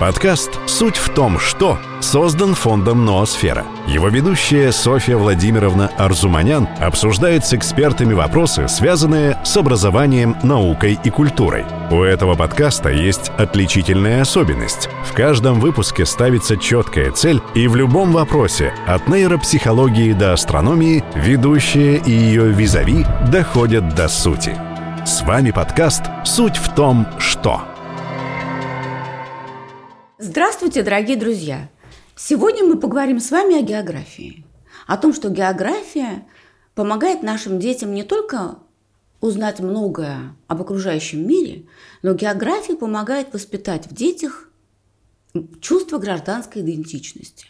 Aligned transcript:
Подкаст 0.00 0.58
«Суть 0.66 0.96
в 0.96 1.14
том, 1.14 1.38
что» 1.38 1.78
создан 2.00 2.54
фондом 2.54 3.04
«Ноосфера». 3.04 3.64
Его 3.86 4.08
ведущая 4.08 4.72
Софья 4.72 5.16
Владимировна 5.16 5.88
Арзуманян 5.96 6.68
обсуждает 6.80 7.46
с 7.46 7.54
экспертами 7.54 8.12
вопросы, 8.12 8.66
связанные 8.66 9.38
с 9.44 9.56
образованием, 9.56 10.36
наукой 10.42 10.98
и 11.04 11.10
культурой. 11.10 11.64
У 11.92 12.02
этого 12.02 12.34
подкаста 12.34 12.88
есть 12.88 13.30
отличительная 13.38 14.22
особенность. 14.22 14.88
В 15.04 15.12
каждом 15.12 15.60
выпуске 15.60 16.04
ставится 16.06 16.56
четкая 16.56 17.12
цель, 17.12 17.40
и 17.54 17.68
в 17.68 17.76
любом 17.76 18.10
вопросе, 18.10 18.74
от 18.86 19.06
нейропсихологии 19.06 20.12
до 20.12 20.32
астрономии, 20.32 21.04
ведущая 21.14 21.98
и 21.98 22.10
ее 22.10 22.50
визави 22.50 23.06
доходят 23.30 23.94
до 23.94 24.08
сути. 24.08 24.58
С 25.06 25.22
вами 25.22 25.52
подкаст 25.52 26.02
«Суть 26.24 26.56
в 26.56 26.74
том, 26.74 27.06
что». 27.18 27.73
Здравствуйте, 30.64 30.90
дорогие 30.90 31.16
друзья! 31.18 31.70
Сегодня 32.16 32.64
мы 32.64 32.80
поговорим 32.80 33.20
с 33.20 33.30
вами 33.30 33.58
о 33.58 33.60
географии. 33.60 34.46
О 34.86 34.96
том, 34.96 35.12
что 35.12 35.28
география 35.28 36.26
помогает 36.74 37.22
нашим 37.22 37.58
детям 37.58 37.92
не 37.92 38.02
только 38.02 38.56
узнать 39.20 39.60
многое 39.60 40.34
об 40.46 40.62
окружающем 40.62 41.28
мире, 41.28 41.66
но 42.00 42.14
география 42.14 42.76
помогает 42.76 43.34
воспитать 43.34 43.88
в 43.88 43.94
детях 43.94 44.48
чувство 45.60 45.98
гражданской 45.98 46.62
идентичности. 46.62 47.48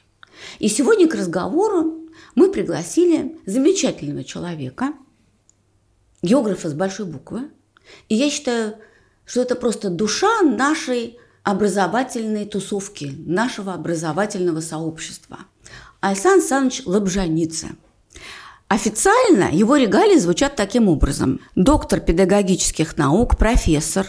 И 0.58 0.66
сегодня 0.66 1.06
к 1.06 1.14
разговору 1.14 2.08
мы 2.34 2.50
пригласили 2.50 3.38
замечательного 3.46 4.24
человека, 4.24 4.92
географа 6.20 6.68
с 6.68 6.74
большой 6.74 7.06
буквы. 7.06 7.48
И 8.08 8.16
я 8.16 8.28
считаю, 8.28 8.74
что 9.24 9.40
это 9.40 9.54
просто 9.54 9.88
душа 9.88 10.42
нашей 10.42 11.20
образовательной 11.44 12.46
тусовки, 12.46 13.14
нашего 13.26 13.74
образовательного 13.74 14.60
сообщества. 14.60 15.40
Александр 16.00 16.40
Александрович 16.40 16.82
Лобжаница. 16.86 17.68
Официально 18.68 19.50
его 19.52 19.76
регалии 19.76 20.18
звучат 20.18 20.56
таким 20.56 20.88
образом. 20.88 21.40
Доктор 21.54 22.00
педагогических 22.00 22.96
наук, 22.96 23.36
профессор, 23.36 24.06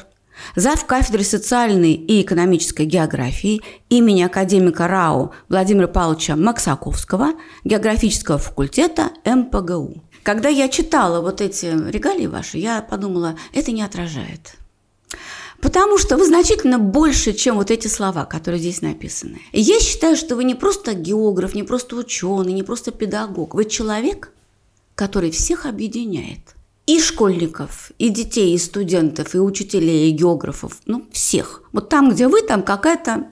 зав. 0.55 0.85
кафедры 0.85 1.23
социальной 1.23 1.93
и 1.93 2.21
экономической 2.21 2.85
географии 2.85 3.61
имени 3.89 4.23
академика 4.23 4.87
РАУ 4.87 5.33
Владимира 5.49 5.87
Павловича 5.87 6.37
Максаковского 6.37 7.33
географического 7.65 8.37
факультета 8.37 9.11
МПГУ. 9.25 10.01
Когда 10.23 10.49
я 10.49 10.69
читала 10.69 11.21
вот 11.21 11.41
эти 11.41 11.65
регалии 11.65 12.27
ваши, 12.27 12.57
я 12.57 12.81
подумала, 12.81 13.35
это 13.53 13.71
не 13.73 13.83
отражает 13.83 14.55
Потому 15.61 15.97
что 15.97 16.17
вы 16.17 16.25
значительно 16.25 16.79
больше, 16.79 17.33
чем 17.33 17.55
вот 17.55 17.71
эти 17.71 17.87
слова, 17.87 18.25
которые 18.25 18.59
здесь 18.59 18.81
написаны. 18.81 19.41
И 19.51 19.61
я 19.61 19.79
считаю, 19.79 20.15
что 20.15 20.35
вы 20.35 20.43
не 20.43 20.55
просто 20.55 20.93
географ, 20.93 21.55
не 21.55 21.63
просто 21.63 21.95
ученый, 21.95 22.53
не 22.53 22.63
просто 22.63 22.91
педагог. 22.91 23.55
Вы 23.55 23.65
человек, 23.65 24.31
который 24.95 25.31
всех 25.31 25.65
объединяет. 25.65 26.39
И 26.85 26.99
школьников, 26.99 27.91
и 27.97 28.09
детей, 28.09 28.53
и 28.53 28.59
студентов, 28.59 29.33
и 29.33 29.39
учителей, 29.39 30.09
и 30.09 30.11
географов. 30.11 30.77
Ну, 30.85 31.07
всех. 31.11 31.63
Вот 31.71 31.89
там, 31.89 32.11
где 32.11 32.27
вы, 32.27 32.43
там 32.43 32.61
какая-то 32.61 33.25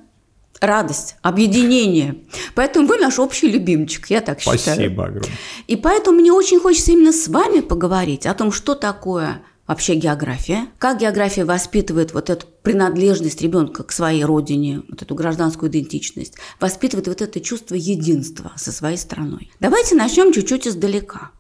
радость, 0.60 1.18
объединение. 1.22 2.16
Поэтому 2.56 2.88
вы 2.88 2.98
наш 2.98 3.20
общий 3.20 3.50
любимчик, 3.50 4.10
я 4.10 4.22
так 4.22 4.42
Спасибо 4.42 4.58
считаю. 4.58 4.76
Спасибо 4.78 5.06
огромное. 5.06 5.38
И 5.68 5.76
поэтому 5.76 6.20
мне 6.20 6.32
очень 6.32 6.60
хочется 6.60 6.94
именно 6.94 7.12
с 7.12 7.28
вами 7.28 7.60
поговорить 7.60 8.26
о 8.26 8.34
том, 8.34 8.52
что 8.52 8.74
такое 8.74 9.44
вообще 9.68 9.96
география, 9.96 10.68
как 10.78 11.00
география 11.00 11.46
воспитывает 11.46 12.14
вот 12.14 12.30
эту 12.30 12.48
принадлежность 12.62 13.42
ребенка 13.42 13.84
к 13.84 13.92
своей 13.92 14.24
родине, 14.24 14.84
вот 14.90 15.02
эту 15.02 15.16
гражданскую 15.16 15.70
идентичность, 15.72 16.36
воспитывает 16.60 17.08
вот 17.08 17.22
это 17.22 17.40
чувство 17.40 17.76
единства 17.76 18.52
со 18.56 18.72
своей 18.72 18.98
страной. 18.98 19.52
Давайте 19.60 19.96
начнем 19.96 20.32
чуть-чуть 20.34 20.68
издалека. 20.68 21.32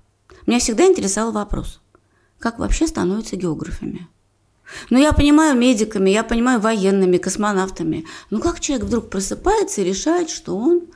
Меня 0.45 0.59
всегда 0.59 0.85
интересовал 0.85 1.31
вопрос, 1.31 1.81
как 2.39 2.59
вообще 2.59 2.87
становятся 2.87 3.35
географами? 3.35 4.07
Ну, 4.89 4.97
я 4.97 5.13
понимаю 5.13 5.57
медиками, 5.57 6.09
я 6.09 6.23
понимаю 6.23 6.59
военными, 6.59 7.17
космонавтами. 7.17 8.05
Но 8.29 8.39
как 8.39 8.59
человек 8.59 8.85
вдруг 8.85 9.09
просыпается 9.09 9.81
и 9.81 9.85
решает, 9.85 10.29
что 10.29 10.57
он 10.57 10.87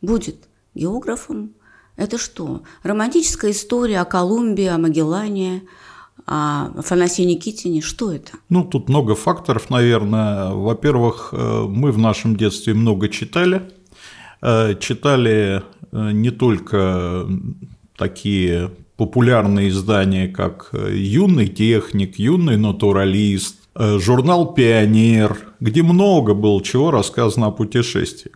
будет 0.00 0.36
географом? 0.74 1.54
Это 1.96 2.18
что? 2.18 2.62
Романтическая 2.82 3.50
история 3.50 4.00
о 4.00 4.06
Колумбии, 4.06 4.66
о 4.66 4.78
Магеллане, 4.78 5.62
а 6.26 6.70
Афанасии 6.76 7.22
Никитине, 7.22 7.80
что 7.80 8.12
это? 8.12 8.32
Ну, 8.48 8.64
тут 8.64 8.88
много 8.88 9.14
факторов, 9.14 9.70
наверное. 9.70 10.50
Во-первых, 10.50 11.30
э, 11.32 11.66
мы 11.68 11.90
в 11.90 11.98
нашем 11.98 12.36
детстве 12.36 12.74
много 12.74 13.08
читали. 13.08 13.62
Э, 14.40 14.74
читали 14.78 15.62
э, 15.90 16.10
не 16.12 16.30
только 16.30 17.26
такие 17.96 18.70
популярные 18.96 19.68
издания, 19.68 20.28
как 20.28 20.70
«Юный 20.72 21.48
техник», 21.48 22.18
«Юный 22.18 22.56
натуралист», 22.56 23.61
журнал 23.74 24.54
«Пионер», 24.54 25.38
где 25.60 25.82
много 25.82 26.34
было 26.34 26.62
чего 26.62 26.90
рассказано 26.90 27.46
о 27.46 27.50
путешествии. 27.52 28.32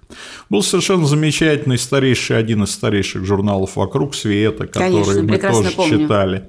Был 0.48 0.62
совершенно 0.62 1.06
замечательный 1.06 1.76
старейший, 1.76 2.38
один 2.38 2.62
из 2.62 2.70
старейших 2.70 3.24
журналов 3.24 3.76
«Вокруг 3.76 4.14
света», 4.14 4.66
который 4.66 5.04
Конечно, 5.04 5.22
мы 5.22 5.38
тоже 5.38 5.70
помню. 5.76 5.98
читали. 5.98 6.44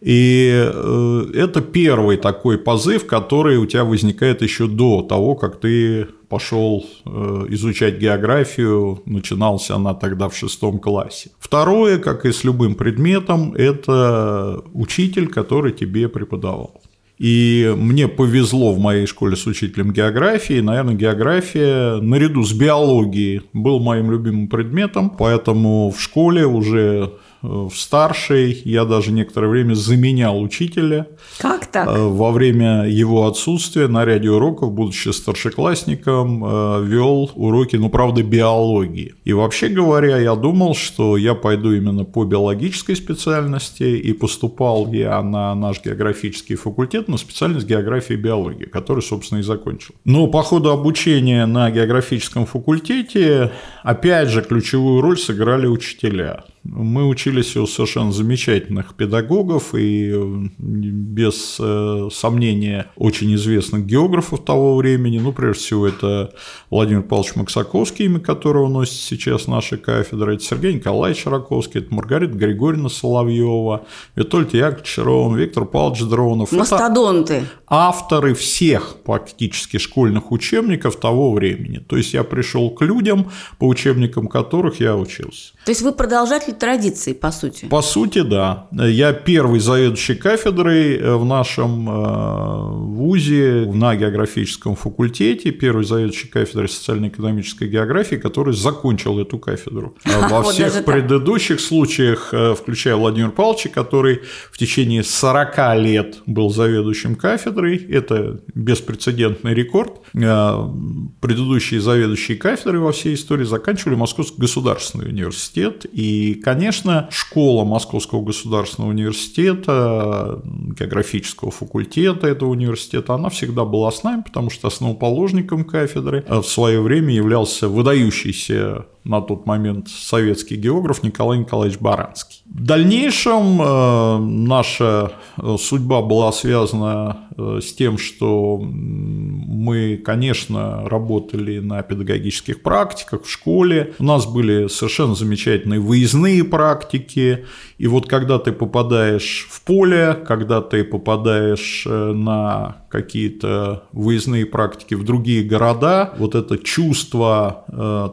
И 0.00 0.50
э, 0.52 1.24
это 1.34 1.60
первый 1.60 2.18
такой 2.18 2.58
позыв, 2.58 3.06
который 3.06 3.56
у 3.56 3.66
тебя 3.66 3.84
возникает 3.84 4.42
еще 4.42 4.66
до 4.66 5.02
того, 5.02 5.34
как 5.34 5.58
ты 5.58 6.06
пошел 6.28 6.86
э, 7.04 7.46
изучать 7.48 7.98
географию, 7.98 9.02
начиналась 9.06 9.70
она 9.70 9.94
тогда 9.94 10.28
в 10.28 10.36
шестом 10.36 10.78
классе. 10.78 11.30
Второе, 11.38 11.98
как 11.98 12.24
и 12.24 12.32
с 12.32 12.44
любым 12.44 12.76
предметом, 12.76 13.54
это 13.54 14.62
учитель, 14.72 15.28
который 15.28 15.72
тебе 15.72 16.08
преподавал. 16.08 16.80
И 17.20 17.70
мне 17.76 18.08
повезло 18.08 18.72
в 18.72 18.78
моей 18.78 19.04
школе 19.04 19.36
с 19.36 19.46
учителем 19.46 19.92
географии. 19.92 20.60
Наверное, 20.60 20.94
география 20.94 22.00
наряду 22.00 22.42
с 22.44 22.54
биологией 22.54 23.42
был 23.52 23.78
моим 23.78 24.10
любимым 24.10 24.48
предметом. 24.48 25.10
Поэтому 25.10 25.90
в 25.90 26.00
школе 26.00 26.46
уже 26.46 27.12
в 27.42 27.72
старшей 27.74 28.60
я 28.64 28.84
даже 28.84 29.12
некоторое 29.12 29.48
время 29.48 29.74
заменял 29.74 30.40
учителя. 30.40 31.06
Как 31.38 31.66
так? 31.66 31.88
Э, 31.88 32.06
во 32.06 32.32
время 32.32 32.86
его 32.86 33.26
отсутствия 33.26 33.88
на 33.88 34.04
ряде 34.04 34.30
уроков, 34.30 34.72
будучи 34.72 35.08
старшеклассником, 35.08 36.44
э, 36.44 36.84
вел 36.84 37.30
уроки, 37.34 37.76
ну, 37.76 37.88
правда, 37.88 38.22
биологии. 38.22 39.14
И 39.24 39.32
вообще 39.32 39.68
говоря, 39.68 40.18
я 40.18 40.34
думал, 40.34 40.74
что 40.74 41.16
я 41.16 41.34
пойду 41.34 41.72
именно 41.72 42.04
по 42.04 42.24
биологической 42.24 42.94
специальности, 42.94 43.84
и 43.84 44.12
поступал 44.12 44.92
я 44.92 45.22
на 45.22 45.54
наш 45.54 45.82
географический 45.82 46.56
факультет 46.56 47.08
на 47.08 47.16
специальность 47.16 47.66
географии 47.66 48.14
и 48.14 48.16
биологии, 48.16 48.66
который, 48.66 49.02
собственно, 49.02 49.38
и 49.38 49.42
закончил. 49.42 49.94
Но 50.04 50.26
по 50.26 50.42
ходу 50.42 50.70
обучения 50.70 51.46
на 51.46 51.70
географическом 51.70 52.44
факультете, 52.44 53.52
опять 53.82 54.28
же, 54.28 54.42
ключевую 54.42 55.00
роль 55.00 55.18
сыграли 55.18 55.66
учителя. 55.66 56.44
Мы 56.62 57.08
учились 57.08 57.56
у 57.56 57.66
совершенно 57.66 58.12
замечательных 58.12 58.94
педагогов 58.94 59.74
и 59.74 60.12
без 60.58 61.56
э, 61.58 62.08
сомнения 62.12 62.86
очень 62.96 63.34
известных 63.34 63.86
географов 63.86 64.44
того 64.44 64.76
времени. 64.76 65.18
Ну, 65.18 65.32
прежде 65.32 65.64
всего, 65.64 65.88
это 65.88 66.34
Владимир 66.68 67.02
Павлович 67.02 67.36
Максаковский, 67.36 68.04
имя 68.04 68.20
которого 68.20 68.68
носит 68.68 69.00
сейчас 69.00 69.46
наша 69.46 69.78
кафедра, 69.78 70.34
это 70.34 70.44
Сергей 70.44 70.74
Николаевич 70.74 71.24
Раковский, 71.24 71.80
это 71.80 71.94
Маргарита 71.94 72.34
Григорьевна 72.34 72.90
Соловьева, 72.90 73.86
Витольд 74.14 74.52
Яковлевич 74.52 74.98
Рон, 74.98 75.36
Виктор 75.36 75.64
Павлович 75.64 76.02
Дронов. 76.02 76.52
Мастодонты. 76.52 77.44
Авторы 77.66 78.34
всех 78.34 78.96
практически 79.04 79.78
школьных 79.78 80.30
учебников 80.30 80.96
того 80.96 81.32
времени. 81.32 81.78
То 81.78 81.96
есть 81.96 82.12
я 82.12 82.22
пришел 82.22 82.68
к 82.70 82.82
людям, 82.82 83.30
по 83.58 83.66
учебникам 83.66 84.28
которых 84.28 84.80
я 84.80 84.96
учился. 84.96 85.54
То 85.64 85.70
есть 85.70 85.82
вы 85.82 85.92
продолжатель 85.92 86.49
традиции, 86.52 87.12
по 87.12 87.30
сути? 87.30 87.66
По 87.66 87.82
сути, 87.82 88.22
да. 88.22 88.68
Я 88.72 89.12
первый 89.12 89.60
заведующий 89.60 90.14
кафедрой 90.14 90.96
э, 90.96 91.14
в 91.16 91.24
нашем 91.24 91.88
э, 91.88 92.60
ВУЗе 92.96 93.70
на 93.72 93.96
географическом 93.96 94.76
факультете, 94.76 95.50
первый 95.50 95.84
заведующий 95.84 96.28
кафедрой 96.28 96.68
социально-экономической 96.68 97.68
географии, 97.68 98.16
который 98.16 98.54
закончил 98.54 99.18
эту 99.18 99.38
кафедру. 99.38 99.96
А 100.04 100.28
во 100.30 100.42
всех 100.42 100.84
предыдущих 100.84 101.60
случаях, 101.60 102.30
э, 102.32 102.54
включая 102.54 102.96
Владимира 102.96 103.30
Павловича, 103.30 103.68
который 103.68 104.20
в 104.50 104.58
течение 104.58 105.02
40 105.02 105.76
лет 105.78 106.18
был 106.26 106.50
заведующим 106.50 107.16
кафедрой, 107.16 107.76
это 107.76 108.40
беспрецедентный 108.54 109.54
рекорд. 109.54 110.00
Предыдущие 110.12 111.80
заведующие 111.80 112.36
кафедры 112.36 112.80
во 112.80 112.92
всей 112.92 113.14
истории 113.14 113.44
заканчивали 113.44 113.94
Московский 113.94 114.40
государственный 114.40 115.08
университет, 115.08 115.86
и 115.92 116.39
конечно, 116.42 117.08
школа 117.10 117.64
Московского 117.64 118.22
государственного 118.22 118.90
университета, 118.90 120.40
географического 120.44 121.50
факультета 121.50 122.26
этого 122.26 122.50
университета, 122.50 123.14
она 123.14 123.28
всегда 123.28 123.64
была 123.64 123.90
с 123.90 124.02
нами, 124.02 124.22
потому 124.22 124.50
что 124.50 124.68
основоположником 124.68 125.64
кафедры 125.64 126.24
в 126.28 126.42
свое 126.42 126.80
время 126.80 127.14
являлся 127.14 127.68
выдающийся 127.68 128.86
на 129.04 129.20
тот 129.20 129.46
момент 129.46 129.88
советский 129.88 130.56
географ 130.56 131.02
Николай 131.02 131.38
Николаевич 131.38 131.78
Баранский. 131.78 132.42
В 132.46 132.64
дальнейшем 132.64 133.62
э, 133.62 134.18
наша 134.18 135.12
э, 135.38 135.56
судьба 135.58 136.02
была 136.02 136.32
связана 136.32 137.28
э, 137.36 137.60
с 137.62 137.72
тем, 137.72 137.96
что 137.96 138.58
мы, 138.60 139.96
конечно, 140.04 140.88
работали 140.88 141.60
на 141.60 141.82
педагогических 141.82 142.62
практиках 142.62 143.24
в 143.24 143.30
школе. 143.30 143.94
У 143.98 144.04
нас 144.04 144.26
были 144.26 144.66
совершенно 144.68 145.14
замечательные 145.14 145.80
выездные 145.80 146.44
практики. 146.44 147.46
И 147.78 147.86
вот 147.86 148.06
когда 148.08 148.38
ты 148.38 148.52
попадаешь 148.52 149.46
в 149.48 149.62
поле, 149.62 150.14
когда 150.26 150.60
ты 150.60 150.84
попадаешь 150.84 151.86
на 151.86 152.82
какие-то 152.90 153.84
выездные 153.92 154.44
практики 154.46 154.94
в 154.94 155.04
другие 155.04 155.44
города, 155.44 156.12
вот 156.18 156.34
это 156.34 156.58
чувство, 156.58 157.64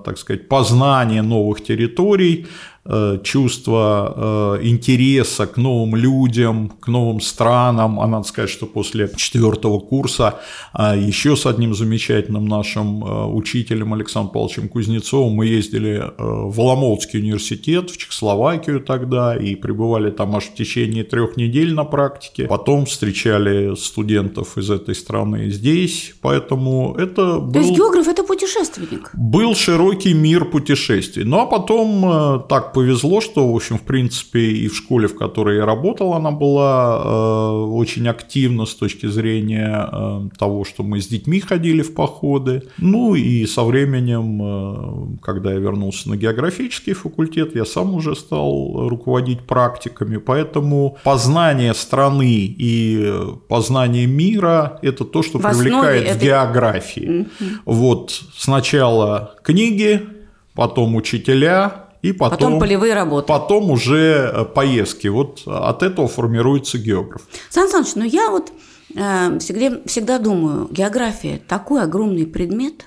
так 0.06 0.18
сказать, 0.18 0.48
познания 0.48 1.24
новых 1.24 1.64
территорий, 1.64 2.46
Э, 2.77 2.77
чувство 3.24 4.58
э, 4.62 4.68
интереса 4.68 5.46
к 5.46 5.58
новым 5.58 5.96
людям, 5.96 6.70
к 6.80 6.88
новым 6.88 7.20
странам. 7.20 8.00
А 8.00 8.08
надо 8.08 8.28
сказать, 8.28 8.50
что 8.50 8.66
после 8.66 9.10
четвертого 9.16 9.80
курса 9.80 10.40
а, 10.74 10.96
еще 10.96 11.36
с 11.36 11.46
одним 11.46 11.74
замечательным 11.74 12.46
нашим 12.48 13.04
э, 13.04 13.26
учителем 13.26 13.94
Александром 13.94 14.32
Павловичем 14.34 14.70
Кузнецовым 14.70 15.34
мы 15.34 15.48
ездили 15.48 16.12
в 16.18 16.60
Ломолдский 16.60 17.20
университет, 17.20 17.90
в 17.90 17.98
Чехословакию 17.98 18.80
тогда, 18.80 19.36
и 19.36 19.56
пребывали 19.56 20.12
там 20.12 20.36
аж 20.36 20.46
в 20.46 20.54
течение 20.54 21.04
трех 21.04 21.38
недель 21.38 21.74
на 21.74 21.84
практике. 21.84 22.46
Потом 22.46 22.86
встречали 22.86 23.76
студентов 23.76 24.58
из 24.58 24.70
этой 24.70 24.96
страны 24.96 25.50
здесь, 25.50 26.14
поэтому 26.22 26.96
это 26.98 27.40
был... 27.40 27.52
То 27.52 27.60
есть 27.60 27.72
географ– 27.72 28.08
это 28.08 28.24
путешественник? 28.24 29.10
Был 29.14 29.56
широкий 29.56 30.14
мир 30.14 30.46
путешествий. 30.46 31.24
Ну, 31.26 31.40
а 31.40 31.46
потом 31.46 32.46
так 32.48 32.77
повезло, 32.78 33.22
что, 33.22 33.52
в 33.52 33.56
общем, 33.56 33.80
в 33.80 33.82
принципе, 33.82 34.40
и 34.40 34.68
в 34.68 34.76
школе, 34.76 35.08
в 35.08 35.16
которой 35.16 35.58
я 35.58 35.66
работал, 35.66 36.14
она 36.14 36.30
была 36.30 37.02
э, 37.04 37.74
очень 37.74 38.08
активна 38.08 38.68
с 38.68 38.76
точки 38.76 39.08
зрения 39.08 39.90
э, 39.92 40.30
того, 40.38 40.64
что 40.64 40.84
мы 40.84 41.02
с 41.02 41.08
детьми 41.08 41.40
ходили 41.40 41.82
в 41.82 41.96
походы. 41.96 42.62
Ну 42.78 43.16
и 43.16 43.48
со 43.48 43.64
временем, 43.64 44.42
э, 44.44 45.18
когда 45.24 45.54
я 45.54 45.58
вернулся 45.58 46.08
на 46.10 46.18
географический 46.18 46.94
факультет, 46.94 47.56
я 47.56 47.66
сам 47.66 47.96
уже 47.96 48.16
стал 48.16 48.88
руководить 48.90 49.40
практиками, 49.40 50.18
поэтому 50.18 50.98
познание 51.04 51.74
страны 51.74 52.56
и 52.60 53.12
познание 53.48 54.06
мира– 54.06 54.78
это 54.84 55.04
то, 55.04 55.24
что 55.24 55.40
в 55.40 55.42
привлекает 55.42 56.16
в 56.16 56.22
географии. 56.22 57.08
Mm-hmm. 57.10 57.50
Вот 57.66 58.22
сначала 58.36 59.34
книги, 59.42 60.02
потом 60.54 60.96
учителя, 60.96 61.87
и 62.02 62.12
потом, 62.12 62.38
потом 62.38 62.60
полевые 62.60 62.94
работы. 62.94 63.28
Потом 63.28 63.72
уже 63.72 64.32
э, 64.34 64.46
поездки. 64.46 65.08
Вот 65.08 65.44
от 65.46 65.84
этого 65.84 66.08
формируется 66.08 66.78
географ. 66.78 67.22
Сан 67.50 67.70
Саныч, 67.70 67.96
ну 67.96 68.06
я 68.06 68.30
вот 68.30 68.52
э, 68.96 69.40
всегда, 69.40 69.80
всегда 69.86 70.20
думаю, 70.20 70.68
география– 70.72 71.42
такой 71.48 71.82
огромный 71.82 72.26
предмет. 72.26 72.86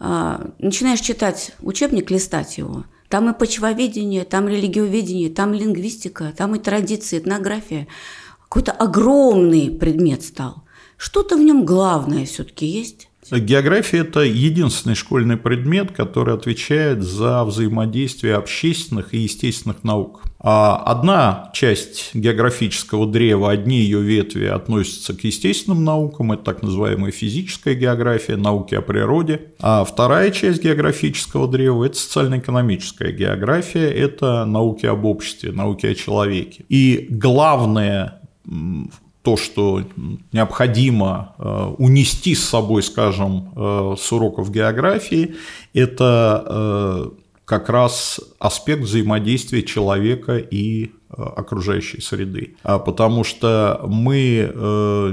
Э, 0.00 0.46
начинаешь 0.58 1.00
читать 1.00 1.52
учебник, 1.60 2.10
листать 2.10 2.58
его, 2.58 2.84
там 3.08 3.28
и 3.30 3.38
почвоведение, 3.38 4.24
там 4.24 4.48
религиоведение, 4.48 5.30
там 5.30 5.52
лингвистика, 5.52 6.32
там 6.36 6.54
и 6.54 6.58
традиции, 6.58 7.18
этнография. 7.18 7.86
Какой-то 8.48 8.72
огромный 8.72 9.70
предмет 9.70 10.22
стал. 10.22 10.64
Что-то 10.96 11.36
в 11.36 11.40
нем 11.40 11.64
главное 11.64 12.24
все-таки 12.24 12.66
есть. 12.66 13.08
География– 13.30 13.98
это 14.00 14.20
единственный 14.20 14.94
школьный 14.94 15.36
предмет, 15.36 15.92
который 15.92 16.34
отвечает 16.34 17.02
за 17.02 17.44
взаимодействие 17.44 18.34
общественных 18.34 19.14
и 19.14 19.18
естественных 19.18 19.84
наук. 19.84 20.22
А 20.46 20.76
одна 20.76 21.50
часть 21.54 22.14
географического 22.14 23.06
древа, 23.06 23.50
одни 23.50 23.78
ее 23.78 24.02
ветви 24.02 24.44
относятся 24.44 25.14
к 25.16 25.24
естественным 25.24 25.84
наукам, 25.84 26.32
это 26.32 26.44
так 26.44 26.62
называемая 26.62 27.12
физическая 27.12 27.74
география, 27.74 28.36
науки 28.36 28.74
о 28.74 28.82
природе. 28.82 29.40
А 29.58 29.84
вторая 29.84 30.30
часть 30.30 30.62
географического 30.62 31.48
древа– 31.48 31.84
это 31.86 31.96
социально-экономическая 31.96 33.10
география, 33.10 33.88
это 33.90 34.44
науки 34.44 34.84
об 34.84 35.06
обществе, 35.06 35.50
науки 35.50 35.86
о 35.86 35.94
человеке. 35.94 36.66
И 36.68 37.06
главное 37.08 38.20
то, 39.24 39.38
что 39.38 39.82
необходимо 40.32 41.34
э, 41.38 41.74
унести 41.78 42.34
с 42.34 42.44
собой, 42.44 42.82
скажем, 42.82 43.52
э, 43.56 43.96
с 43.98 44.12
уроков 44.12 44.50
географии, 44.50 45.34
это 45.72 46.44
э, 46.46 47.10
как 47.46 47.70
раз 47.70 48.20
аспект 48.38 48.82
взаимодействия 48.82 49.62
человека 49.62 50.36
и 50.36 50.92
окружающей 51.08 52.00
среды. 52.00 52.56
А 52.64 52.78
потому 52.78 53.22
что 53.22 53.80
мы 53.86 54.50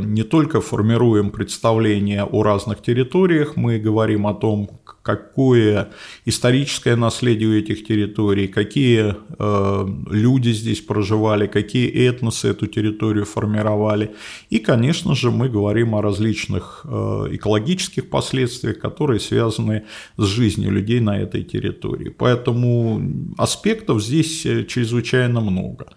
не 0.03 0.23
только 0.23 0.59
формируем 0.59 1.29
представление 1.29 2.23
о 2.23 2.41
разных 2.41 2.81
территориях, 2.81 3.55
мы 3.55 3.77
говорим 3.77 4.25
о 4.25 4.33
том, 4.33 4.67
какое 5.01 5.91
историческое 6.25 6.95
наследие 6.95 7.49
у 7.49 7.53
этих 7.53 7.85
территорий, 7.85 8.47
какие 8.47 9.15
э, 9.39 9.87
люди 10.11 10.49
здесь 10.49 10.81
проживали, 10.81 11.47
какие 11.47 11.89
этносы 11.89 12.49
эту 12.49 12.67
территорию 12.67 13.25
формировали. 13.25 14.11
И, 14.49 14.59
конечно 14.59 15.15
же, 15.15 15.31
мы 15.31 15.49
говорим 15.49 15.95
о 15.95 16.01
различных 16.01 16.81
э, 16.83 17.27
экологических 17.31 18.09
последствиях, 18.09 18.79
которые 18.79 19.19
связаны 19.19 19.83
с 20.17 20.23
жизнью 20.23 20.71
людей 20.71 20.99
на 20.99 21.19
этой 21.19 21.43
территории. 21.43 22.09
Поэтому 22.09 23.01
аспектов 23.37 24.03
здесь 24.03 24.45
э, 24.45 24.65
чрезвычайно 24.65 25.41
много 25.41 25.87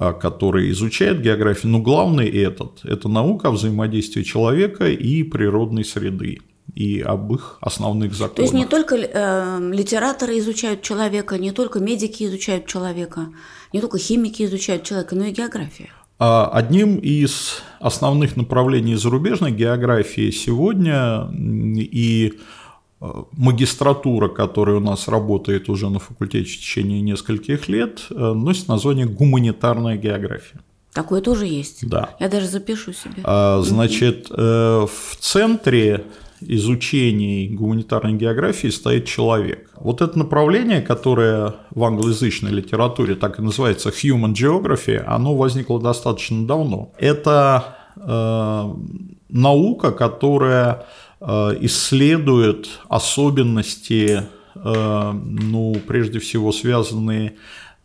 э, 0.00 0.12
которые 0.20 0.70
изучают 0.70 1.20
географию, 1.20 1.72
но 1.72 1.80
главный 1.80 2.28
этот– 2.28 2.80
это 2.84 3.08
наука 3.08 3.48
о 3.48 3.52
взаимодействии 3.52 4.24
человека 4.24 4.88
и 4.88 5.22
природной 5.22 5.84
среды 5.84 6.38
и 6.74 7.00
об 7.00 7.32
их 7.32 7.58
основных 7.60 8.12
законах. 8.12 8.36
То 8.36 8.42
есть 8.42 8.54
не 8.54 8.66
только 8.66 8.96
э, 8.96 9.70
литераторы 9.72 10.38
изучают 10.38 10.82
человека, 10.82 11.38
не 11.38 11.52
только 11.52 11.80
медики 11.80 12.24
изучают 12.24 12.66
человека, 12.66 13.28
не 13.72 13.80
только 13.80 13.98
химики 13.98 14.44
изучают 14.44 14.84
человека, 14.84 15.14
но 15.14 15.24
и 15.24 15.30
география. 15.32 15.90
А 16.18 16.50
одним 16.52 16.96
из 16.96 17.62
основных 17.78 18.36
направлений 18.36 18.96
зарубежной 18.96 19.52
географии 19.52 20.30
сегодня 20.30 21.30
и 21.32 22.34
э, 23.00 23.06
магистратура, 23.32 24.28
которая 24.28 24.76
у 24.76 24.80
нас 24.80 25.06
работает 25.06 25.68
уже 25.68 25.88
на 25.88 26.00
факультете 26.00 26.50
в 26.50 26.56
течение 26.56 27.00
нескольких 27.00 27.68
лет, 27.68 28.06
э, 28.10 28.14
носит 28.14 28.68
название 28.68 29.06
гуманитарная 29.06 29.96
география. 29.96 30.60
Такое 30.92 31.20
тоже 31.20 31.46
есть. 31.46 31.88
Да. 31.88 32.16
Я 32.18 32.28
даже 32.28 32.48
запишу 32.48 32.92
себе. 32.92 33.22
А, 33.22 33.60
значит, 33.62 34.26
э, 34.30 34.86
в 34.86 35.16
центре 35.20 36.04
изучении 36.40 37.48
гуманитарной 37.48 38.14
географии 38.14 38.68
стоит 38.68 39.06
человек. 39.06 39.70
Вот 39.76 40.00
это 40.02 40.18
направление, 40.18 40.80
которое 40.80 41.54
в 41.70 41.84
англоязычной 41.84 42.50
литературе 42.50 43.14
так 43.14 43.38
и 43.38 43.42
называется 43.42 43.90
human 43.90 44.32
geography, 44.32 44.96
оно 44.96 45.34
возникло 45.36 45.80
достаточно 45.80 46.46
давно. 46.46 46.92
Это 46.98 47.76
э, 47.96 48.74
наука, 49.28 49.92
которая 49.92 50.86
э, 51.20 51.56
исследует 51.62 52.68
особенности, 52.88 54.22
э, 54.54 55.12
ну, 55.12 55.76
прежде 55.86 56.18
всего 56.18 56.52
связанные 56.52 57.34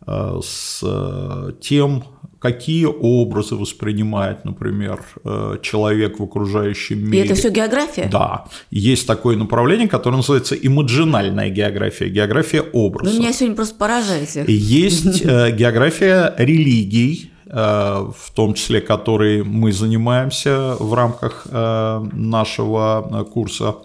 э, 0.06 0.40
с 0.42 0.80
э, 0.82 1.52
тем, 1.60 2.04
какие 2.44 2.84
образы 2.84 3.54
воспринимает, 3.54 4.44
например, 4.44 5.00
э, 5.24 5.56
человек 5.62 6.18
в 6.18 6.22
окружающем 6.22 6.98
мире. 6.98 7.22
И 7.22 7.24
это 7.24 7.34
все 7.34 7.48
география? 7.48 8.06
Да. 8.12 8.44
Есть 8.70 9.06
такое 9.06 9.34
направление, 9.34 9.88
которое 9.88 10.18
называется 10.18 10.54
имаджинальная 10.54 11.48
география, 11.48 12.10
география 12.10 12.60
образов. 12.60 13.14
Вы 13.14 13.20
меня 13.20 13.32
сегодня 13.32 13.56
просто 13.56 13.76
поражаете. 13.76 14.44
Есть 14.46 15.22
э, 15.24 15.52
география 15.52 16.34
религий, 16.36 17.30
э, 17.46 18.12
в 18.14 18.30
том 18.34 18.52
числе, 18.52 18.82
которой 18.82 19.42
мы 19.42 19.72
занимаемся 19.72 20.76
в 20.78 20.92
рамках 20.92 21.46
нашего 21.50 23.24
курса 23.32 23.76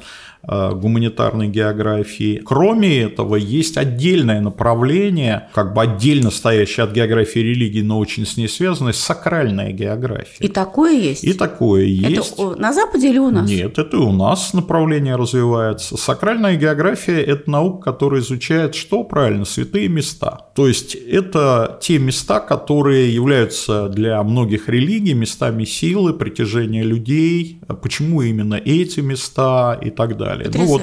гуманитарной 0.44 1.48
географии. 1.48 2.42
Кроме 2.44 3.02
этого, 3.02 3.36
есть 3.36 3.78
отдельное 3.78 4.42
направление, 4.42 5.50
как 5.54 5.74
бы 5.74 5.82
отдельно 5.82 6.32
стоящее 6.32 6.86
от 6.86 6.94
географии 6.94 7.40
религии, 7.40 7.82
но 7.82 8.00
очень 8.00 8.26
с 8.26 8.38
ней 8.38 8.48
связанное, 8.48 8.94
сакральная 8.94 9.72
география. 9.72 10.44
И 10.44 10.48
такое 10.48 10.94
есть? 10.94 11.24
И 11.24 11.34
такое 11.34 11.84
есть. 11.84 12.34
Это 12.34 12.56
на 12.56 12.74
Западе 12.74 13.10
или 13.10 13.18
у 13.20 13.30
нас? 13.30 13.50
Нет, 13.50 13.78
это 13.78 13.98
и 13.98 14.00
у 14.00 14.12
нас 14.12 14.54
направление 14.54 15.16
развивается. 15.16 15.98
Сакральная 15.98 16.56
география– 16.56 17.22
это 17.24 17.50
наука, 17.50 17.92
которая 17.92 18.22
изучает 18.22 18.76
что 18.76 19.04
правильно? 19.04 19.46
Святые 19.46 19.90
места. 19.90 20.48
То 20.56 20.68
есть 20.68 20.96
это 20.96 21.78
те 21.82 22.00
места, 22.00 22.40
которые 22.40 23.14
являются 23.14 23.90
для 23.90 24.24
многих 24.24 24.70
религий 24.70 25.14
местами 25.14 25.66
силы, 25.66 26.14
притяжения 26.14 26.84
людей. 26.84 27.60
Почему 27.82 28.22
именно 28.22 28.56
эти 28.56 29.02
места 29.02 29.78
и 29.82 29.90
так 29.90 30.18
далее. 30.18 30.29
Ну 30.54 30.66
вот 30.66 30.82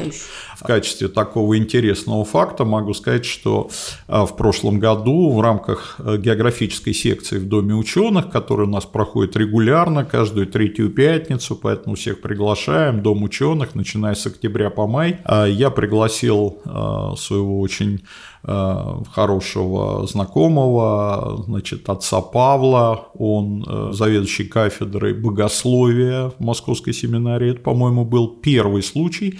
в 0.57 0.65
качестве 0.65 1.09
такого 1.09 1.59
интересного 1.59 2.25
факта 2.25 2.65
могу 2.65 2.95
сказать, 2.95 3.25
что 3.25 3.71
а, 4.09 4.25
в 4.27 4.37
прошлом 4.37 4.79
году 4.79 5.31
в 5.33 5.41
рамках 5.41 5.97
э, 5.99 6.17
географической 6.17 6.95
секции 6.95 7.39
в 7.39 7.47
Доме 7.47 7.75
ученых, 7.75 8.31
которая 8.31 8.67
у 8.67 8.71
нас 8.71 8.85
проходит 8.85 9.37
регулярно, 9.37 10.05
каждую 10.05 10.47
третью 10.47 10.91
пятницу, 10.91 11.57
поэтому 11.57 11.97
всех 11.97 12.23
приглашаем, 12.23 13.03
Дом 13.03 13.23
ученых, 13.23 13.75
начиная 13.75 14.15
с 14.15 14.27
октября 14.27 14.71
по 14.71 14.87
май, 14.87 15.21
а, 15.25 15.45
я 15.47 15.71
пригласил 15.71 16.59
а, 16.65 17.15
своего 17.17 17.61
очень 17.61 18.03
хорошего 18.47 20.07
знакомого, 20.07 21.43
значит, 21.47 21.89
отца 21.89 22.21
Павла, 22.21 23.09
он 23.19 23.65
э, 23.67 23.93
заведующий 23.93 24.45
кафедрой 24.45 25.15
богословия 25.15 26.31
в 26.31 26.41
Московской 26.41 26.93
семинарии, 26.93 27.51
это, 27.51 27.61
по-моему, 27.61 28.05
был 28.05 28.29
первый 28.29 28.83
случай, 28.83 29.39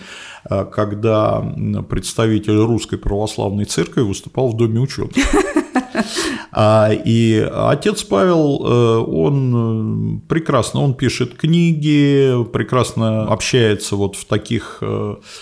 Э, 0.49 0.65
когда 0.65 1.41
представитель 1.89 2.59
Русской 2.59 2.99
Православной 2.99 3.65
Церкви 3.65 4.03
выступал 4.03 4.49
в 4.49 4.57
Доме 4.57 4.81
ученых. 4.81 5.13
А, 6.53 6.91
и 6.93 7.39
отец 7.53 8.03
Павел, 8.03 8.63
э, 8.65 8.99
он 8.99 10.17
э, 10.17 10.29
прекрасно, 10.29 10.81
он 10.81 10.95
пишет 10.95 11.35
книги, 11.35 12.45
прекрасно 12.53 13.25
общается 13.25 13.97
вот 13.97 14.17
в 14.17 14.25
таких 14.25 14.83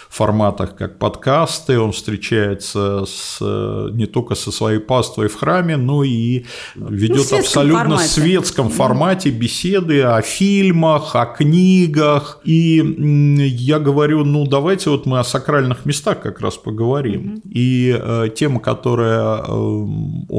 форматах, 0.08 0.76
как 0.76 0.98
подкасты, 0.98 1.78
он 1.78 1.92
встречается 1.92 3.04
с, 3.06 3.38
не 3.40 4.06
только 4.06 4.34
со 4.34 4.50
своей 4.50 4.80
паствой 4.80 5.28
в 5.28 5.36
храме, 5.36 5.76
но 5.76 6.02
и 6.04 6.44
ведет 6.74 7.30
ну, 7.30 7.38
абсолютно 7.38 7.80
формате. 7.80 8.08
светском 8.08 8.70
формате 8.70 9.30
беседы 9.30 10.02
о 10.02 10.20
фильмах, 10.22 11.14
о 11.14 11.26
книгах. 11.26 12.40
И 12.44 12.76
я 12.76 13.78
говорю, 13.78 14.24
ну 14.24 14.46
давайте 14.46 14.90
вот 14.90 15.06
мы 15.06 15.18
о 15.18 15.24
сакральных 15.24 15.84
местах 15.86 16.20
как 16.20 16.40
раз 16.40 16.56
поговорим. 16.56 17.34
Mm-hmm. 17.36 17.50
И 17.50 17.98
э, 17.98 18.28
тема, 18.34 18.60
которая 18.60 19.42
э, 19.46 19.86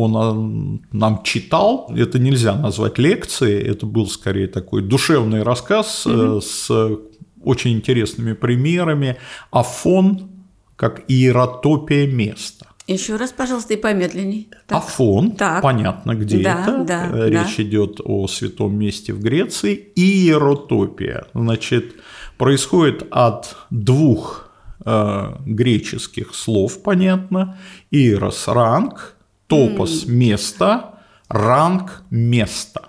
он 0.06 0.82
э, 0.92 0.96
нам 0.98 1.24
читал, 1.24 1.92
это 1.96 2.20
нельзя 2.20 2.56
назвать 2.56 2.98
лекцией, 2.98 3.62
это 3.62 3.86
был 3.86 4.08
скорее 4.08 4.48
такой 4.48 4.82
душевный 4.82 5.44
рассказ 5.44 6.06
mm-hmm. 6.06 6.38
э, 6.38 6.42
с 6.42 7.00
очень 7.44 7.74
интересными 7.74 8.34
примерами. 8.34 9.18
Афон 9.52 10.30
как 10.76 11.04
иеротопия 11.08 12.08
места. 12.08 12.68
Еще 12.88 13.16
раз, 13.16 13.32
пожалуйста, 13.32 13.74
и 13.74 13.78
помедленней. 13.78 14.50
Так. 14.68 14.78
Афон, 14.78 15.32
так. 15.32 15.64
понятно, 15.64 16.14
где 16.14 16.38
да, 16.44 16.62
это. 16.62 16.84
Да, 16.84 17.30
Речь 17.30 17.58
да. 17.58 17.64
идет 17.64 18.00
о 18.04 18.28
святом 18.28 18.78
месте 18.78 19.12
в 19.12 19.22
Греции. 19.22 19.92
Иеротопия, 19.96 21.26
значит, 21.34 21.96
происходит 22.38 23.08
от 23.10 23.56
двух 23.72 24.52
э, 24.86 25.36
греческих 25.46 26.36
слов, 26.36 26.84
понятно. 26.84 27.58
Ирос– 27.90 28.48
ранг, 28.48 29.15
топос– 29.48 30.06
место, 30.08 30.96
ранг– 31.28 32.04
место. 32.10 32.82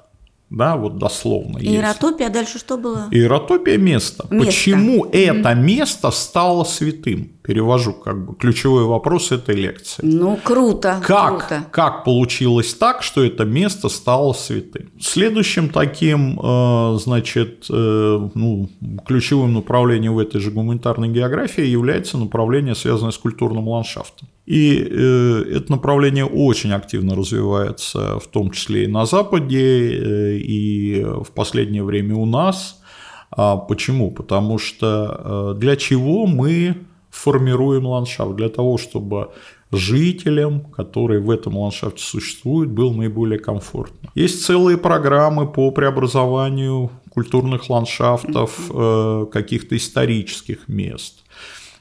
Да, 0.48 0.76
вот 0.76 0.98
дословно. 0.98 1.58
Иеротопия, 1.58 2.28
а 2.28 2.30
дальше 2.30 2.60
что 2.60 2.76
было? 2.76 3.08
Иеротопия– 3.10 3.76
место. 3.78 4.28
место. 4.30 4.46
Почему 4.46 5.04
mm-hmm. 5.04 5.10
это 5.12 5.54
место 5.54 6.10
стало 6.12 6.62
святым? 6.62 7.32
Перевожу 7.42 7.92
как 7.92 8.24
бы 8.24 8.34
ключевой 8.36 8.84
вопрос 8.84 9.32
этой 9.32 9.56
лекции. 9.56 10.02
Ну, 10.06 10.38
круто. 10.42 11.02
Как, 11.04 11.48
круто. 11.48 11.64
как 11.72 12.04
получилось 12.04 12.74
так, 12.74 13.02
что 13.02 13.24
это 13.24 13.44
место 13.44 13.88
стало 13.88 14.34
святым? 14.34 14.90
Следующим 15.00 15.68
таким, 15.68 16.38
э, 16.40 16.98
значит, 16.98 17.66
э, 17.68 18.28
ну, 18.34 18.70
ключевым 19.04 19.54
направлением 19.54 20.14
в 20.14 20.20
этой 20.20 20.40
же 20.40 20.52
гуманитарной 20.52 21.08
географии 21.08 21.64
является 21.64 22.18
направление, 22.18 22.76
связанное 22.76 23.12
с 23.12 23.18
культурным 23.18 23.66
ландшафтом. 23.68 24.28
И 24.46 24.78
э, 24.78 25.56
это 25.56 25.72
направление 25.72 26.24
очень 26.24 26.72
активно 26.72 27.16
развивается, 27.16 28.20
в 28.20 28.28
том 28.28 28.52
числе 28.52 28.84
и 28.84 28.86
на 28.86 29.04
Западе, 29.04 29.58
э, 29.58 30.36
и 30.36 31.04
в 31.04 31.32
последнее 31.34 31.82
время 31.82 32.14
у 32.14 32.26
нас. 32.26 32.80
А 33.32 33.56
почему? 33.56 34.12
Потому 34.12 34.58
что 34.58 35.54
э, 35.56 35.58
для 35.58 35.74
чего 35.74 36.26
мы 36.26 36.76
формируем 37.10 37.86
ландшафт? 37.86 38.36
Для 38.36 38.48
того, 38.48 38.78
чтобы 38.78 39.30
жителям, 39.72 40.60
которые 40.60 41.20
в 41.20 41.28
этом 41.28 41.58
ландшафте 41.58 42.04
существуют, 42.04 42.70
было 42.70 42.92
наиболее 42.92 43.40
комфортно. 43.40 44.10
Есть 44.14 44.44
целые 44.44 44.78
программы 44.78 45.48
по 45.50 45.72
преобразованию 45.72 46.92
культурных 47.10 47.68
ландшафтов, 47.68 48.70
каких-то 49.32 49.76
исторических 49.76 50.68
мест. 50.68 51.24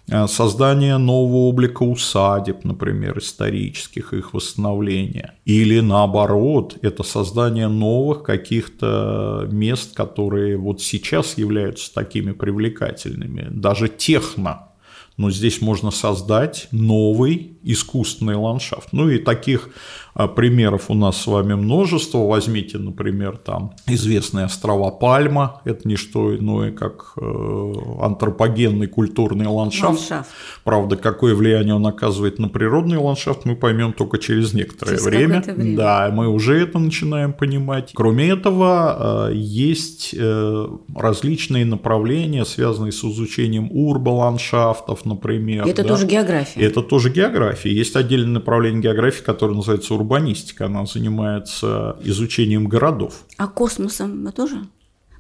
Э, 0.07 0.27
создание 0.27 0.97
нового 0.97 1.47
облика 1.47 1.83
усадеб, 1.83 2.63
например, 2.63 3.17
исторических, 3.17 4.13
их 4.13 4.33
восстановления. 4.33 5.33
Или 5.45 5.79
наоборот, 5.79 6.77
это 6.81 7.03
создание 7.03 7.67
новых 7.67 8.23
каких-то 8.23 9.47
мест, 9.51 9.95
которые 9.95 10.57
вот 10.57 10.81
сейчас 10.81 11.37
являются 11.37 11.91
такими 11.93 12.33
привлекательными, 12.33 13.47
даже 13.49 13.89
техно. 13.89 14.69
Но 15.17 15.31
здесь 15.31 15.61
можно 15.61 15.91
создать 15.91 16.67
новый 16.71 17.57
искусственный 17.63 18.35
ландшафт. 18.35 18.89
Ну 18.91 19.09
и 19.09 19.17
таких 19.17 19.69
примеров 20.35 20.89
у 20.89 20.93
нас 20.93 21.21
с 21.21 21.27
вами 21.27 21.55
множество. 21.55 22.19
Возьмите, 22.19 22.77
например, 22.77 23.37
там 23.37 23.73
известные 23.87 24.45
острова 24.45 24.91
Пальма. 24.91 25.61
Это 25.65 25.87
не 25.87 25.97
что 25.97 26.35
иное, 26.35 26.71
как 26.71 27.13
э, 27.17 27.73
антропогенный 28.01 28.87
культурный 28.87 29.47
ландшафт. 29.47 29.99
ландшафт. 29.99 30.29
Правда, 30.63 30.95
какое 30.95 31.35
влияние 31.35 31.75
он 31.75 31.85
оказывает 31.85 32.39
на 32.39 32.47
природный 32.47 32.97
ландшафт, 32.97 33.45
мы 33.45 33.55
поймем 33.55 33.91
только 33.93 34.17
через 34.17 34.53
некоторое 34.53 34.91
через 34.91 35.05
время. 35.05 35.41
время. 35.41 35.75
Да, 35.75 36.09
мы 36.13 36.29
уже 36.29 36.61
это 36.61 36.79
начинаем 36.79 37.33
понимать. 37.33 37.91
Кроме 37.93 38.29
этого, 38.29 39.29
э, 39.29 39.35
есть 39.35 40.15
э, 40.17 40.67
различные 40.95 41.65
направления, 41.65 42.45
связанные 42.45 42.91
с 42.91 43.03
изучением 43.03 43.69
урболандшафтов, 43.71 45.05
например. 45.05 45.67
Это 45.67 45.83
да? 45.83 45.89
тоже 45.89 46.07
география. 46.07 46.61
Это 46.61 46.81
тоже 46.81 47.09
география. 47.09 47.73
Есть 47.73 47.95
отдельное 47.95 48.35
направление 48.35 48.81
географии, 48.81 49.23
которое 49.23 49.55
называется 49.55 49.93
урбанистика, 50.05 50.67
она 50.67 50.85
занимается 50.85 51.97
изучением 52.03 52.67
городов. 52.67 53.25
А 53.37 53.47
космосом 53.47 54.23
мы 54.23 54.31
тоже? 54.31 54.67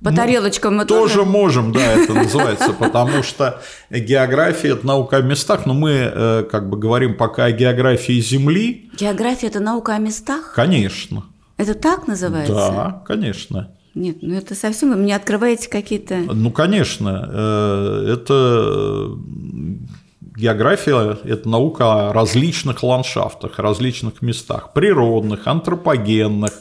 По 0.03 0.11
ну, 0.11 0.17
тарелочкам 0.17 0.77
мы 0.77 0.85
тоже? 0.85 1.15
Тоже 1.15 1.25
можем, 1.25 1.71
да, 1.71 1.93
это 1.93 2.13
называется, 2.23 2.73
потому 2.73 3.23
что 3.23 3.61
география– 3.89 4.69
это 4.73 4.85
наука 4.85 5.17
о 5.17 5.21
местах, 5.21 5.65
но 5.65 5.73
мы 5.73 5.91
э, 5.91 6.43
как 6.51 6.69
бы 6.69 6.77
говорим 6.77 7.17
пока 7.17 7.45
о 7.45 7.51
географии 7.51 8.19
Земли. 8.19 8.91
География– 8.97 9.47
это 9.47 9.59
наука 9.59 9.95
о 9.95 9.97
местах? 9.97 10.53
Конечно. 10.53 11.23
Это 11.57 11.73
так 11.73 12.07
называется? 12.07 12.53
Да, 12.53 13.03
конечно. 13.05 13.71
Нет, 13.95 14.17
ну 14.21 14.35
это 14.35 14.55
совсем 14.55 14.89
вы 14.89 14.97
мне 14.97 15.15
открываете 15.15 15.69
какие-то. 15.69 16.17
Ну, 16.17 16.51
конечно, 16.51 17.29
э, 17.31 18.13
это 18.13 19.17
География– 20.35 21.17
это 21.23 21.47
наука 21.47 22.09
о 22.09 22.13
различных 22.13 22.83
ландшафтах, 22.83 23.57
различных 23.57 24.21
местах, 24.21 24.73
природных, 24.73 25.47
антропогенных, 25.47 26.51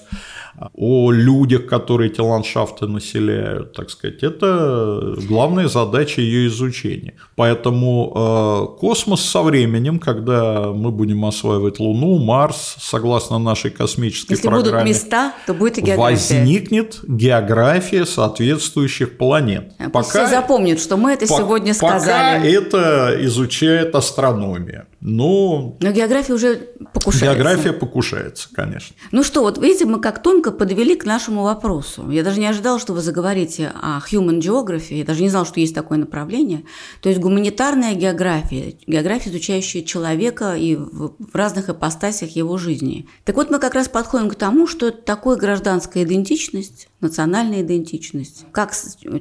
о 0.75 1.11
людях, 1.11 1.67
которые 1.67 2.11
эти 2.11 2.21
ландшафты 2.21 2.87
населяют, 2.87 3.73
так 3.73 3.91
сказать. 3.91 4.23
Это 4.23 5.15
главная 5.29 5.69
задача 5.69 6.21
ее 6.21 6.47
изучения. 6.49 7.15
Поэтому 7.37 8.13
э, 8.77 8.79
космос 8.81 9.23
со 9.23 9.43
временем, 9.43 9.99
когда 9.99 10.73
мы 10.73 10.91
будем 10.91 11.25
осваивать 11.25 11.81
Луну, 11.81 12.19
Марс, 12.19 12.77
согласно 12.81 13.39
нашей 13.39 13.71
космической 13.71 14.33
Если 14.33 14.47
программе, 14.49 14.71
будут 14.71 14.87
места, 14.87 15.33
то 15.47 15.55
будет 15.55 15.79
и 15.79 15.81
география. 15.83 16.35
Возникнет 16.37 17.01
география 17.07 18.07
соответствующих 18.07 19.17
планет. 19.19 19.73
Пока 19.93 20.09
все 20.09 20.27
запомнят, 20.29 20.81
что 20.81 20.97
мы 20.97 21.13
это 21.13 21.27
по- 21.27 21.37
сегодня 21.37 21.75
сказали. 21.75 22.39
Пока 22.39 22.47
это 22.47 23.17
изучает 23.27 23.95
астрономия. 23.95 24.87
Но, 25.07 25.77
Но 25.81 25.93
география 25.93 26.33
уже 26.33 26.57
покушается. 26.95 27.27
География 27.27 27.73
покушается, 27.75 28.49
конечно. 28.55 28.97
Ну 29.13 29.23
что, 29.23 29.43
вот 29.43 29.59
видите, 29.59 29.85
мы 29.85 30.01
как 30.01 30.23
тонко 30.23 30.51
подвели 30.51 30.97
к 30.97 31.05
нашему 31.05 31.43
вопросу. 31.43 32.09
Я 32.11 32.25
даже 32.25 32.41
не 32.41 32.47
ожидала, 32.47 32.79
что 32.79 32.95
вы 32.95 33.03
заговорите 33.03 33.71
о 33.75 34.01
human 34.11 34.41
geography. 34.41 34.95
Я 34.95 35.05
даже 35.05 35.21
не 35.21 35.29
знала, 35.29 35.45
что 35.45 35.61
есть 35.61 35.75
такое 35.75 35.99
направление. 35.99 36.65
То 37.03 37.11
есть 37.11 37.21
гуманитарная 37.21 37.95
география, 37.95 38.77
география, 38.87 39.29
изучающая 39.29 39.83
человека 39.83 40.55
и 40.57 40.75
в 40.75 41.35
разных 41.35 41.69
ипостасях 41.69 42.31
его 42.31 42.57
жизни. 42.57 43.07
Так 43.25 43.37
вот, 43.37 43.51
мы 43.51 43.59
как 43.59 43.75
раз 43.75 43.89
подходим 43.89 44.31
к 44.31 44.37
тому, 44.37 44.67
что 44.67 44.89
это 44.89 45.03
такое 45.03 45.37
гражданская 45.37 46.05
идентичность, 46.05 46.89
национальная 47.05 47.63
идентичность. 47.63 48.45
Как 48.53 48.75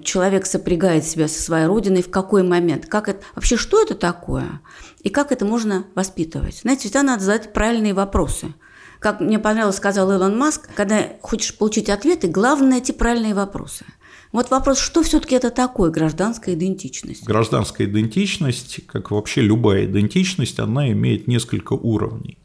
человек 0.03 0.45
сопрягает 0.45 1.05
себя 1.05 1.27
со 1.27 1.41
своей 1.41 1.67
родиной, 1.67 2.01
в 2.01 2.09
какой 2.09 2.43
момент, 2.43 2.87
как 2.87 3.09
это, 3.09 3.23
вообще 3.35 3.57
что 3.57 3.81
это 3.81 3.93
такое? 3.93 4.61
И 5.01 5.09
как 5.09 5.31
это 5.31 5.45
можно 5.45 5.85
воспитывать? 5.93 6.61
Знаете, 6.61 6.83
всегда 6.83 7.03
надо 7.03 7.23
задать 7.23 7.53
правильные 7.53 7.93
вопросы. 7.93 8.53
Как 8.99 9.19
мне 9.19 9.37
понравилось, 9.37 9.75
сказал 9.75 10.11
Илон 10.11 10.37
Маск, 10.37 10.69
когда 10.75 11.09
хочешь 11.21 11.57
получить 11.57 11.89
ответы, 11.89 12.27
главное 12.27 12.69
найти 12.69 12.93
правильные 12.93 13.33
вопросы. 13.33 13.85
Вот 14.31 14.49
вопрос, 14.49 14.79
что 14.79 15.03
все-таки 15.03 15.35
это 15.35 15.51
такое 15.51 15.91
гражданская 15.91 16.55
идентичность? 16.55 17.23
Гражданская 17.25 17.85
идентичность, 17.85 18.79
как 18.87 19.11
вообще 19.11 19.41
любая 19.41 19.85
идентичность, 19.85 20.59
она 20.59 20.91
имеет 20.91 21.27
несколько 21.27 21.73
уровней. 21.73 22.39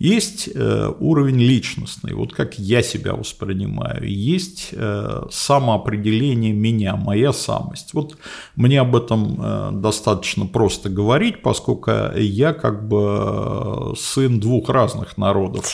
Есть 0.00 0.48
э, 0.54 0.92
уровень 0.98 1.40
личностный, 1.40 2.14
вот 2.14 2.32
как 2.32 2.58
я 2.58 2.80
себя 2.80 3.12
воспринимаю, 3.12 4.10
есть 4.10 4.70
э, 4.72 5.24
самоопределение 5.30 6.54
меня, 6.54 6.96
моя 6.96 7.34
самость. 7.34 7.92
Вот 7.92 8.16
мне 8.56 8.80
об 8.80 8.96
этом 8.96 9.36
э, 9.38 9.70
достаточно 9.74 10.46
просто 10.46 10.88
говорить, 10.88 11.42
поскольку 11.42 11.90
я 12.16 12.54
как 12.54 12.88
бы 12.88 13.94
сын 13.94 14.40
двух 14.40 14.70
разных 14.70 15.18
народов. 15.18 15.66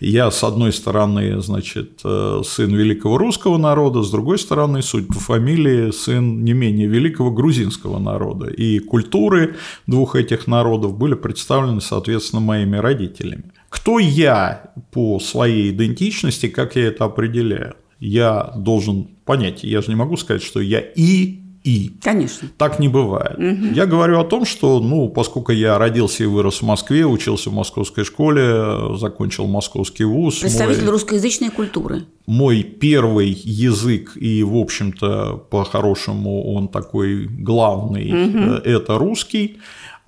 Я, 0.00 0.32
с 0.32 0.42
одной 0.42 0.72
стороны, 0.72 1.40
значит, 1.40 2.00
сын 2.00 2.74
великого 2.74 3.16
русского 3.16 3.58
народа, 3.58 4.02
с 4.02 4.10
другой 4.10 4.40
стороны, 4.40 4.82
суть 4.82 5.06
по 5.06 5.20
фамилии, 5.20 5.92
сын 5.92 6.42
не 6.42 6.52
менее 6.52 6.88
великого 6.88 7.30
грузинского 7.30 8.00
народа. 8.00 8.48
И 8.48 8.80
культуры 8.80 9.54
двух 9.86 10.16
этих 10.16 10.48
народов 10.48 10.98
были 10.98 11.14
представлены, 11.14 11.80
соответственно, 11.80 12.40
моими 12.40 12.76
родителями. 12.76 13.52
Кто 13.68 13.98
я 13.98 14.72
по 14.92 15.20
своей 15.20 15.70
идентичности, 15.70 16.48
как 16.48 16.76
я 16.76 16.86
это 16.86 17.04
определяю? 17.04 17.76
Я 18.00 18.52
должен 18.56 19.08
понять, 19.24 19.64
я 19.64 19.82
же 19.82 19.88
не 19.88 19.96
могу 19.96 20.16
сказать, 20.16 20.42
что 20.42 20.60
я 20.60 20.80
и 20.80 21.40
и. 21.64 21.90
Конечно. 22.02 22.48
Так 22.56 22.78
не 22.78 22.88
бывает. 22.88 23.36
Угу. 23.36 23.74
Я 23.74 23.86
говорю 23.86 24.20
о 24.20 24.24
том, 24.24 24.46
что, 24.46 24.80
ну, 24.80 25.08
поскольку 25.08 25.52
я 25.52 25.76
родился 25.78 26.24
и 26.24 26.26
вырос 26.26 26.62
в 26.62 26.62
Москве, 26.62 27.04
учился 27.04 27.50
в 27.50 27.52
московской 27.52 28.04
школе, 28.04 28.96
закончил 28.96 29.46
московский 29.46 30.04
вуз. 30.04 30.38
Представитель 30.38 30.84
мой, 30.84 30.92
русскоязычной 30.92 31.50
культуры. 31.50 32.04
Мой 32.26 32.62
первый 32.62 33.30
язык, 33.30 34.12
и, 34.16 34.42
в 34.42 34.56
общем-то, 34.56 35.46
по-хорошему 35.50 36.54
он 36.54 36.68
такой 36.68 37.26
главный, 37.26 38.12
угу. 38.12 38.52
это 38.64 38.96
русский. 38.96 39.58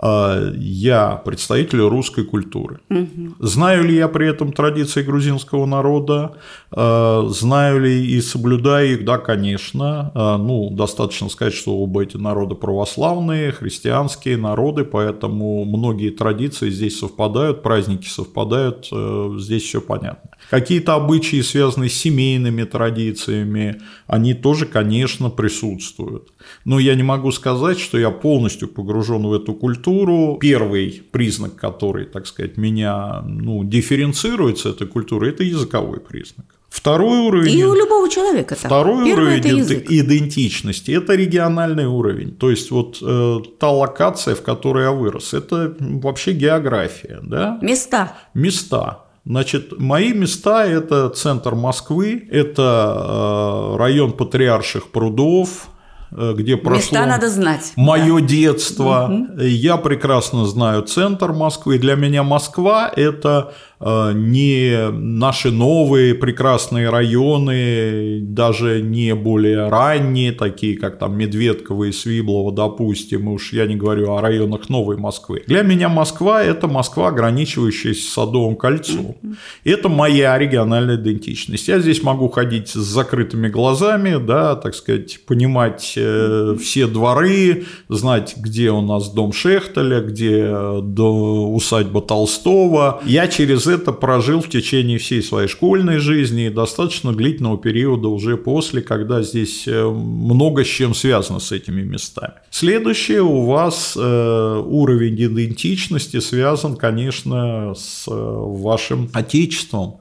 А, 0.02 0.50
я 0.57 1.16
представитель 1.16 1.80
русской 1.83 2.25
культуры. 2.25 2.80
Угу. 2.88 3.35
Знаю 3.38 3.85
ли 3.85 3.95
я 3.95 4.09
при 4.09 4.28
этом 4.28 4.52
традиции 4.52 5.02
грузинского 5.02 5.66
народа? 5.66 6.37
А, 6.71 7.26
знаю 7.28 7.80
ли 7.80 8.07
и 8.07 8.21
соблюдаю 8.23 8.95
их? 8.95 9.04
Да, 9.04 9.19
конечно. 9.19 10.11
А, 10.14 10.38
ну, 10.38 10.71
достаточно 10.71 11.28
сказать, 11.28 11.52
что 11.52 11.76
оба 11.76 12.02
эти 12.02 12.16
народы 12.16 12.54
православные, 12.54 13.52
христианские 13.52 14.38
народы, 14.38 14.85
поэтому 14.85 15.64
многие 15.66 16.11
традиции 16.11 16.71
здесь 16.71 16.99
совпадают, 16.99 17.62
праздники 17.62 18.09
совпадают, 18.09 18.88
э, 18.90 19.35
здесь 19.38 19.64
все 19.64 19.83
понятно. 19.83 20.30
Какие-то 20.50 20.95
обычаи, 20.95 21.42
связанные 21.42 21.88
с 21.88 21.95
семейными 21.95 22.64
традициями, 22.64 23.80
они 24.09 24.35
тоже, 24.35 24.66
конечно, 24.66 25.30
присутствуют. 25.30 26.33
Но 26.64 26.80
я 26.80 26.97
не 26.97 27.04
могу 27.04 27.30
сказать, 27.30 27.78
что 27.78 27.99
я 27.99 28.11
полностью 28.11 28.66
погружен 28.66 29.23
в 29.23 29.33
эту 29.33 29.54
культуру. 29.54 30.38
Первый 30.40 31.02
признак, 31.12 31.54
который, 31.54 32.04
так 32.04 32.26
сказать, 32.26 32.57
меня 32.57 33.23
ну, 33.25 33.62
дифференцирует 33.62 34.59
с 34.59 34.66
этой 34.66 34.88
культурой, 34.88 35.30
это 35.30 35.45
языковой 35.45 36.00
признак. 36.00 36.47
Второй 36.69 37.19
уровень. 37.19 37.57
И 37.57 37.64
у 37.64 37.75
любого 37.75 38.09
человека. 38.09 38.57
Так. 38.57 38.66
Второй 38.66 39.04
Первый 39.04 39.40
уровень 39.40 39.61
это 39.61 39.75
идентичности 39.75 40.90
это 40.90 41.14
региональный 41.14 41.87
уровень. 41.87 42.33
То 42.33 42.50
есть 42.50 42.71
вот 42.73 42.99
э, 43.02 43.38
та 43.59 43.71
локация, 43.71 44.35
в 44.35 44.42
которой 44.42 44.85
я 44.85 44.92
вырос, 44.92 45.33
это 45.33 45.76
вообще 45.78 46.33
география, 46.33 47.21
да? 47.23 47.59
Места. 47.62 48.16
Места. 48.35 49.09
Значит, 49.24 49.78
мои 49.78 50.12
места– 50.12 50.64
это 50.66 51.10
центр 51.10 51.54
Москвы, 51.54 52.26
это 52.30 53.72
э, 53.74 53.76
район 53.76 54.12
Патриарших 54.12 54.90
прудов, 54.90 55.68
э, 56.10 56.32
где 56.36 56.56
прошло 56.56 56.98
Места 56.98 57.06
надо 57.06 57.28
знать. 57.28 57.72
мое 57.76 58.20
да. 58.20 58.26
детство. 58.26 59.10
Угу. 59.10 59.42
Я 59.42 59.76
прекрасно 59.76 60.46
знаю 60.46 60.82
центр 60.82 61.32
Москвы. 61.32 61.78
Для 61.78 61.96
меня 61.96 62.22
Москва– 62.22 62.90
это 62.97 63.52
не 63.80 64.90
наши 64.90 65.50
новые 65.50 66.14
прекрасные 66.14 66.90
районы, 66.90 68.21
даже 68.21 68.82
не 68.82 69.14
более 69.14 69.69
ранние, 69.69 70.32
такие 70.32 70.76
как 70.76 70.99
там 70.99 71.16
Медведково 71.16 71.84
и 71.84 71.93
Свиблово, 71.93 72.52
допустим, 72.52 73.28
уж 73.28 73.54
я 73.54 73.66
не 73.66 73.76
говорю 73.76 74.12
о 74.12 74.21
районах 74.21 74.69
Новой 74.69 74.99
Москвы. 74.99 75.43
Для 75.47 75.62
меня 75.62 75.88
Москва– 75.88 76.43
это 76.45 76.69
Москва, 76.69 77.08
ограничивающаяся 77.08 78.10
Садовым 78.12 78.56
кольцом. 78.56 79.16
Это 79.64 79.88
моя 79.88 80.38
региональная 80.38 80.97
идентичность. 80.97 81.69
Я 81.69 81.78
здесь 81.80 82.02
могу 82.02 82.28
ходить 82.28 82.69
с 82.69 82.75
закрытыми 82.75 83.49
глазами, 83.49 84.23
да, 84.23 84.56
так 84.56 84.75
сказать, 84.75 85.25
понимать 85.26 85.95
э, 85.97 86.56
все 86.60 86.86
дворы, 86.86 87.64
знать, 87.88 88.34
где 88.36 88.71
у 88.71 88.82
нас 88.82 89.10
дом 89.10 89.32
Шехтеля, 89.32 90.00
где 90.00 90.40
э, 90.40 90.80
усадьба 90.80 92.02
Толстого. 92.02 93.00
Я 93.06 93.26
через 93.26 93.70
это 93.71 93.93
прожил 93.93 94.41
в 94.41 94.49
течение 94.49 94.99
всей 94.99 95.23
своей 95.23 95.49
школьной 95.49 95.99
жизни 95.99 96.47
и 96.47 96.50
достаточно 96.50 97.13
длительного 97.13 97.59
периода 97.59 98.09
уже 98.09 98.37
после, 98.37 98.83
когда 98.83 99.23
здесь 99.23 99.67
э, 99.67 99.85
много 99.85 100.65
с 100.65 100.69
чем 100.69 100.95
связано 100.95 101.39
с 101.39 101.52
этими 101.52 101.83
местами. 101.83 102.35
Следующее 102.50 103.23
у 103.23 103.47
вас 103.47 103.97
э, 103.97 104.63
уровень 104.67 105.15
идентичности 105.15 106.21
связан, 106.21 106.76
конечно, 106.76 107.75
с 107.75 108.06
э, 108.09 108.13
вашим 108.13 109.11
отечеством. 109.13 110.00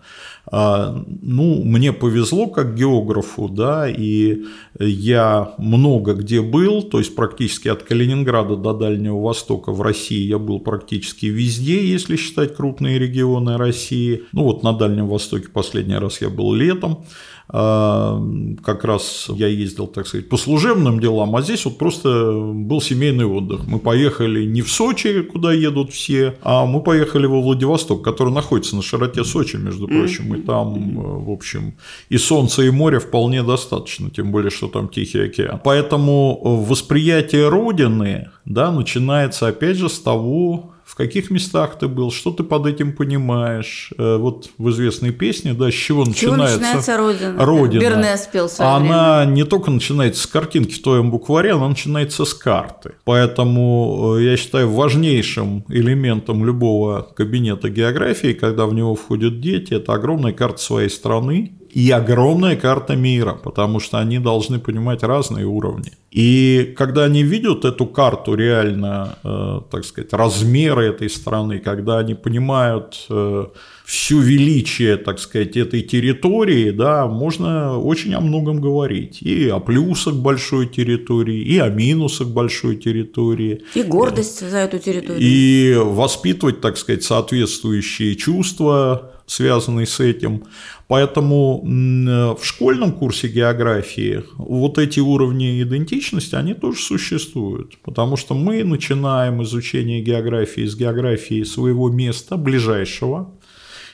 А, 0.52 1.04
ну, 1.22 1.64
мне 1.64 1.94
повезло 1.94 2.48
как 2.48 2.76
географу, 2.76 3.48
да, 3.50 3.88
и 3.88 4.46
я 4.80 5.54
много 5.58 6.14
где 6.14 6.42
был, 6.42 6.82
то 6.82 6.98
есть 7.00 7.16
практически 7.16 7.68
от 7.68 7.84
Калининграда 7.84 8.56
до 8.56 8.74
Дальнего 8.74 9.22
Востока 9.22 9.72
в 9.72 9.82
России 9.82 10.26
я 10.26 10.40
был 10.40 10.60
практически 10.60 11.28
везде, 11.28 11.86
если 11.86 12.16
считать 12.16 12.56
крупные 12.56 12.98
регионы 12.98 13.58
России. 13.58 14.24
Ну 14.32 14.44
вот 14.44 14.64
на 14.64 14.74
Дальнем 14.74 15.08
Востоке 15.08 15.50
последний 15.50 15.98
раз 15.98 16.22
я 16.22 16.30
был 16.30 16.54
летом, 16.54 17.06
как 17.52 18.84
раз 18.84 19.26
я 19.30 19.48
ездил, 19.48 19.88
так 19.88 20.06
сказать, 20.06 20.30
по 20.30 20.38
служебным 20.38 21.00
делам, 21.00 21.36
а 21.36 21.42
здесь 21.42 21.66
вот 21.66 21.80
просто 21.80 22.32
был 22.32 22.80
семейный 22.80 23.26
отдых. 23.26 23.62
Мы 23.66 23.80
поехали 23.80 24.46
не 24.46 24.62
в 24.62 24.72
Сочи, 24.72 25.24
куда 25.24 25.52
едут 25.52 25.92
все, 25.92 26.36
а 26.44 26.68
мы 26.68 26.84
поехали 26.84 27.26
во 27.26 27.42
Владивосток, 27.42 28.04
который 28.04 28.32
находится 28.32 28.76
на 28.76 28.84
широте 28.84 29.24
Сочи, 29.24 29.56
между 29.56 29.88
прочим, 29.88 30.36
и 30.36 30.42
там, 30.42 31.24
в 31.26 31.32
общем, 31.32 31.74
и 32.10 32.18
солнца, 32.18 32.62
и 32.62 32.70
моря 32.70 33.00
вполне 33.00 33.42
достаточно, 33.42 34.12
тем 34.12 34.32
более, 34.32 34.52
что 34.52 34.68
там 34.68 34.88
Тихий 34.88 35.22
океан. 35.22 35.60
Поэтому 35.64 36.40
восприятие 36.68 37.50
Родины, 37.50 38.30
да, 38.46 38.72
начинается 38.72 39.48
опять 39.48 39.78
же 39.78 39.90
с 39.90 40.00
того, 40.00 40.74
в 40.90 40.96
каких 40.96 41.30
местах 41.30 41.78
ты 41.78 41.88
был, 41.88 42.12
что 42.12 42.32
ты 42.32 42.44
под 42.44 42.66
этим 42.66 42.94
понимаешь. 42.94 43.94
Э, 44.00 44.18
вот 44.18 44.50
в 44.58 44.72
известной 44.72 45.12
песне, 45.12 45.54
да, 45.54 45.70
с 45.70 45.74
чего, 45.76 46.04
с 46.04 46.16
чего 46.16 46.36
начинается, 46.36 46.60
начинается 46.60 46.98
Родина. 46.98 47.46
Родина. 47.46 47.80
Берне 47.80 48.18
спел 48.18 48.48
в 48.48 48.60
Она 48.60 49.20
время. 49.20 49.32
не 49.36 49.44
только 49.44 49.70
начинается 49.70 50.24
с 50.24 50.26
картинки 50.26 50.74
в 50.74 50.82
твоем 50.82 51.12
букваре, 51.12 51.52
она 51.52 51.70
начинается 51.70 52.26
с 52.26 52.34
карты. 52.34 52.94
Поэтому 53.04 54.16
э, 54.18 54.24
я 54.24 54.36
считаю 54.36 54.72
важнейшим 54.72 55.64
элементом 55.70 56.44
любого 56.44 57.08
кабинета 57.16 57.70
географии, 57.70 58.34
когда 58.34 58.66
в 58.66 58.74
него 58.74 58.96
входят 58.96 59.40
дети, 59.42 59.76
это 59.76 59.94
огромная 59.94 60.34
карта 60.34 60.60
своей 60.60 60.90
страны 60.90 61.59
и 61.72 61.92
огромная 61.92 62.56
карта 62.56 62.96
мира, 62.96 63.34
потому 63.34 63.80
что 63.80 64.00
они 64.00 64.20
должны 64.20 64.60
понимать 64.60 65.04
разные 65.04 65.46
уровни. 65.46 65.92
И 66.12 66.74
когда 66.76 67.04
они 67.04 67.22
видят 67.22 67.66
эту 67.66 67.86
карту 67.86 68.34
реально, 68.34 69.20
э, 69.24 69.62
так 69.70 69.86
сказать, 69.86 70.12
размеры 70.14 70.86
этой 70.88 71.10
страны, 71.10 71.60
когда 71.60 72.00
они 72.00 72.16
понимают 72.16 73.06
э, 73.10 73.46
всю 73.86 74.20
величие, 74.20 74.98
так 74.98 75.20
сказать, 75.20 75.56
этой 75.56 75.84
территории, 75.84 76.72
да, 76.72 77.06
можно 77.06 77.78
очень 77.78 78.16
о 78.16 78.22
многом 78.22 78.60
говорить. 78.60 79.22
И 79.22 79.50
о 79.50 79.60
плюсах 79.60 80.16
большой 80.16 80.68
территории, 80.68 81.42
и 81.42 81.60
о 81.60 81.70
минусах 81.70 82.30
большой 82.30 82.78
территории. 82.78 83.62
И 83.76 83.84
гордость 83.84 84.50
за 84.50 84.58
эту 84.58 84.80
территорию. 84.80 85.22
И 85.22 85.76
воспитывать, 85.78 86.60
так 86.60 86.78
сказать, 86.78 87.04
соответствующие 87.04 88.16
чувства, 88.16 89.12
связанные 89.30 89.86
с 89.86 90.00
этим. 90.00 90.44
Поэтому 90.88 91.62
в 91.64 92.44
школьном 92.44 92.94
курсе 92.94 93.28
географии 93.28 94.24
вот 94.38 94.80
эти 94.80 95.00
уровни 95.00 95.62
идентичности, 95.62 96.36
они 96.36 96.56
тоже 96.56 96.80
существуют, 96.80 97.78
потому 97.84 98.18
что 98.18 98.34
мы 98.34 98.64
начинаем 98.64 99.44
изучение 99.44 100.02
географии 100.02 100.66
с 100.66 100.76
географии 100.76 101.44
своего 101.44 101.90
места 101.90 102.38
ближайшего, 102.38 103.32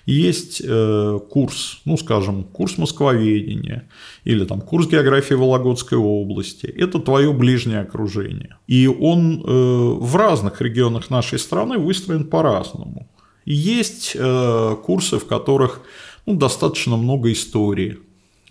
есть 0.05 0.61
э, 0.63 1.19
курс, 1.29 1.81
ну, 1.85 1.97
скажем, 1.97 2.43
курс 2.43 2.77
москвоведения 2.77 3.89
или 4.23 4.45
там 4.45 4.61
курс 4.61 4.87
географии 4.87 5.33
Вологодской 5.33 5.97
области. 5.97 6.67
Это 6.67 6.99
твое 6.99 7.33
ближнее 7.33 7.79
окружение. 7.79 8.57
И 8.67 8.87
он 8.87 9.41
э, 9.41 9.97
в 9.99 10.15
разных 10.15 10.61
регионах 10.61 11.09
нашей 11.09 11.39
страны 11.39 11.79
выстроен 11.79 12.25
по-разному. 12.25 13.09
Есть 13.45 14.11
э, 14.15 14.75
курсы, 14.83 15.19
в 15.19 15.27
которых 15.27 15.81
ну, 16.25 16.35
достаточно 16.35 16.97
много 16.97 17.31
истории, 17.31 17.99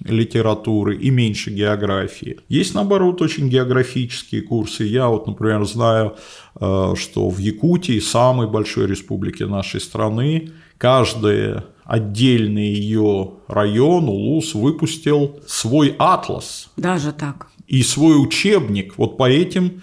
литературы 0.00 0.96
и 0.96 1.10
меньше 1.10 1.50
географии. 1.50 2.38
Есть, 2.48 2.74
наоборот, 2.74 3.22
очень 3.22 3.48
географические 3.48 4.42
курсы. 4.42 4.84
Я 4.84 5.08
вот, 5.08 5.26
например, 5.26 5.64
знаю, 5.64 6.16
э, 6.60 6.94
что 6.96 7.28
в 7.28 7.38
Якутии, 7.38 8.00
самой 8.00 8.48
большой 8.48 8.86
республике 8.86 9.46
нашей 9.46 9.80
страны, 9.80 10.50
каждый 10.78 11.62
отдельный 11.84 12.72
ее 12.72 13.34
район, 13.48 14.08
улус, 14.08 14.54
выпустил 14.54 15.40
свой 15.46 15.94
атлас. 15.98 16.70
Даже 16.76 17.12
так. 17.12 17.48
И 17.66 17.82
свой 17.82 18.22
учебник 18.22 18.98
вот 18.98 19.16
по 19.16 19.28
этим 19.28 19.82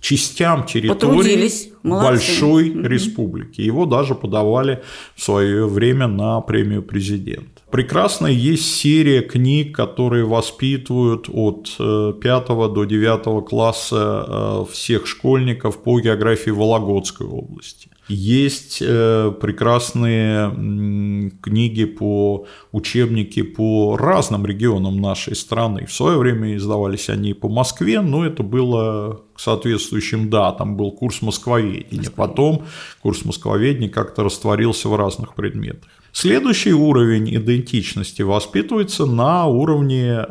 частям 0.00 0.64
территории 0.64 1.71
большой 1.82 2.70
угу. 2.70 2.80
республики. 2.80 3.60
Его 3.60 3.86
даже 3.86 4.14
подавали 4.14 4.82
в 5.14 5.22
свое 5.22 5.66
время 5.66 6.06
на 6.06 6.40
премию 6.40 6.82
президента. 6.82 7.62
Прекрасная 7.70 8.32
есть 8.32 8.74
серия 8.76 9.22
книг, 9.22 9.74
которые 9.74 10.24
воспитывают 10.24 11.28
от 11.32 11.70
5 11.76 11.80
э, 11.80 12.68
до 12.74 12.84
9 12.84 13.48
класса 13.48 14.26
э, 14.26 14.64
всех 14.72 15.06
школьников 15.06 15.82
по 15.82 15.98
географии 15.98 16.50
Вологодской 16.50 17.26
области. 17.26 17.88
Есть 18.08 18.78
э, 18.80 19.32
прекрасные 19.40 20.50
книги 21.40 21.84
по 21.84 22.46
учебники 22.72 23.42
по 23.42 23.96
разным 23.96 24.44
регионам 24.44 25.00
нашей 25.00 25.36
страны. 25.36 25.86
В 25.86 25.92
свое 25.92 26.18
время 26.18 26.56
издавались 26.56 27.08
они 27.08 27.32
по 27.32 27.48
Москве, 27.48 28.00
но 28.00 28.26
это 28.26 28.42
было 28.42 29.22
к 29.34 29.40
соответствующим 29.40 30.30
датам. 30.30 30.76
Был 30.76 30.90
курс 30.90 31.22
москвоведения. 31.22 32.10
Потом 32.10 32.64
курс 33.02 33.24
москвоведения 33.24 33.88
как-то 33.88 34.24
растворился 34.24 34.88
в 34.88 34.96
разных 34.96 35.34
предметах. 35.34 35.88
Следующий 36.10 36.74
уровень 36.74 37.34
идентичности 37.36 38.22
воспитывается 38.22 39.06
на 39.06 39.46
уровне 39.46 40.26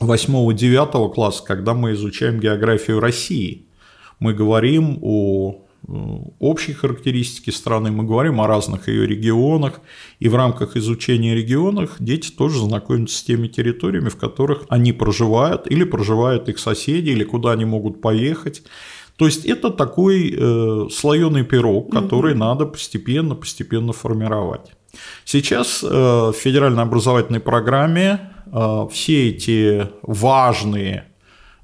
8-9 0.00 1.10
э, 1.10 1.14
класса, 1.14 1.44
когда 1.46 1.74
мы 1.74 1.92
изучаем 1.92 2.40
географию 2.40 3.00
России. 3.00 3.66
Мы 4.18 4.32
говорим 4.32 4.98
о 5.02 5.62
Э, 5.88 5.92
общие 6.38 6.76
характеристики 6.76 7.50
страны, 7.50 7.90
мы 7.90 8.04
говорим 8.04 8.40
о 8.40 8.46
разных 8.46 8.88
ее 8.88 9.06
регионах, 9.06 9.80
и 10.20 10.28
в 10.28 10.34
рамках 10.34 10.76
изучения 10.76 11.34
регионов 11.34 11.96
дети 11.98 12.30
тоже 12.30 12.60
знакомятся 12.60 13.18
с 13.18 13.22
теми 13.22 13.48
территориями, 13.48 14.08
в 14.08 14.16
которых 14.16 14.64
они 14.68 14.92
проживают, 14.92 15.70
или 15.70 15.84
проживают 15.84 16.48
их 16.48 16.58
соседи, 16.58 17.10
или 17.10 17.24
куда 17.24 17.52
они 17.52 17.64
могут 17.64 18.00
поехать. 18.00 18.62
То 19.16 19.26
есть 19.26 19.44
это 19.44 19.70
такой 19.70 20.34
э, 20.36 20.88
слоеный 20.90 21.44
пирог, 21.44 21.92
который 21.92 22.34
mm-hmm. 22.34 22.38
надо 22.38 22.66
постепенно, 22.66 23.34
постепенно 23.34 23.92
формировать. 23.92 24.72
Сейчас 25.24 25.82
э, 25.82 25.86
в 25.86 26.32
федеральной 26.32 26.82
образовательной 26.82 27.40
программе 27.40 28.32
э, 28.46 28.86
все 28.90 29.30
эти 29.30 29.88
важные 30.02 31.11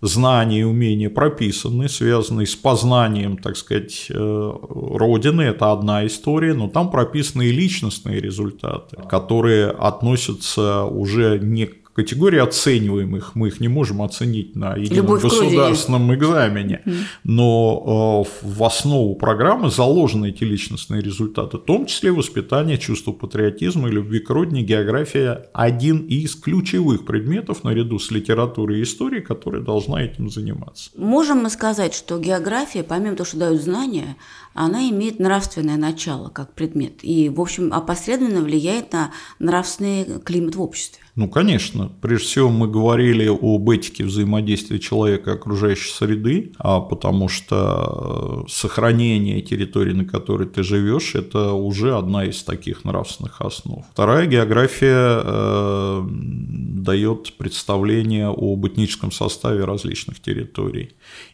знания 0.00 0.60
и 0.60 0.64
умения 0.64 1.10
прописаны, 1.10 1.88
связанные 1.88 2.46
с 2.46 2.54
познанием, 2.54 3.36
так 3.36 3.56
сказать, 3.56 4.06
э, 4.10 4.52
Родины. 4.68 5.42
Это 5.42 5.72
одна 5.72 6.06
история, 6.06 6.54
но 6.54 6.68
там 6.68 6.90
прописаны 6.90 7.46
и 7.46 7.52
личностные 7.52 8.20
результаты, 8.20 8.96
которые 9.08 9.70
относятся 9.70 10.84
уже 10.84 11.38
не 11.38 11.66
к 11.66 11.87
категории 11.98 12.38
оцениваемых, 12.38 13.34
мы 13.34 13.48
их 13.48 13.58
не 13.58 13.66
можем 13.66 14.02
оценить 14.02 14.54
на 14.54 14.76
едином 14.76 15.18
государственном 15.18 16.14
экзамене, 16.14 16.82
но 17.24 18.24
э, 18.24 18.46
в 18.46 18.62
основу 18.62 19.16
программы 19.16 19.68
заложены 19.68 20.28
эти 20.28 20.44
личностные 20.44 21.02
результаты, 21.02 21.56
в 21.56 21.62
том 21.62 21.86
числе 21.86 22.12
воспитание 22.12 22.78
чувства 22.78 23.10
патриотизма 23.10 23.88
и 23.88 23.90
любви 23.90 24.20
к 24.20 24.30
родине, 24.30 24.62
география– 24.62 25.48
один 25.52 26.06
из 26.06 26.36
ключевых 26.36 27.04
предметов 27.04 27.64
наряду 27.64 27.98
с 27.98 28.12
литературой 28.12 28.78
и 28.78 28.82
историей, 28.84 29.22
которая 29.22 29.60
должна 29.60 30.00
этим 30.00 30.30
заниматься. 30.30 30.90
Можем 30.96 31.42
мы 31.42 31.50
сказать, 31.50 31.94
что 31.94 32.20
география, 32.20 32.84
помимо 32.84 33.16
того, 33.16 33.26
что 33.26 33.38
дают 33.38 33.60
знания, 33.60 34.16
она 34.54 34.88
имеет 34.90 35.18
нравственное 35.18 35.76
начало 35.76 36.28
как 36.28 36.54
предмет 36.54 37.02
и, 37.02 37.28
в 37.28 37.40
общем, 37.40 37.72
опосредованно 37.72 38.42
влияет 38.42 38.92
на 38.92 39.10
нравственный 39.40 40.20
климат 40.20 40.54
в 40.54 40.62
обществе. 40.62 41.02
Ну, 41.18 41.26
конечно. 41.28 41.90
Прежде 42.00 42.26
всего, 42.26 42.48
мы 42.48 42.68
говорили 42.68 43.26
об 43.26 43.68
этике 43.70 44.04
взаимодействия 44.04 44.78
человека 44.78 45.30
и 45.30 45.34
окружающей 45.34 45.90
среды, 45.90 46.52
а 46.58 46.78
потому 46.78 47.28
что 47.28 48.44
э, 48.46 48.48
сохранение 48.48 49.40
территории, 49.40 49.94
на 49.94 50.04
которой 50.04 50.46
ты 50.46 50.62
живешь, 50.62 51.16
это 51.16 51.54
уже 51.54 51.98
одна 51.98 52.24
из 52.24 52.44
таких 52.44 52.84
нравственных 52.84 53.40
основ. 53.40 53.84
Вторая 53.90 54.26
география 54.26 55.20
э, 55.24 56.06
дает 56.08 57.36
представление 57.36 58.28
об 58.28 58.64
этническом 58.68 59.10
составе 59.10 59.64
различных 59.64 60.20
территорий 60.20 60.90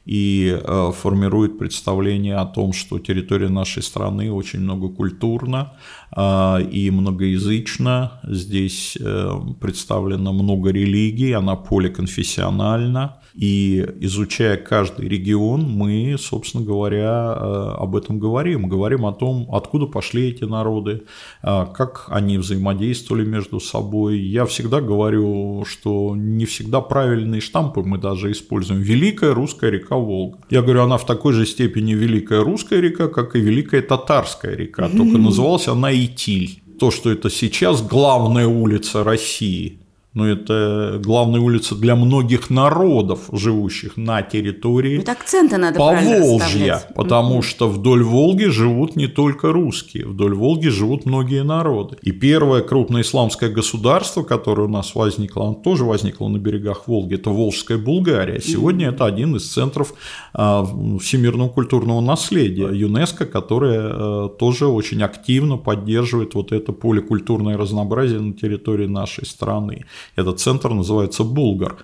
и 0.06 0.58
э, 0.62 0.92
формирует 0.96 1.58
представление 1.58 2.36
о 2.36 2.46
том, 2.46 2.72
что 2.72 2.98
территория 2.98 3.50
нашей 3.50 3.82
страны 3.82 4.32
очень 4.32 4.60
многокультурна 4.60 5.74
и 6.16 6.90
многоязычна. 6.90 8.20
Здесь 8.22 8.96
э, 9.00 9.30
представлено 9.60 10.32
много 10.32 10.70
религий, 10.70 11.32
она 11.32 11.56
поликонфессиональна. 11.56 13.16
И 13.34 13.84
изучая 14.00 14.56
каждый 14.56 15.08
регион, 15.08 15.62
мы, 15.62 16.14
собственно 16.18 16.64
говоря, 16.64 17.32
об 17.32 17.96
этом 17.96 18.20
говорим. 18.20 18.68
Говорим 18.68 19.04
о 19.06 19.12
том, 19.12 19.48
откуда 19.50 19.86
пошли 19.86 20.28
эти 20.28 20.44
народы, 20.44 21.02
как 21.42 22.06
они 22.08 22.38
взаимодействовали 22.38 23.24
между 23.24 23.58
собой. 23.58 24.20
Я 24.20 24.46
всегда 24.46 24.80
говорю, 24.80 25.64
что 25.66 26.14
не 26.14 26.44
всегда 26.44 26.80
правильные 26.80 27.40
штампы 27.40 27.82
мы 27.82 27.98
даже 27.98 28.30
используем. 28.30 28.80
Великая 28.80 29.34
русская 29.34 29.70
река 29.70 29.96
Волга. 29.96 30.38
Я 30.48 30.62
говорю, 30.62 30.82
она 30.82 30.96
в 30.96 31.04
такой 31.04 31.32
же 31.32 31.44
степени 31.44 31.92
великая 31.94 32.44
русская 32.44 32.80
река, 32.80 33.08
как 33.08 33.34
и 33.34 33.40
великая 33.40 33.82
татарская 33.82 34.54
река, 34.54 34.88
только 34.88 35.18
называлась 35.18 35.66
она 35.66 35.92
Итиль. 35.92 36.60
То, 36.78 36.90
что 36.90 37.10
это 37.10 37.30
сейчас 37.30 37.82
главная 37.82 38.46
улица 38.46 39.04
России, 39.04 39.78
но 40.14 40.28
это 40.28 41.00
главная 41.02 41.40
улица 41.40 41.74
для 41.74 41.96
многих 41.96 42.50
народов, 42.50 43.28
живущих 43.32 43.96
на 43.96 44.22
территории 44.22 45.00
это 45.00 45.12
акценты 45.12 45.58
надо 45.58 45.78
Поволжья, 45.78 46.80
потому 46.94 47.38
mm-hmm. 47.38 47.42
что 47.42 47.68
вдоль 47.68 48.02
Волги 48.02 48.44
живут 48.44 48.96
не 48.96 49.08
только 49.08 49.52
русские, 49.52 50.06
вдоль 50.06 50.34
Волги 50.34 50.68
живут 50.68 51.04
многие 51.04 51.42
народы. 51.42 51.96
И 52.02 52.12
первое 52.12 52.62
крупное 52.62 53.02
исламское 53.02 53.50
государство, 53.50 54.22
которое 54.22 54.62
у 54.62 54.70
нас 54.70 54.94
возникло, 54.94 55.46
оно 55.46 55.54
тоже 55.54 55.84
возникло 55.84 56.28
на 56.28 56.38
берегах 56.38 56.88
Волги, 56.88 57.14
это 57.14 57.30
Волжская 57.30 57.78
Булгария. 57.78 58.40
Сегодня 58.40 58.86
mm-hmm. 58.86 58.94
это 58.94 59.04
один 59.04 59.36
из 59.36 59.52
центров 59.52 59.94
а, 60.32 60.64
всемирного 61.00 61.48
культурного 61.48 62.00
наследия 62.00 62.70
ЮНЕСКО, 62.72 63.26
которое 63.26 63.80
а, 63.82 64.28
тоже 64.28 64.66
очень 64.66 65.02
активно 65.02 65.56
поддерживает 65.56 66.34
вот 66.34 66.52
это 66.52 66.72
поликультурное 66.72 67.56
разнообразие 67.56 68.20
на 68.20 68.32
территории 68.32 68.86
нашей 68.86 69.26
страны. 69.26 69.84
Этот 70.16 70.40
центр 70.40 70.70
называется 70.70 71.24
«Булгар». 71.24 71.76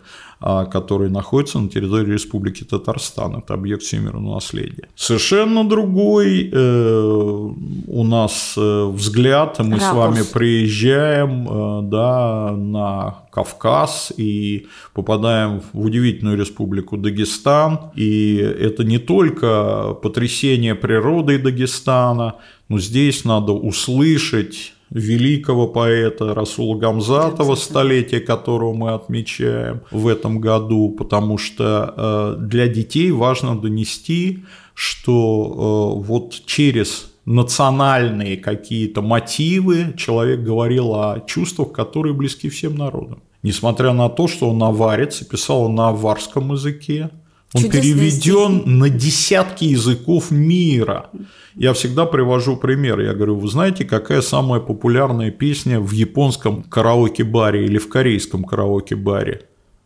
А, 0.42 0.64
который 0.64 1.10
находится 1.10 1.58
на 1.58 1.68
территории 1.68 2.12
Республики 2.12 2.64
Татарстан. 2.64 3.36
Это 3.36 3.52
объект 3.52 3.82
всемирного 3.82 4.36
наследия. 4.36 4.88
Совершенно 4.96 5.68
другой 5.68 6.48
э, 6.50 7.50
у 7.86 8.04
нас 8.04 8.54
э, 8.56 8.84
взгляд. 8.86 9.58
Мы 9.58 9.72
Ракурс. 9.74 9.84
с 9.84 9.92
вами 9.92 10.20
приезжаем 10.32 11.46
э, 11.46 11.82
да, 11.90 12.52
на 12.56 13.18
Кавказ 13.30 14.14
и 14.16 14.66
попадаем 14.94 15.60
в 15.74 15.84
удивительную 15.84 16.38
республику 16.38 16.96
Дагестан. 16.96 17.92
И 17.94 18.36
это 18.36 18.82
не 18.82 18.98
только 18.98 19.94
потрясение 20.02 20.74
природой 20.74 21.36
Дагестана, 21.36 22.36
но 22.70 22.78
здесь 22.78 23.26
надо 23.26 23.52
услышать 23.52 24.72
великого 24.90 25.68
поэта 25.68 26.34
Расула 26.34 26.76
Гамзатова, 26.76 27.54
столетие 27.54 28.20
которого 28.20 28.74
мы 28.74 28.92
отмечаем 28.92 29.82
в 29.90 30.08
этом 30.08 30.40
году, 30.40 30.90
потому 30.90 31.38
что 31.38 31.94
э, 31.96 32.36
для 32.40 32.68
детей 32.68 33.10
важно 33.10 33.58
донести, 33.58 34.44
что 34.74 35.96
э, 36.00 36.06
вот 36.06 36.42
через 36.46 37.10
национальные 37.24 38.36
какие-то 38.36 39.02
мотивы 39.02 39.94
человек 39.96 40.40
говорил 40.40 40.94
о 40.94 41.20
чувствах, 41.26 41.72
которые 41.72 42.14
близки 42.14 42.48
всем 42.48 42.76
народам. 42.76 43.22
Несмотря 43.42 43.92
на 43.92 44.08
то, 44.08 44.26
что 44.28 44.50
он 44.50 44.62
аварец 44.62 45.22
и 45.22 45.24
писал 45.24 45.68
на 45.70 45.88
аварском 45.88 46.52
языке, 46.52 47.10
он 47.52 47.68
переведен 47.68 48.60
стих. 48.60 48.66
на 48.66 48.88
десятки 48.88 49.64
языков 49.64 50.30
мира. 50.30 51.10
Я 51.56 51.72
всегда 51.72 52.06
привожу 52.06 52.56
пример. 52.56 53.00
Я 53.00 53.12
говорю, 53.12 53.36
вы 53.36 53.48
знаете, 53.48 53.84
какая 53.84 54.22
самая 54.22 54.60
популярная 54.60 55.30
песня 55.30 55.80
в 55.80 55.90
японском 55.90 56.62
караоке-баре 56.62 57.64
или 57.64 57.78
в 57.78 57.88
корейском 57.88 58.44
караоке-баре? 58.44 59.42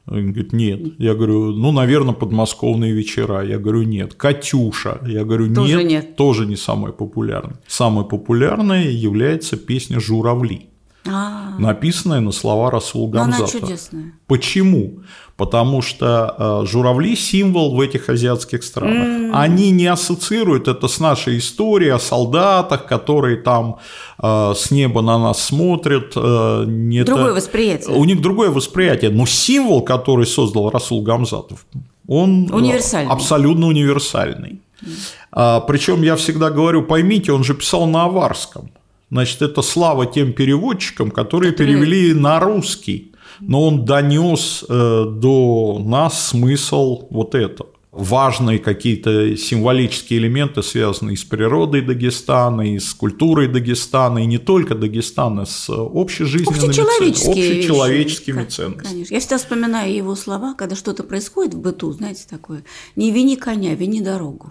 Он 0.07 0.33
говорит, 0.33 0.53
нет. 0.53 0.81
Я 0.99 1.15
говорю, 1.15 1.53
ну, 1.53 1.73
наверное, 1.73 2.13
подмосковные 2.13 2.93
вечера. 2.93 3.43
Я 3.43 3.59
говорю, 3.59 3.85
нет. 3.85 4.13
Катюша. 4.13 4.99
Я 5.07 5.25
говорю, 5.25 5.55
тоже 5.55 5.79
нет, 5.79 5.87
нет. 5.87 6.17
Тоже 6.17 6.45
не 6.45 6.57
самая 6.57 6.93
популярная. 6.93 7.59
Самой 7.67 8.05
популярной 8.05 8.93
является 8.93 9.57
песня 9.57 10.01
«Журавли». 10.01 10.69
А-а-а. 11.07 11.34
Написанная 11.59 12.21
на 12.21 12.33
слова 12.33 12.71
Расул 12.71 13.09
Гамзата. 13.09 13.43
она 13.43 13.47
чудесная. 13.47 14.13
Почему? 14.27 15.03
потому 15.37 15.83
что 15.83 16.35
э, 16.39 16.67
журавли– 16.67 17.17
символ 17.17 17.75
в 17.75 17.81
этих 17.81 18.09
азиатских 18.09 18.63
странах. 18.63 19.09
Mm. 19.09 19.31
Они 19.35 19.71
не 19.71 19.87
ассоциируют 19.87 20.69
это 20.69 20.87
с 20.87 21.01
нашей 21.01 21.39
историей 21.39 21.91
о 21.91 21.99
солдатах, 21.99 22.87
которые 22.87 23.37
там 23.37 23.79
э, 24.23 24.53
с 24.57 24.71
неба 24.71 25.03
на 25.03 25.19
нас 25.19 25.43
смотрят. 25.43 26.13
Э, 26.17 26.65
не 26.67 27.03
другое 27.03 27.27
это... 27.27 27.35
восприятие. 27.35 27.97
У 27.97 28.05
них 28.05 28.21
другое 28.21 28.51
восприятие. 28.51 29.11
Но 29.11 29.27
символ, 29.27 29.83
который 29.83 30.27
создал 30.27 30.71
Расул 30.71 31.03
Гамзатов, 31.03 31.67
он 32.07 32.49
универсальный. 32.53 33.13
абсолютно 33.13 33.67
универсальный. 33.67 34.61
Mm. 34.83 34.89
А, 35.33 35.61
причем 35.61 36.03
я 36.03 36.15
всегда 36.15 36.51
говорю, 36.51 36.83
поймите, 36.83 37.33
он 37.33 37.43
же 37.43 37.55
писал 37.55 37.87
на 37.87 38.05
аварском. 38.05 38.71
Значит, 39.15 39.43
это 39.43 39.63
слава 39.63 40.07
тем 40.07 40.33
переводчикам, 40.33 41.13
которые, 41.13 41.53
которые... 41.53 41.77
перевели 41.77 42.13
на 42.13 42.41
русский 42.41 43.13
но 43.41 43.67
он 43.67 43.85
донес 43.85 44.65
э, 44.69 45.05
до 45.11 45.83
нас 45.85 46.29
смысл 46.29 47.07
вот 47.11 47.35
этого 47.35 47.71
важные 47.95 48.59
какие-то 48.59 49.37
символические 49.37 50.19
элементы, 50.19 50.63
связанные 50.65 51.17
с 51.17 51.23
природой 51.23 51.81
Дагестана, 51.81 52.63
и 52.63 52.81
с 52.81 52.93
культурой 52.93 53.47
Дагестана, 53.47 54.19
и 54.19 54.27
не 54.27 54.39
только 54.39 54.75
Дагестана, 54.75 55.45
с 55.47 55.69
общежизненными 55.71 56.71
общечеловеческие 56.71 57.31
общечеловеческими 57.31 58.41
вещи. 58.41 58.51
ценностями. 58.51 58.91
Конечно. 58.91 59.15
Я 59.15 59.21
всегда 59.21 59.39
вспоминаю 59.39 59.95
его 59.95 60.17
слова, 60.17 60.55
когда 60.55 60.75
что-то 60.75 61.05
происходит 61.05 61.55
в 61.55 61.61
быту, 61.61 61.93
знаете, 61.93 62.25
такое, 62.29 62.65
не 62.97 63.13
вини 63.13 63.37
коня, 63.37 63.75
вини 63.77 64.01
дорогу. 64.01 64.51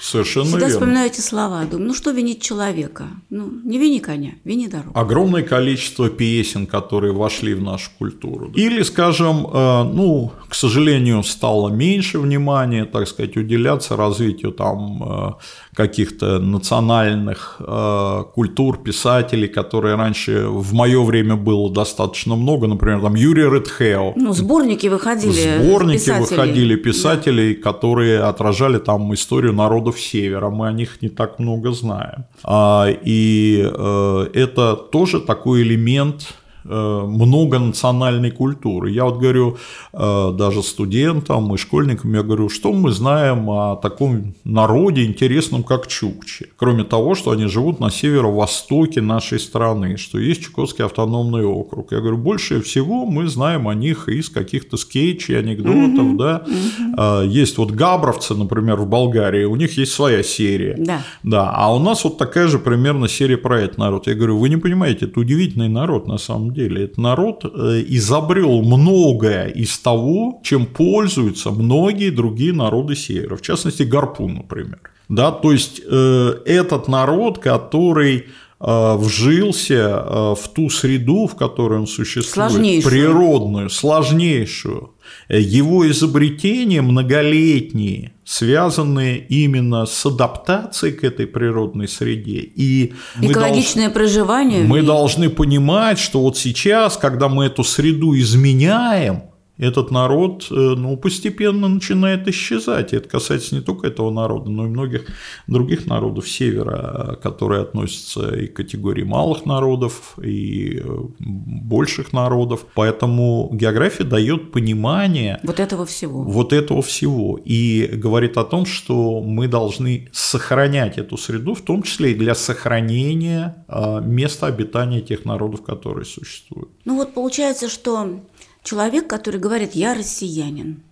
Совершенно 0.00 0.46
Всегда 0.46 0.66
верно. 0.66 0.74
вспоминаю 0.74 1.06
эти 1.06 1.20
слова, 1.20 1.64
думаю, 1.64 1.88
ну 1.88 1.94
что 1.94 2.10
винить 2.10 2.42
человека? 2.42 3.04
Ну, 3.30 3.50
не 3.64 3.78
вини 3.78 4.00
коня, 4.00 4.32
вини 4.44 4.68
дорогу. 4.68 4.98
Огромное 4.98 5.42
количество 5.42 6.10
песен, 6.10 6.66
которые 6.66 7.12
вошли 7.12 7.54
в 7.54 7.62
нашу 7.62 7.90
культуру. 7.98 8.52
Или, 8.54 8.82
скажем, 8.82 9.46
э, 9.46 9.82
ну, 9.94 10.32
к 10.48 10.54
сожалению, 10.54 11.22
стало 11.22 11.70
меньше 11.70 12.18
внимания, 12.18 12.84
так 12.84 13.08
сказать, 13.08 13.36
уделяться 13.36 13.96
развитию 13.96 14.52
там 14.52 15.02
э, 15.02 15.32
каких-то 15.74 16.38
национальных 16.38 17.56
э, 17.60 18.22
культур, 18.34 18.78
писателей, 18.78 19.48
которые 19.48 19.96
раньше 19.96 20.46
в 20.48 20.74
мое 20.74 21.02
время 21.02 21.36
было 21.36 21.72
достаточно 21.72 22.36
много, 22.36 22.66
например, 22.66 23.00
там 23.00 23.14
Юрий 23.14 23.44
Редхео. 23.44 24.12
Ну, 24.16 24.32
сборники 24.32 24.86
выходили. 24.88 25.58
Сборники 25.62 25.98
писателей. 25.98 26.20
выходили 26.20 26.76
писателей, 26.76 27.54
да. 27.54 27.72
которые 27.72 28.20
отражали 28.20 28.78
там 28.78 29.12
историю 29.14 29.52
народов 29.52 29.93
Севера. 29.98 30.50
Мы 30.50 30.68
о 30.68 30.72
них 30.72 31.02
не 31.02 31.08
так 31.08 31.38
много 31.38 31.72
знаем. 31.72 32.24
А, 32.44 32.86
и 32.88 33.62
э, 33.64 34.26
это 34.34 34.76
тоже 34.76 35.20
такой 35.20 35.62
элемент 35.62 36.34
многонациональной 36.64 38.30
культуры. 38.30 38.90
Я 38.90 39.04
вот 39.04 39.18
говорю 39.18 39.58
э, 39.92 40.32
даже 40.36 40.62
студентам 40.62 41.54
и 41.54 41.58
школьникам, 41.58 42.14
я 42.14 42.22
говорю, 42.22 42.48
что 42.48 42.72
мы 42.72 42.90
знаем 42.90 43.48
о 43.50 43.76
таком 43.76 44.34
народе 44.44 45.04
интересном, 45.04 45.62
как 45.62 45.86
чукчи, 45.86 46.48
кроме 46.56 46.84
того, 46.84 47.14
что 47.14 47.30
они 47.30 47.46
живут 47.46 47.80
на 47.80 47.90
северо-востоке 47.90 49.00
нашей 49.00 49.38
страны, 49.38 49.96
что 49.96 50.18
есть 50.18 50.42
Чукотский 50.42 50.84
автономный 50.84 51.44
округ. 51.44 51.92
Я 51.92 52.00
говорю, 52.00 52.16
больше 52.16 52.60
всего 52.60 53.04
мы 53.06 53.28
знаем 53.28 53.68
о 53.68 53.74
них 53.74 54.08
из 54.08 54.28
каких-то 54.28 54.76
скетчей, 54.76 55.38
анекдотов, 55.38 56.06
угу, 56.06 56.16
да. 56.16 56.44
Угу. 56.46 57.22
Есть 57.28 57.58
вот 57.58 57.70
габровцы, 57.70 58.34
например, 58.34 58.76
в 58.76 58.88
Болгарии, 58.88 59.44
у 59.44 59.56
них 59.56 59.76
есть 59.78 59.92
своя 59.92 60.22
серия. 60.22 60.76
Да. 60.78 61.02
Да, 61.22 61.50
а 61.54 61.74
у 61.74 61.78
нас 61.78 62.04
вот 62.04 62.18
такая 62.18 62.48
же 62.48 62.58
примерно 62.58 63.08
серия 63.08 63.36
про 63.36 63.60
этот 63.60 63.78
народ. 63.78 64.06
Я 64.06 64.14
говорю, 64.14 64.38
вы 64.38 64.48
не 64.48 64.56
понимаете, 64.56 65.06
это 65.06 65.20
удивительный 65.20 65.68
народ 65.68 66.06
на 66.06 66.18
самом 66.18 66.53
деле. 66.54 66.84
Этот 66.84 66.98
народ 66.98 67.44
э, 67.44 67.84
изобрел 67.88 68.62
многое 68.62 69.48
из 69.48 69.78
того, 69.78 70.40
чем 70.42 70.66
пользуются 70.66 71.50
многие 71.50 72.10
другие 72.10 72.52
народы 72.52 72.96
Севера, 72.96 73.36
в 73.36 73.42
частности, 73.42 73.82
гарпун, 73.82 74.34
например. 74.34 74.78
Да, 75.08 75.32
то 75.32 75.52
есть 75.52 75.82
э, 75.84 76.34
этот 76.46 76.88
народ, 76.88 77.38
который 77.38 78.26
вжился 78.60 80.34
в 80.34 80.48
ту 80.54 80.70
среду, 80.70 81.26
в 81.26 81.34
которой 81.34 81.80
он 81.80 81.86
существует, 81.86 82.50
сложнейшую. 82.50 82.90
природную, 82.90 83.70
сложнейшую, 83.70 84.94
его 85.28 85.90
изобретения 85.90 86.80
многолетние, 86.80 88.14
связанные 88.24 89.18
именно 89.18 89.84
с 89.84 90.06
адаптацией 90.06 90.94
к 90.94 91.04
этой 91.04 91.26
природной 91.26 91.88
среде. 91.88 92.38
И 92.38 92.94
Экологичное 93.20 93.88
мы 93.88 93.94
проживание. 93.94 94.62
Мы 94.62 94.82
должны 94.82 95.28
понимать, 95.28 95.98
что 95.98 96.20
вот 96.20 96.38
сейчас, 96.38 96.96
когда 96.96 97.28
мы 97.28 97.46
эту 97.46 97.64
среду 97.64 98.16
изменяем, 98.18 99.24
этот 99.56 99.90
народ 99.90 100.48
э, 100.50 100.54
ну, 100.54 100.96
постепенно 100.96 101.68
начинает 101.68 102.26
исчезать. 102.26 102.92
И 102.92 102.96
это 102.96 103.08
касается 103.08 103.54
не 103.54 103.60
только 103.60 103.86
этого 103.86 104.10
народа, 104.10 104.50
но 104.50 104.66
и 104.66 104.68
многих 104.68 105.06
других 105.46 105.86
народов 105.86 106.28
Севера, 106.28 107.18
которые 107.22 107.62
относятся 107.62 108.34
и 108.34 108.46
к 108.48 108.54
категории 108.54 109.04
малых 109.04 109.46
народов, 109.46 110.18
и 110.22 110.82
э, 110.84 110.98
больших 111.20 112.12
народов. 112.12 112.66
Поэтому 112.74 113.48
география 113.52 114.04
дает 114.04 114.50
понимание 114.50 115.38
вот 115.44 115.60
этого 115.60 115.86
всего. 115.86 116.22
Вот 116.22 116.52
этого 116.52 116.82
всего. 116.82 117.38
И 117.44 117.88
говорит 117.92 118.36
о 118.36 118.44
том, 118.44 118.66
что 118.66 119.20
мы 119.20 119.46
должны 119.46 120.08
сохранять 120.12 120.98
эту 120.98 121.16
среду, 121.16 121.54
в 121.54 121.60
том 121.60 121.82
числе 121.82 122.12
и 122.12 122.14
для 122.14 122.34
сохранения 122.34 123.64
э, 123.68 124.00
места 124.00 124.46
обитания 124.46 125.00
тех 125.00 125.24
народов, 125.24 125.62
которые 125.62 126.04
существуют. 126.04 126.70
Ну 126.84 126.96
вот 126.96 127.14
получается, 127.14 127.68
что 127.68 128.20
Человек, 128.64 129.06
который 129.06 129.38
говорит 129.38 129.74
«я 129.74 129.92
россиянин». 129.92 130.82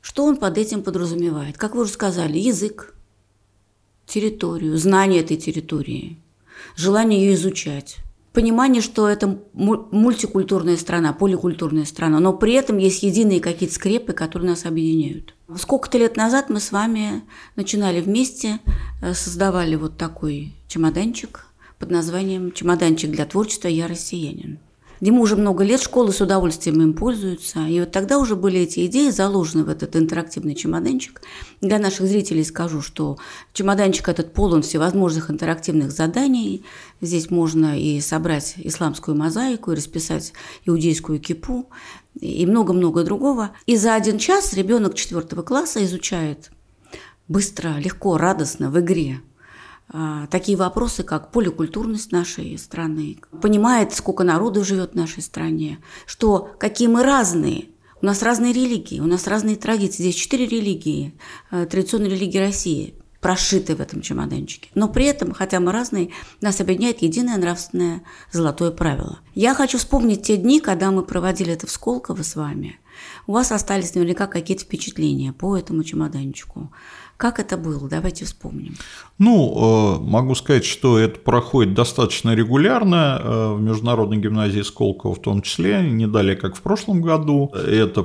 Что 0.00 0.24
он 0.24 0.36
под 0.36 0.56
этим 0.56 0.84
подразумевает? 0.84 1.58
Как 1.58 1.74
вы 1.74 1.82
уже 1.82 1.90
сказали, 1.90 2.38
язык, 2.38 2.94
территорию, 4.06 4.78
знание 4.78 5.22
этой 5.22 5.36
территории, 5.36 6.18
желание 6.76 7.20
ее 7.20 7.34
изучать, 7.34 7.96
понимание, 8.32 8.80
что 8.80 9.08
это 9.08 9.40
мультикультурная 9.54 10.76
страна, 10.76 11.12
поликультурная 11.12 11.84
страна, 11.84 12.20
но 12.20 12.32
при 12.32 12.52
этом 12.52 12.78
есть 12.78 13.02
единые 13.02 13.40
какие-то 13.40 13.74
скрепы, 13.74 14.12
которые 14.12 14.50
нас 14.50 14.64
объединяют. 14.64 15.34
Сколько-то 15.56 15.98
лет 15.98 16.16
назад 16.16 16.48
мы 16.48 16.60
с 16.60 16.70
вами 16.70 17.24
начинали 17.56 18.00
вместе, 18.00 18.60
э, 19.02 19.14
создавали 19.14 19.74
вот 19.74 19.96
такой 19.98 20.54
чемоданчик 20.68 21.44
под 21.80 21.90
названием 21.90 22.52
«Чемоданчик 22.52 23.10
для 23.10 23.26
творчества. 23.26 23.66
Я 23.66 23.88
россиянин». 23.88 24.60
Мы 25.10 25.20
уже 25.20 25.34
много 25.34 25.64
лет, 25.64 25.82
школы 25.82 26.12
с 26.12 26.20
удовольствием 26.20 26.80
им 26.80 26.94
пользуются. 26.94 27.66
И 27.66 27.80
вот 27.80 27.90
тогда 27.90 28.18
уже 28.18 28.36
были 28.36 28.60
эти 28.60 28.86
идеи 28.86 29.10
заложены 29.10 29.64
в 29.64 29.68
этот 29.68 29.96
интерактивный 29.96 30.54
чемоданчик. 30.54 31.22
Для 31.60 31.80
наших 31.80 32.06
зрителей 32.06 32.44
скажу, 32.44 32.80
что 32.82 33.18
чемоданчик 33.52 34.08
этот 34.08 34.32
полон 34.32 34.62
всевозможных 34.62 35.28
интерактивных 35.28 35.90
заданий. 35.90 36.64
Здесь 37.00 37.30
можно 37.30 37.76
и 37.76 38.00
собрать 38.00 38.54
исламскую 38.58 39.16
мозаику, 39.16 39.72
и 39.72 39.76
расписать 39.76 40.32
иудейскую 40.66 41.18
кипу, 41.18 41.68
и 42.20 42.46
много-много 42.46 43.02
другого. 43.02 43.50
И 43.66 43.76
за 43.76 43.94
один 43.94 44.18
час 44.18 44.54
ребенок 44.54 44.94
четвертого 44.94 45.42
класса 45.42 45.84
изучает 45.84 46.52
быстро, 47.26 47.78
легко, 47.78 48.18
радостно 48.18 48.70
в 48.70 48.78
игре 48.78 49.20
такие 50.30 50.56
вопросы, 50.56 51.02
как 51.02 51.30
поликультурность 51.30 52.12
нашей 52.12 52.56
страны, 52.58 53.18
понимает, 53.40 53.92
сколько 53.92 54.24
народу 54.24 54.64
живет 54.64 54.92
в 54.92 54.96
нашей 54.96 55.22
стране, 55.22 55.78
что 56.06 56.50
какие 56.58 56.88
мы 56.88 57.02
разные, 57.02 57.66
у 58.00 58.06
нас 58.06 58.22
разные 58.22 58.52
религии, 58.52 59.00
у 59.00 59.06
нас 59.06 59.26
разные 59.26 59.56
традиции. 59.56 60.02
Здесь 60.02 60.16
четыре 60.16 60.46
религии, 60.46 61.14
а, 61.50 61.66
традиционные 61.66 62.10
религии 62.10 62.38
России 62.38 62.94
прошиты 63.20 63.76
в 63.76 63.80
этом 63.80 64.02
чемоданчике. 64.02 64.68
Но 64.74 64.88
при 64.88 65.04
этом, 65.04 65.32
хотя 65.32 65.60
мы 65.60 65.70
разные, 65.70 66.10
нас 66.40 66.60
объединяет 66.60 67.02
единое 67.02 67.36
нравственное 67.36 68.02
золотое 68.32 68.72
правило. 68.72 69.20
Я 69.34 69.54
хочу 69.54 69.78
вспомнить 69.78 70.24
те 70.24 70.36
дни, 70.36 70.58
когда 70.60 70.90
мы 70.90 71.04
проводили 71.04 71.52
это 71.52 71.68
в 71.68 71.70
Сколково 71.70 72.22
с 72.22 72.34
вами. 72.34 72.80
У 73.28 73.32
вас 73.32 73.52
остались 73.52 73.94
наверняка 73.94 74.26
какие-то 74.26 74.64
впечатления 74.64 75.32
по 75.32 75.56
этому 75.56 75.84
чемоданчику. 75.84 76.72
Как 77.22 77.38
это 77.38 77.56
было? 77.56 77.88
Давайте 77.88 78.24
вспомним. 78.24 78.74
Ну, 79.16 80.00
э, 80.00 80.02
могу 80.02 80.34
сказать, 80.34 80.64
что 80.64 80.98
это 80.98 81.20
проходит 81.20 81.72
достаточно 81.72 82.34
регулярно 82.34 83.20
э, 83.22 83.52
в 83.52 83.60
Международной 83.60 84.16
гимназии 84.16 84.62
Сколково 84.62 85.14
в 85.14 85.22
том 85.22 85.40
числе, 85.40 85.82
не 85.82 86.08
далее, 86.08 86.34
как 86.34 86.56
в 86.56 86.60
прошлом 86.62 87.00
году. 87.00 87.52
Это 87.54 88.02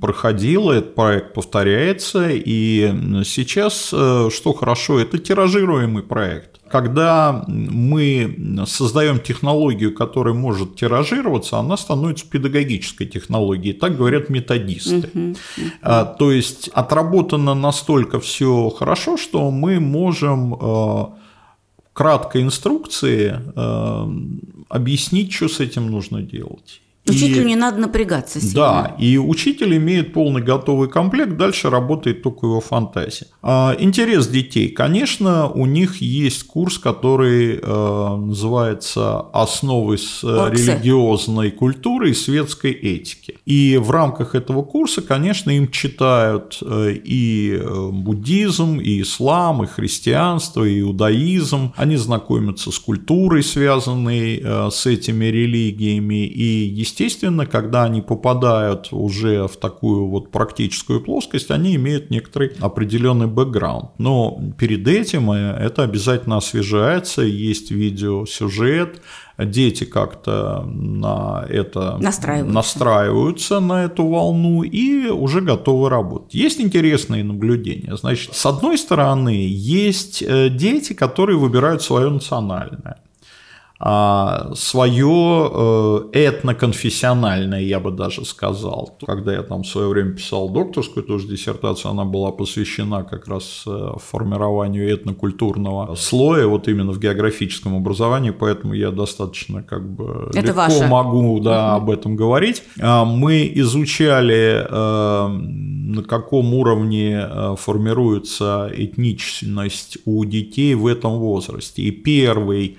проходило, 0.00 0.72
этот 0.72 0.94
проект 0.94 1.34
повторяется, 1.34 2.30
и 2.30 3.22
сейчас, 3.26 3.90
э, 3.92 4.30
что 4.32 4.54
хорошо, 4.54 4.98
это 4.98 5.18
тиражируемый 5.18 6.02
проект 6.02 6.54
когда 6.74 7.44
мы 7.46 8.64
создаем 8.66 9.20
технологию, 9.20 9.94
которая 9.94 10.34
может 10.34 10.74
тиражироваться, 10.74 11.58
она 11.58 11.76
становится 11.76 12.28
педагогической 12.28 13.06
технологией. 13.06 13.74
Так 13.74 13.96
говорят 13.96 14.28
методисты. 14.28 15.08
Uh-huh, 15.14 15.38
uh-huh. 15.84 16.16
То 16.18 16.32
есть 16.32 16.66
отработано 16.74 17.54
настолько 17.54 18.18
все 18.18 18.70
хорошо, 18.70 19.16
что 19.16 19.52
мы 19.52 19.78
можем 19.78 20.56
э, 20.60 21.04
краткой 21.92 22.42
инструкции 22.42 23.40
э, 23.54 24.06
объяснить, 24.68 25.32
что 25.32 25.48
с 25.48 25.60
этим 25.60 25.92
нужно 25.92 26.22
делать. 26.22 26.80
Учителю 27.06 27.42
и, 27.42 27.48
не 27.48 27.56
надо 27.56 27.78
напрягаться 27.78 28.40
сильно. 28.40 28.54
Да, 28.54 28.96
и 28.98 29.18
учитель 29.18 29.76
имеет 29.76 30.14
полный 30.14 30.40
готовый 30.40 30.88
комплект, 30.88 31.36
дальше 31.36 31.68
работает 31.68 32.22
только 32.22 32.46
его 32.46 32.60
фантазия. 32.60 33.26
А, 33.42 33.76
интерес 33.78 34.26
детей. 34.26 34.68
Конечно, 34.70 35.48
у 35.50 35.66
них 35.66 36.00
есть 36.00 36.44
курс, 36.44 36.78
который 36.78 37.60
э, 37.62 38.16
называется 38.16 39.20
«Основы 39.34 39.98
с 39.98 40.24
Оксы. 40.24 40.54
религиозной 40.54 41.50
культуры 41.50 42.10
и 42.10 42.14
светской 42.14 42.72
этики». 42.72 43.36
И 43.44 43.76
в 43.76 43.90
рамках 43.90 44.34
этого 44.34 44.62
курса, 44.62 45.02
конечно, 45.02 45.50
им 45.50 45.70
читают 45.70 46.58
э, 46.62 46.94
и 47.04 47.58
э, 47.60 47.90
буддизм, 47.92 48.80
и 48.80 49.02
ислам, 49.02 49.62
и 49.62 49.66
христианство, 49.66 50.64
и 50.64 50.80
иудаизм. 50.80 51.74
Они 51.76 51.96
знакомятся 51.96 52.70
с 52.70 52.78
культурой, 52.78 53.42
связанной 53.42 54.40
э, 54.42 54.70
с 54.72 54.86
этими 54.86 55.26
религиями, 55.26 56.26
и, 56.26 56.64
естественно, 56.64 56.93
естественно, 56.94 57.46
когда 57.46 57.84
они 57.84 58.00
попадают 58.00 58.88
уже 58.92 59.46
в 59.48 59.56
такую 59.56 60.06
вот 60.06 60.30
практическую 60.30 61.00
плоскость, 61.00 61.50
они 61.50 61.74
имеют 61.74 62.10
некоторый 62.10 62.52
определенный 62.60 63.26
бэкграунд. 63.26 63.90
Но 63.98 64.40
перед 64.58 64.86
этим 64.86 65.30
э, 65.32 65.56
это 65.58 65.82
обязательно 65.82 66.36
освежается, 66.36 67.22
есть 67.22 67.70
видеосюжет, 67.70 69.02
дети 69.38 69.84
как-то 69.84 70.64
на 70.64 71.44
это 71.48 71.98
настраиваются. 71.98 72.54
настраиваются 72.54 73.60
на 73.60 73.84
эту 73.84 74.06
волну 74.06 74.62
и 74.62 75.08
уже 75.08 75.40
готовы 75.40 75.88
работать. 75.88 76.34
Есть 76.34 76.60
интересные 76.60 77.24
наблюдения. 77.24 77.96
Значит, 77.96 78.34
с 78.34 78.46
одной 78.46 78.78
стороны, 78.78 79.46
есть 79.48 80.22
э, 80.22 80.48
дети, 80.48 80.92
которые 80.92 81.38
выбирают 81.38 81.82
свое 81.82 82.08
национальное. 82.08 82.98
А, 83.80 84.52
свое 84.54 85.50
э, 85.52 86.00
этноконфессиональное, 86.12 87.60
я 87.60 87.80
бы 87.80 87.90
даже 87.90 88.24
сказал. 88.24 88.96
Когда 89.04 89.32
я 89.32 89.42
там 89.42 89.64
в 89.64 89.66
свое 89.66 89.88
время 89.88 90.12
писал 90.12 90.48
докторскую 90.48 91.04
тоже 91.04 91.26
диссертацию, 91.26 91.90
она 91.90 92.04
была 92.04 92.30
посвящена 92.30 93.02
как 93.02 93.26
раз 93.26 93.64
э, 93.66 93.90
формированию 93.98 94.94
этнокультурного 94.94 95.96
слоя, 95.96 96.46
вот 96.46 96.68
именно 96.68 96.92
в 96.92 97.00
географическом 97.00 97.76
образовании, 97.76 98.30
поэтому 98.30 98.74
я 98.74 98.92
достаточно 98.92 99.64
как 99.64 99.86
бы 99.92 100.30
Это 100.30 100.46
легко 100.46 100.60
ваше. 100.60 100.86
могу 100.86 101.40
да, 101.40 101.74
угу. 101.74 101.82
об 101.82 101.90
этом 101.90 102.14
говорить. 102.14 102.62
А, 102.80 103.04
мы 103.04 103.50
изучали, 103.56 104.66
э, 104.70 105.28
на 105.28 106.02
каком 106.04 106.54
уровне 106.54 107.28
формируется 107.58 108.70
этничность 108.72 109.98
у 110.04 110.24
детей 110.24 110.74
в 110.74 110.86
этом 110.86 111.18
возрасте. 111.18 111.82
И 111.82 111.90
первый 111.90 112.78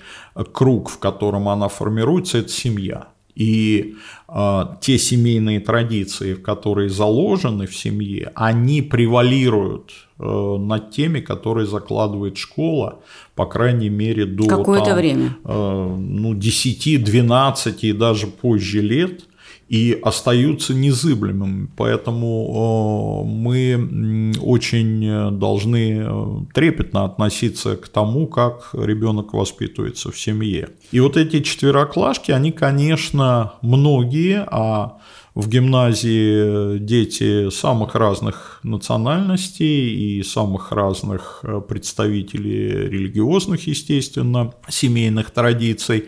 круг, 0.52 0.88
в 0.90 0.98
котором 0.98 1.48
она 1.48 1.68
формируется, 1.68 2.38
это 2.38 2.48
семья. 2.48 3.08
И 3.34 3.96
э, 4.28 4.60
те 4.80 4.98
семейные 4.98 5.60
традиции, 5.60 6.34
которые 6.34 6.88
заложены 6.88 7.66
в 7.66 7.76
семье, 7.76 8.32
они 8.34 8.80
превалируют 8.80 9.92
э, 10.18 10.56
над 10.58 10.90
теми, 10.90 11.20
которые 11.20 11.66
закладывает 11.66 12.38
школа, 12.38 13.00
по 13.34 13.44
крайней 13.44 13.90
мере, 13.90 14.24
до 14.24 14.46
Какое-то 14.46 14.94
время. 14.94 15.36
Э, 15.44 15.96
ну, 15.98 16.34
10, 16.34 17.04
12 17.04 17.84
и 17.84 17.92
даже 17.92 18.26
позже 18.26 18.80
лет– 18.80 19.24
и 19.68 19.98
остаются 20.02 20.74
незыблемыми. 20.74 21.68
Поэтому 21.76 23.24
э, 23.24 23.28
мы 23.28 24.32
очень 24.40 25.38
должны 25.38 26.04
э, 26.06 26.44
трепетно 26.54 27.04
относиться 27.04 27.76
к 27.76 27.88
тому, 27.88 28.26
как 28.28 28.70
ребенок 28.72 29.32
воспитывается 29.34 30.12
в 30.12 30.18
семье. 30.18 30.68
И 30.92 31.00
вот 31.00 31.16
эти 31.16 31.40
четвероклашки, 31.40 32.30
они, 32.30 32.52
конечно, 32.52 33.54
многие, 33.60 34.46
а 34.50 34.98
в 35.36 35.50
гимназии 35.50 36.78
дети 36.78 37.50
самых 37.50 37.94
разных 37.94 38.58
национальностей 38.62 40.18
и 40.18 40.22
самых 40.22 40.72
разных 40.72 41.40
э, 41.42 41.60
представителей 41.60 42.88
религиозных, 42.88 43.66
естественно, 43.66 44.54
семейных 44.68 45.30
традиций. 45.30 46.06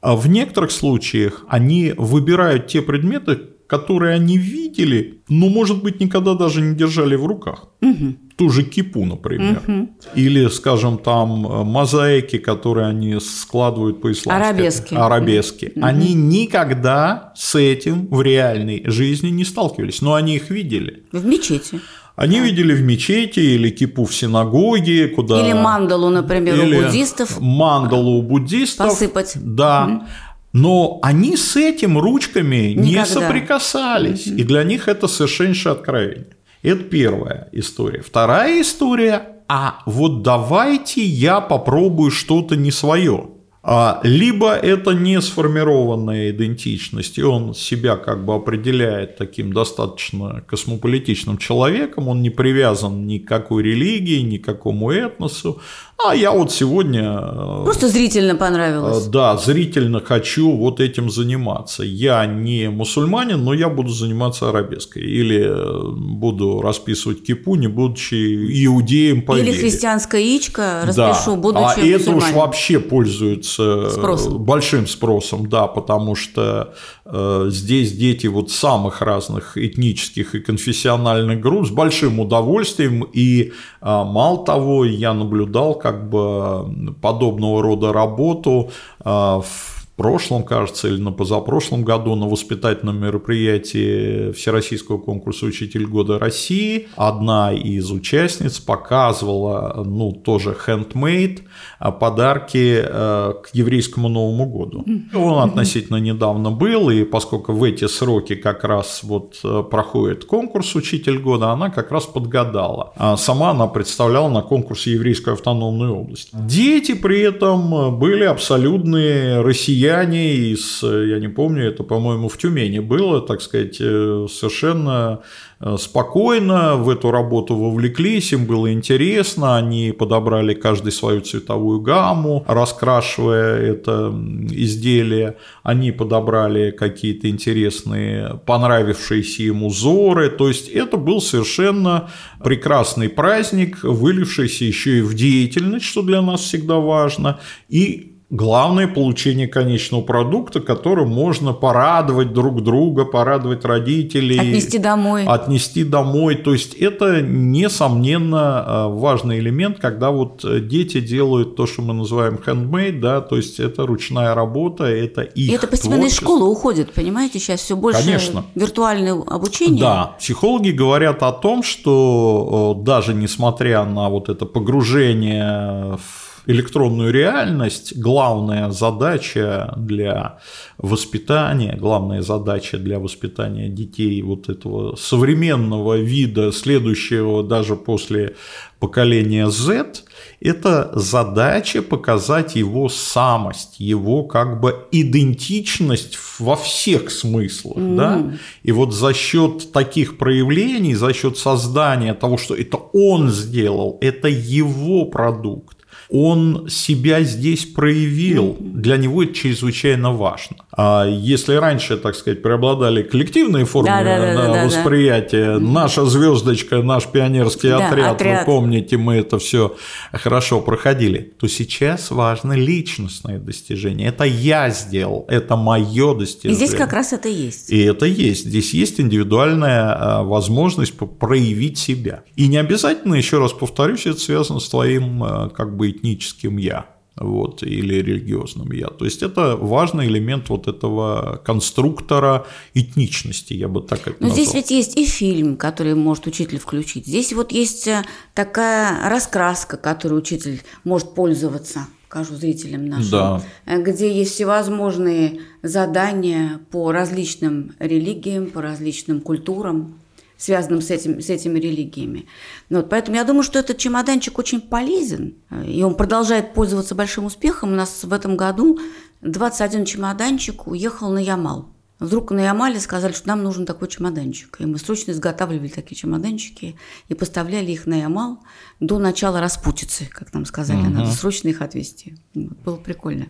А 0.00 0.16
в 0.16 0.28
некоторых 0.28 0.70
случаях 0.70 1.44
они 1.48 1.94
выбирают 1.96 2.66
те 2.66 2.82
предметы, 2.82 3.38
которые 3.70 4.14
они 4.16 4.36
видели, 4.36 5.22
но, 5.28 5.48
может 5.48 5.80
быть, 5.80 6.00
никогда 6.00 6.34
даже 6.34 6.60
не 6.60 6.74
держали 6.74 7.14
в 7.14 7.24
руках. 7.24 7.68
Угу. 7.80 8.16
Ту 8.36 8.50
же 8.50 8.64
кипу, 8.64 9.04
например. 9.04 9.62
Угу. 9.64 9.88
Или, 10.16 10.48
скажем, 10.48 10.98
там 10.98 11.28
мозаики, 11.66 12.38
которые 12.38 12.88
они 12.88 13.20
складывают 13.20 14.00
по 14.00 14.10
исламски. 14.10 14.44
Арабески. 14.44 14.94
Арабески. 14.94 15.72
Угу. 15.76 15.84
Они 15.84 16.14
никогда 16.14 17.32
с 17.36 17.54
этим 17.54 18.08
в 18.08 18.22
реальной 18.22 18.82
жизни 18.86 19.28
не 19.28 19.44
сталкивались, 19.44 20.02
но 20.02 20.14
они 20.14 20.34
их 20.34 20.50
видели. 20.50 21.04
В 21.12 21.24
мечети. 21.24 21.80
Они 22.20 22.38
видели 22.38 22.74
в 22.74 22.82
мечети 22.82 23.40
или 23.40 23.70
кипу 23.70 24.04
в 24.04 24.14
синагоге, 24.14 25.08
куда... 25.08 25.40
Или 25.40 25.54
мандалу, 25.54 26.10
например, 26.10 26.54
или 26.54 26.78
у 26.78 26.82
буддистов. 26.82 27.40
Мандалу 27.40 28.18
у 28.18 28.22
буддистов. 28.22 28.88
Посыпать. 28.88 29.32
Да. 29.36 29.86
Угу. 29.86 30.06
Но 30.52 30.98
они 31.02 31.38
с 31.38 31.56
этим 31.56 31.98
ручками 31.98 32.74
Никогда. 32.74 32.90
не 32.90 33.06
соприкасались. 33.06 34.26
Угу. 34.26 34.36
И 34.36 34.42
для 34.42 34.64
них 34.64 34.86
это 34.86 35.08
совершеннейшее 35.08 35.72
откровение. 35.72 36.26
Это 36.62 36.82
первая 36.82 37.48
история. 37.52 38.02
Вторая 38.02 38.60
история. 38.60 39.36
А 39.48 39.78
вот 39.86 40.22
давайте 40.22 41.02
я 41.02 41.40
попробую 41.40 42.10
что-то 42.10 42.54
не 42.54 42.70
свое. 42.70 43.30
А, 43.62 44.00
либо 44.04 44.54
это 44.54 44.92
не 44.92 45.20
сформированная 45.20 46.30
идентичность, 46.30 47.18
и 47.18 47.22
он 47.22 47.54
себя 47.54 47.96
как 47.96 48.24
бы 48.24 48.34
определяет 48.34 49.16
таким 49.18 49.52
достаточно 49.52 50.42
космополитичным 50.48 51.36
человеком, 51.36 52.08
он 52.08 52.22
не 52.22 52.30
привязан 52.30 53.06
ни 53.06 53.18
к 53.18 53.28
какой 53.28 53.62
религии, 53.62 54.20
ни 54.22 54.38
к 54.38 54.46
какому 54.46 54.90
этносу, 54.90 55.60
а 56.06 56.14
я 56.14 56.32
вот 56.32 56.52
сегодня... 56.52 57.18
Э, 57.20 57.62
Просто 57.64 57.88
зрительно 57.88 58.34
понравилось. 58.36 59.06
Э, 59.06 59.10
да, 59.10 59.36
зрительно 59.36 60.00
хочу 60.00 60.50
вот 60.56 60.80
этим 60.80 61.10
заниматься. 61.10 61.82
Я 61.82 62.26
не 62.26 62.70
мусульманин, 62.70 63.42
но 63.42 63.54
я 63.54 63.68
буду 63.68 63.90
заниматься 63.90 64.48
арабеской. 64.48 65.02
Или 65.02 65.44
э, 65.44 65.90
буду 65.92 66.60
расписывать 66.62 67.22
кипу, 67.22 67.56
не 67.56 67.68
будучи 67.68 68.64
иудеем 68.66 69.22
по 69.22 69.36
Или 69.38 69.52
христианская 69.52 70.22
яичко 70.22 70.82
распишу, 70.84 71.34
да. 71.34 71.36
будучи 71.36 71.80
А 71.80 71.96
это 71.96 72.10
уж 72.12 72.32
вообще 72.32 72.78
пользуется 72.78 73.10
пользуется 73.10 73.90
Спросом. 73.90 74.38
большим 74.38 74.86
спросом, 74.86 75.48
да, 75.48 75.66
потому 75.66 76.14
что 76.14 76.74
э, 77.04 77.46
здесь 77.48 77.92
дети 77.92 78.26
вот 78.26 78.50
самых 78.50 79.02
разных 79.02 79.56
этнических 79.56 80.34
и 80.34 80.40
конфессиональных 80.40 81.40
групп 81.40 81.66
с 81.66 81.70
большим 81.70 82.20
удовольствием, 82.20 83.04
и 83.12 83.42
э, 83.42 83.50
мало 83.80 84.44
того, 84.44 84.84
я 84.84 85.12
наблюдал 85.12 85.74
как 85.74 85.89
бы 85.92 86.94
подобного 87.00 87.62
рода 87.62 87.92
работу 87.92 88.70
э, 89.04 89.04
в 89.04 89.79
прошлом, 90.00 90.44
кажется, 90.44 90.88
или 90.88 90.96
на 90.96 91.12
позапрошлом 91.12 91.84
году 91.84 92.14
на 92.14 92.26
воспитательном 92.26 92.98
мероприятии 93.02 94.32
Всероссийского 94.32 94.96
конкурса 94.96 95.44
«Учитель 95.44 95.84
года 95.84 96.18
России» 96.18 96.88
одна 96.96 97.52
из 97.52 97.90
участниц 97.90 98.60
показывала, 98.60 99.84
ну, 99.84 100.12
тоже 100.12 100.56
handmade, 100.66 101.40
а, 101.78 101.92
подарки 101.92 102.82
э, 102.82 103.32
к 103.42 103.50
еврейскому 103.52 104.08
Новому 104.08 104.46
году. 104.46 104.86
Он 105.14 105.42
относительно 105.42 105.98
недавно 105.98 106.50
был, 106.50 106.88
и 106.88 107.04
поскольку 107.04 107.52
в 107.52 107.62
эти 107.62 107.86
сроки 107.86 108.36
как 108.36 108.64
раз 108.64 109.00
вот 109.02 109.38
э, 109.44 109.62
проходит 109.70 110.24
конкурс 110.24 110.74
«Учитель 110.76 111.18
года», 111.18 111.50
она 111.50 111.68
как 111.68 111.92
раз 111.92 112.06
подгадала. 112.06 112.94
А 112.96 113.18
сама 113.18 113.50
она 113.50 113.66
представляла 113.66 114.30
на 114.30 114.40
конкурсе 114.40 114.92
Еврейской 114.92 115.34
автономной 115.34 115.90
области. 115.90 116.30
Дети 116.32 116.94
при 116.94 117.20
этом 117.20 117.98
были 117.98 118.24
абсолютные 118.24 119.42
россияне, 119.42 119.89
россияне 119.90 120.52
из, 120.52 120.82
я 120.82 121.18
не 121.18 121.28
помню, 121.28 121.68
это, 121.68 121.82
по-моему, 121.82 122.28
в 122.28 122.38
Тюмени 122.38 122.78
было, 122.78 123.20
так 123.20 123.42
сказать, 123.42 123.76
э, 123.80 124.26
совершенно 124.30 125.20
э, 125.60 125.76
спокойно 125.78 126.76
в 126.76 126.88
эту 126.88 127.10
работу 127.10 127.56
вовлеклись, 127.56 128.32
им 128.32 128.46
было 128.46 128.72
интересно, 128.72 129.56
они 129.56 129.92
подобрали 129.92 130.54
каждый 130.54 130.92
свою 130.92 131.20
цветовую 131.20 131.80
гамму, 131.80 132.44
раскрашивая 132.48 133.60
это 133.60 134.14
изделие, 134.50 135.36
они 135.62 135.92
подобрали 135.92 136.70
какие-то 136.70 137.28
интересные, 137.28 138.40
понравившиеся 138.46 139.42
им 139.42 139.64
узоры, 139.64 140.30
то 140.30 140.48
есть 140.48 140.68
это 140.68 140.96
был 140.96 141.20
совершенно 141.20 142.10
прекрасный 142.42 143.08
праздник, 143.08 143.82
вылившийся 143.82 144.64
еще 144.64 144.98
и 144.98 145.02
в 145.02 145.14
деятельность, 145.14 145.84
что 145.84 146.02
для 146.02 146.22
нас 146.22 146.40
всегда 146.40 146.76
важно, 146.76 147.40
и 147.68 148.09
Главное– 148.30 148.86
получение 148.94 149.48
конечного 149.48 150.02
продукта, 150.02 150.60
которым 150.60 151.08
можно 151.08 151.52
порадовать 151.52 152.32
друг 152.32 152.62
друга, 152.62 153.04
порадовать 153.04 153.64
родителей. 153.64 154.38
Отнести 154.38 154.78
домой. 154.78 155.24
Отнести 155.26 155.82
домой. 155.82 156.36
То 156.36 156.52
есть, 156.52 156.74
это, 156.74 157.22
несомненно, 157.22 158.64
э, 158.66 158.88
важный 158.88 159.40
элемент, 159.40 159.78
когда 159.80 160.12
вот 160.12 160.44
дети 160.68 161.00
делают 161.00 161.56
то, 161.56 161.66
что 161.66 161.82
мы 161.82 161.92
называем 161.92 162.38
handmade, 162.46 163.00
да, 163.00 163.20
то 163.20 163.36
есть, 163.36 163.58
это 163.58 163.84
ручная 163.84 164.32
работа, 164.32 164.84
это 164.84 165.22
их 165.22 165.50
И 165.50 165.52
это 165.52 165.66
постепенно 165.66 166.02
творчество. 166.02 166.24
из 166.24 166.28
школы 166.28 166.48
уходит, 166.48 166.92
понимаете? 166.92 167.40
Сейчас 167.40 167.60
все 167.60 167.74
больше 167.74 168.04
Конечно. 168.04 168.44
виртуальное 168.54 169.20
обучение. 169.26 169.80
Да, 169.80 170.14
психологи 170.20 170.70
говорят 170.70 171.24
о 171.24 171.32
том, 171.32 171.64
что 171.64 172.76
э, 172.78 172.84
даже 172.84 173.12
несмотря 173.12 173.84
на 173.84 174.08
вот 174.08 174.28
это 174.28 174.46
погружение 174.46 175.96
в 175.96 176.29
электронную 176.50 177.12
реальность, 177.12 177.96
главная 177.96 178.70
задача 178.70 179.72
для 179.76 180.38
воспитания, 180.78 181.76
главная 181.76 182.22
задача 182.22 182.78
для 182.78 182.98
воспитания 182.98 183.68
детей 183.68 184.22
вот 184.22 184.48
этого 184.48 184.96
современного 184.96 185.98
вида, 185.98 186.52
следующего 186.52 187.42
даже 187.42 187.76
после 187.76 188.34
поколения 188.78 189.50
Z, 189.50 190.02
это 190.40 190.90
задача 190.94 191.82
показать 191.82 192.56
его 192.56 192.88
самость, 192.88 193.78
его 193.78 194.24
как 194.24 194.60
бы 194.60 194.86
идентичность 194.90 196.18
во 196.38 196.56
всех 196.56 197.10
смыслах. 197.10 197.76
Mm. 197.76 197.96
Да? 197.96 198.32
И 198.62 198.72
вот 198.72 198.94
за 198.94 199.12
счет 199.12 199.72
таких 199.72 200.16
проявлений, 200.16 200.94
за 200.94 201.12
счет 201.12 201.36
создания 201.36 202.14
того, 202.14 202.38
что 202.38 202.54
это 202.54 202.78
он 202.92 203.30
сделал, 203.30 203.98
это 204.00 204.28
его 204.28 205.04
продукт, 205.04 205.76
он 206.10 206.68
себя 206.68 207.22
здесь 207.22 207.64
проявил, 207.66 208.56
для 208.60 208.96
него 208.96 209.22
это 209.22 209.32
чрезвычайно 209.32 210.12
важно. 210.12 210.56
А 210.72 211.06
если 211.06 211.54
раньше, 211.54 211.96
так 211.96 212.16
сказать, 212.16 212.42
преобладали 212.42 213.02
коллективные 213.02 213.64
формы 213.64 213.88
да, 213.88 214.02
да, 214.02 214.34
да, 214.34 214.52
да, 214.52 214.64
восприятия, 214.64 215.54
да. 215.54 215.60
наша 215.60 216.04
звездочка, 216.06 216.82
наш 216.82 217.06
пионерский 217.06 217.68
да, 217.68 217.88
отряд, 217.88 218.14
отряд, 218.16 218.40
вы 218.40 218.52
помните, 218.52 218.96
мы 218.96 219.16
это 219.16 219.38
все 219.38 219.76
хорошо 220.12 220.60
проходили, 220.60 221.32
то 221.38 221.46
сейчас 221.46 222.10
важно 222.10 222.54
личностное 222.54 223.38
достижение. 223.38 224.08
Это 224.08 224.24
я 224.24 224.70
сделал, 224.70 225.26
это 225.28 225.54
мое 225.56 226.14
достижение. 226.14 226.54
И 226.60 226.66
здесь 226.66 226.76
как 226.76 226.92
раз 226.92 227.12
это 227.12 227.28
есть. 227.28 227.70
И 227.70 227.78
это 227.78 228.06
есть. 228.06 228.46
Здесь 228.46 228.74
есть 228.74 229.00
индивидуальная 229.00 229.94
а, 229.94 230.22
возможность 230.24 230.94
проявить 230.96 231.78
себя. 231.78 232.24
И 232.34 232.48
не 232.48 232.56
обязательно, 232.56 233.14
еще 233.14 233.38
раз 233.38 233.52
повторюсь, 233.52 234.06
это 234.06 234.18
связано 234.18 234.58
с 234.58 234.68
твоим 234.68 235.22
а, 235.22 235.48
как 235.50 235.76
бы 235.76 235.99
этническим 236.00 236.56
«я» 236.56 236.86
вот, 237.16 237.62
или 237.62 237.94
религиозным 237.96 238.72
«я». 238.72 238.88
То 238.88 239.04
есть 239.04 239.22
это 239.22 239.56
важный 239.56 240.06
элемент 240.06 240.48
вот 240.48 240.68
этого 240.68 241.40
конструктора 241.44 242.46
этничности, 242.74 243.52
я 243.52 243.68
бы 243.68 243.82
так 243.82 244.00
это 244.00 244.16
Но 244.20 244.28
назвал. 244.28 244.44
здесь 244.44 244.54
ведь 244.54 244.70
есть 244.70 244.96
и 244.96 245.04
фильм, 245.04 245.56
который 245.56 245.94
может 245.94 246.26
учитель 246.26 246.58
включить. 246.58 247.06
Здесь 247.06 247.32
вот 247.32 247.52
есть 247.52 247.86
э, 247.86 248.04
такая 248.34 249.08
раскраска, 249.08 249.76
которой 249.76 250.14
учитель 250.14 250.62
может 250.84 251.14
пользоваться 251.14 251.86
покажу 252.10 252.34
зрителям 252.34 252.86
нашим, 252.86 253.10
да. 253.10 253.42
Э, 253.66 253.80
где 253.80 254.12
есть 254.12 254.32
всевозможные 254.32 255.42
задания 255.62 256.60
по 256.72 256.90
различным 256.90 257.72
религиям, 257.78 258.50
по 258.50 258.60
различным 258.60 259.20
культурам 259.20 259.99
связанным 260.40 260.80
с, 260.80 260.90
этим, 260.90 261.20
с 261.20 261.28
этими 261.28 261.58
религиями. 261.58 262.26
Вот, 262.70 262.88
поэтому 262.88 263.16
я 263.16 263.24
думаю, 263.24 263.42
что 263.42 263.58
этот 263.58 263.76
чемоданчик 263.76 264.38
очень 264.38 264.60
полезен, 264.60 265.34
и 265.66 265.82
он 265.82 265.94
продолжает 265.94 266.54
пользоваться 266.54 266.94
большим 266.94 267.26
успехом. 267.26 267.72
У 267.72 267.76
нас 267.76 268.04
в 268.04 268.12
этом 268.12 268.36
году 268.36 268.78
21 269.20 269.84
чемоданчик 269.84 270.66
уехал 270.66 271.10
на 271.10 271.18
Ямал. 271.18 271.68
Вдруг 271.98 272.30
на 272.30 272.40
Ямале 272.40 272.80
сказали, 272.80 273.12
что 273.12 273.28
нам 273.28 273.42
нужен 273.42 273.66
такой 273.66 273.86
чемоданчик. 273.86 274.56
И 274.58 274.64
мы 274.64 274.78
срочно 274.78 275.10
изготавливали 275.10 275.68
такие 275.68 275.96
чемоданчики 275.96 276.78
и 277.08 277.14
поставляли 277.14 277.72
их 277.72 277.86
на 277.86 278.00
Ямал 278.00 278.38
до 278.80 278.98
начала 278.98 279.38
распутицы, 279.38 280.06
как 280.10 280.32
нам 280.32 280.46
сказали. 280.46 280.80
Угу. 280.80 280.88
Надо 280.88 281.10
срочно 281.12 281.48
их 281.48 281.60
отвезти. 281.60 282.14
Вот, 282.34 282.56
было 282.64 282.76
прикольно. 282.76 283.26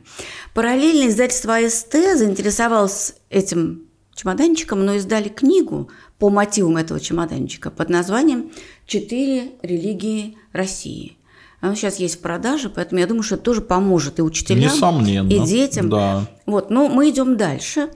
Параллельно 0.54 1.08
издательство 1.08 1.56
АСТ 1.56 1.94
заинтересовалось 2.16 3.16
этим 3.28 3.89
чемоданчиком, 4.20 4.84
но 4.84 4.94
издали 4.94 5.28
книгу 5.28 5.88
по 6.18 6.28
мотивам 6.28 6.76
этого 6.76 7.00
чемоданчика 7.00 7.70
под 7.70 7.88
названием 7.88 8.50
«Четыре 8.86 9.52
религии 9.62 10.36
России». 10.52 11.16
Оно 11.60 11.74
сейчас 11.74 11.96
есть 11.96 12.16
в 12.16 12.20
продаже, 12.20 12.70
поэтому 12.70 13.00
я 13.00 13.06
думаю, 13.06 13.22
что 13.22 13.34
это 13.34 13.44
тоже 13.44 13.60
поможет 13.60 14.18
и 14.18 14.22
учителям, 14.22 14.72
Несомненно, 14.72 15.28
и 15.28 15.40
детям. 15.40 15.90
Да. 15.90 16.26
Вот, 16.46 16.70
но 16.70 16.88
мы 16.88 17.10
идем 17.10 17.36
дальше. 17.36 17.90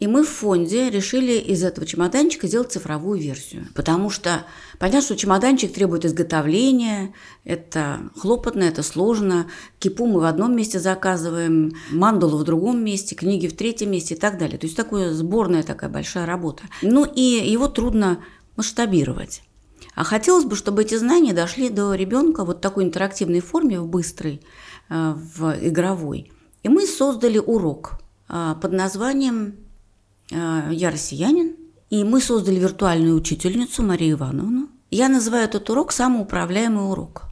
И 0.00 0.08
мы 0.08 0.24
в 0.24 0.28
фонде 0.28 0.90
решили 0.90 1.34
из 1.34 1.62
этого 1.62 1.86
чемоданчика 1.86 2.48
сделать 2.48 2.72
цифровую 2.72 3.20
версию. 3.20 3.68
Потому 3.74 4.10
что 4.10 4.44
понятно, 4.78 5.02
что 5.02 5.16
чемоданчик 5.16 5.72
требует 5.72 6.04
изготовления, 6.04 7.14
это 7.44 8.00
хлопотно, 8.16 8.64
это 8.64 8.82
сложно. 8.82 9.46
Кипу 9.78 10.06
мы 10.06 10.20
в 10.20 10.24
одном 10.24 10.56
месте 10.56 10.80
заказываем, 10.80 11.72
мандалу 11.90 12.38
в 12.38 12.44
другом 12.44 12.84
месте, 12.84 13.14
книги 13.14 13.46
в 13.46 13.56
третьем 13.56 13.92
месте 13.92 14.14
и 14.14 14.18
так 14.18 14.36
далее. 14.36 14.58
То 14.58 14.66
есть 14.66 14.76
такая 14.76 15.12
сборная 15.12 15.62
такая 15.62 15.88
большая 15.88 16.26
работа. 16.26 16.64
Ну 16.82 17.04
и 17.04 17.20
его 17.20 17.68
трудно 17.68 18.18
масштабировать. 18.56 19.42
А 19.94 20.02
хотелось 20.02 20.44
бы, 20.44 20.56
чтобы 20.56 20.82
эти 20.82 20.96
знания 20.96 21.32
дошли 21.32 21.70
до 21.70 21.94
ребенка 21.94 22.44
вот 22.44 22.58
в 22.58 22.60
такой 22.60 22.84
интерактивной 22.84 23.40
форме, 23.40 23.80
в 23.80 23.86
быстрой, 23.86 24.42
э, 24.90 25.14
в 25.14 25.56
игровой. 25.62 26.32
И 26.64 26.68
мы 26.68 26.86
создали 26.86 27.38
урок 27.38 28.00
э, 28.28 28.54
под 28.60 28.72
названием 28.72 29.63
я 30.30 30.90
россиянин, 30.90 31.56
и 31.90 32.02
мы 32.04 32.20
создали 32.20 32.58
виртуальную 32.58 33.16
учительницу 33.16 33.82
Марию 33.82 34.16
Ивановну. 34.16 34.68
Я 34.90 35.08
называю 35.08 35.44
этот 35.44 35.68
урок 35.70 35.92
«Самоуправляемый 35.92 36.88
урок». 36.90 37.24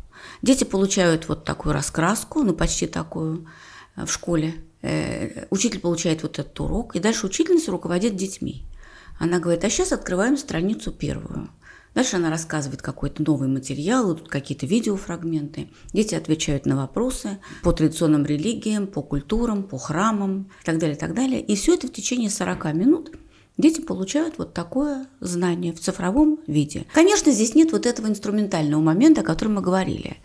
Дети 0.42 0.64
получают 0.64 1.28
вот 1.28 1.44
такую 1.44 1.72
раскраску, 1.72 2.42
ну 2.42 2.52
почти 2.52 2.86
такую 2.86 3.46
э, 3.96 4.04
в 4.04 4.12
школе. 4.12 4.54
Э, 4.82 5.46
учитель 5.50 5.80
получает 5.80 6.22
вот 6.22 6.38
этот 6.38 6.58
урок, 6.60 6.96
и 6.96 7.00
дальше 7.00 7.26
учительница 7.26 7.70
руководит 7.70 8.16
детьми. 8.16 8.64
Она 9.18 9.38
говорит, 9.38 9.64
а 9.64 9.70
сейчас 9.70 9.92
открываем 9.92 10.36
страницу 10.36 10.90
первую. 10.90 11.48
Дальше 11.94 12.16
она 12.16 12.30
рассказывает 12.30 12.82
какой-то 12.82 13.22
новый 13.22 13.48
материал, 13.48 14.16
какие-то 14.16 14.66
видеофрагменты. 14.66 15.68
Дети 15.92 16.14
отвечают 16.14 16.66
на 16.66 16.76
вопросы 16.76 17.38
по 17.62 17.72
традиционным 17.72 18.24
религиям, 18.24 18.86
по 18.86 19.02
культурам, 19.02 19.62
по 19.62 19.78
храмам 19.78 20.50
и 20.62 20.64
так 20.64 20.78
далее, 20.78 20.96
и 20.96 20.98
так 20.98 21.14
далее. 21.14 21.40
И 21.40 21.54
все 21.54 21.74
это 21.74 21.88
в 21.88 21.92
течение 21.92 22.30
40 22.30 22.74
минут 22.74 23.12
дети 23.58 23.80
получают 23.80 24.38
вот 24.38 24.54
такое 24.54 25.06
знание 25.20 25.72
в 25.72 25.80
цифровом 25.80 26.38
виде. 26.46 26.86
Конечно, 26.92 27.30
здесь 27.32 27.54
нет 27.54 27.72
вот 27.72 27.86
этого 27.86 28.06
инструментального 28.06 28.80
момента, 28.80 29.20
о 29.20 29.24
котором 29.24 29.54
мы 29.54 29.60
говорили. 29.60 30.16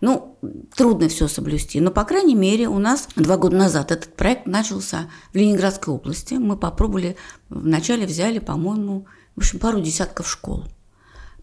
Ну, 0.00 0.38
трудно 0.74 1.08
все 1.08 1.28
соблюсти, 1.28 1.80
но, 1.80 1.90
по 1.90 2.04
крайней 2.04 2.34
мере, 2.34 2.68
у 2.68 2.78
нас 2.78 3.08
два 3.16 3.36
года 3.36 3.56
назад 3.56 3.90
этот 3.90 4.14
проект 4.14 4.46
начался 4.46 5.10
в 5.32 5.36
Ленинградской 5.36 5.92
области. 5.92 6.34
Мы 6.34 6.56
попробовали, 6.56 7.16
вначале 7.48 8.06
взяли, 8.06 8.38
по-моему, 8.38 9.06
в 9.34 9.40
общем, 9.40 9.58
пару 9.58 9.80
десятков 9.80 10.28
школ. 10.28 10.64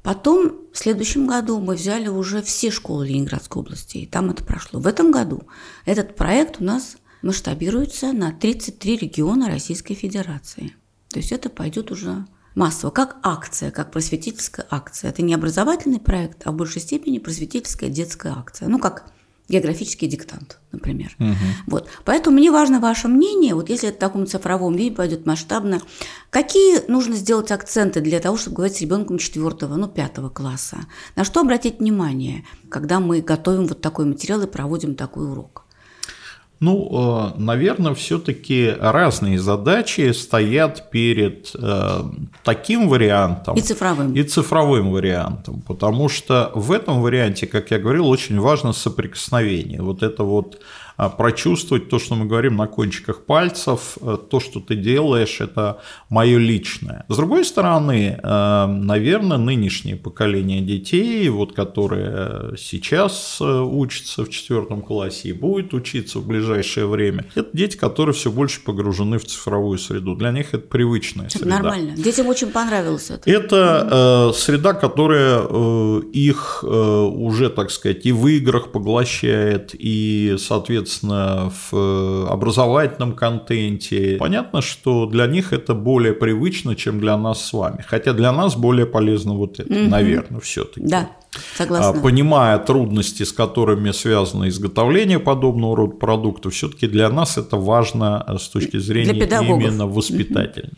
Потом 0.03 0.57
в 0.73 0.77
следующем 0.77 1.27
году 1.27 1.59
мы 1.59 1.75
взяли 1.75 2.09
уже 2.09 2.41
все 2.41 2.71
школы 2.71 3.07
Ленинградской 3.07 3.61
области, 3.61 3.99
и 3.99 4.05
там 4.05 4.29
это 4.29 4.43
прошло. 4.43 4.81
В 4.81 4.87
этом 4.87 5.11
году 5.11 5.43
этот 5.85 6.17
проект 6.17 6.59
у 6.59 6.63
нас 6.65 6.97
масштабируется 7.21 8.11
на 8.11 8.33
33 8.33 8.97
региона 8.97 9.47
Российской 9.47 9.93
Федерации. 9.93 10.75
То 11.07 11.19
есть 11.19 11.31
это 11.31 11.49
пойдет 11.49 11.89
уже 11.89 12.25
массово, 12.53 12.91
как 12.91 13.15
акция, 13.23 13.71
как 13.71 13.91
просветительская 13.91 14.67
акция. 14.69 15.09
Это 15.09 15.21
не 15.21 15.33
образовательный 15.33 16.01
проект, 16.01 16.45
а 16.45 16.51
в 16.51 16.55
большей 16.55 16.81
степени 16.81 17.19
просветительская 17.19 17.89
детская 17.89 18.33
акция. 18.33 18.67
Ну, 18.67 18.79
как 18.79 19.09
географический 19.49 20.07
диктант, 20.07 20.59
например. 20.71 21.15
Угу. 21.19 21.35
Вот. 21.67 21.89
Поэтому 22.05 22.37
мне 22.37 22.51
важно 22.51 22.79
ваше 22.79 23.07
мнение, 23.07 23.55
вот 23.55 23.69
если 23.69 23.89
это 23.89 23.97
в 23.97 23.99
таком 23.99 24.25
цифровом 24.25 24.75
виде 24.75 24.95
пойдет 24.95 25.25
масштабно, 25.25 25.81
какие 26.29 26.89
нужно 26.89 27.15
сделать 27.15 27.51
акценты 27.51 28.01
для 28.01 28.19
того, 28.19 28.37
чтобы 28.37 28.57
говорить 28.57 28.77
с 28.77 28.81
ребенком 28.81 29.17
четвертого, 29.17 29.75
ну, 29.75 29.87
пятого 29.87 30.29
класса? 30.29 30.85
На 31.15 31.23
что 31.23 31.41
обратить 31.41 31.79
внимание, 31.79 32.45
когда 32.69 32.99
мы 32.99 33.21
готовим 33.21 33.67
вот 33.67 33.81
такой 33.81 34.05
материал 34.05 34.41
и 34.41 34.47
проводим 34.47 34.95
такой 34.95 35.29
урок? 35.29 35.62
Ну, 36.63 37.33
э, 37.35 37.39
наверное, 37.39 37.93
все-таки 37.93 38.73
разные 38.79 39.37
задачи 39.37 40.13
стоят 40.13 40.91
перед 40.91 41.51
э, 41.55 42.03
таким 42.43 42.87
вариантом. 42.87 43.57
И 43.57 43.61
цифровым. 43.61 44.13
И 44.13 44.23
цифровым 44.23 44.91
вариантом. 44.93 45.61
Потому 45.67 46.07
что 46.07 46.51
в 46.55 46.71
этом 46.71 47.01
варианте, 47.01 47.47
как 47.47 47.71
я 47.71 47.79
говорил, 47.79 48.07
очень 48.07 48.39
важно 48.39 48.71
соприкосновение. 48.71 49.81
Вот 49.81 50.03
это 50.03 50.23
вот 50.23 50.61
прочувствовать 50.97 51.89
то, 51.89 51.99
что 51.99 52.15
мы 52.15 52.25
говорим 52.25 52.55
на 52.55 52.67
кончиках 52.67 53.25
пальцев, 53.25 53.97
э, 54.01 54.17
то, 54.29 54.39
что 54.39 54.59
ты 54.59 54.75
делаешь, 54.75 55.41
это 55.41 55.81
мое 56.09 56.37
личное. 56.37 57.05
С 57.09 57.17
другой 57.17 57.45
стороны, 57.45 58.19
э, 58.21 58.65
наверное, 58.67 59.37
нынешнее 59.37 59.95
поколение 59.95 60.61
детей, 60.61 61.27
вот, 61.29 61.53
которые 61.53 62.57
сейчас 62.57 63.37
э, 63.41 63.45
учатся 63.45 64.23
в 64.23 64.29
четвертом 64.29 64.81
классе 64.81 65.29
и 65.29 65.33
будут 65.33 65.73
учиться 65.73 66.19
в 66.19 66.27
ближайшее 66.27 66.85
время, 66.85 67.25
это 67.35 67.49
дети, 67.53 67.77
которые 67.77 68.13
все 68.13 68.31
больше 68.31 68.61
погружены 68.61 69.17
в 69.17 69.25
цифровую 69.25 69.77
среду. 69.77 70.15
Для 70.15 70.31
них 70.31 70.53
это 70.53 70.67
привычная 70.67 71.25
это 71.25 71.39
среда. 71.39 71.55
Нормально. 71.55 71.95
Детям 71.95 72.27
очень 72.27 72.51
понравилось 72.51 73.09
это. 73.09 73.29
Это 73.29 74.29
э, 74.31 74.37
среда, 74.37 74.73
которая 74.73 75.41
э, 75.41 76.01
их 76.13 76.63
э, 76.63 76.67
уже, 76.67 77.49
так 77.49 77.71
сказать, 77.71 78.05
и 78.05 78.11
в 78.11 78.27
играх 78.27 78.71
поглощает, 78.71 79.71
и, 79.73 80.35
соответственно, 80.39 80.82
соответственно, 80.87 81.51
в 81.51 81.75
э, 81.75 82.27
образовательном 82.29 83.13
контенте. 83.13 84.17
Понятно, 84.19 84.61
что 84.61 85.05
для 85.05 85.27
них 85.27 85.53
это 85.53 85.73
более 85.73 86.13
привычно, 86.13 86.75
чем 86.75 86.99
для 86.99 87.17
нас 87.17 87.45
с 87.45 87.53
вами. 87.53 87.83
Хотя 87.87 88.13
для 88.13 88.31
нас 88.31 88.55
более 88.55 88.85
полезно 88.85 89.33
вот 89.33 89.59
это, 89.59 89.73
угу. 89.73 89.89
наверное, 89.89 90.39
все-таки. 90.39 90.85
Да. 90.85 91.09
Согласна. 91.55 91.99
А, 91.99 92.03
понимая 92.03 92.59
трудности, 92.59 93.23
с 93.23 93.31
которыми 93.31 93.91
связано 93.91 94.47
изготовление 94.49 95.17
подобного 95.17 95.75
рода 95.75 95.95
продуктов, 95.95 96.53
все-таки 96.53 96.87
для 96.87 97.09
нас 97.09 97.37
это 97.37 97.57
важно 97.57 98.23
э, 98.27 98.37
с 98.37 98.49
точки 98.49 98.77
зрения 98.77 99.13
именно 99.13 99.87
воспитательной. 99.87 100.73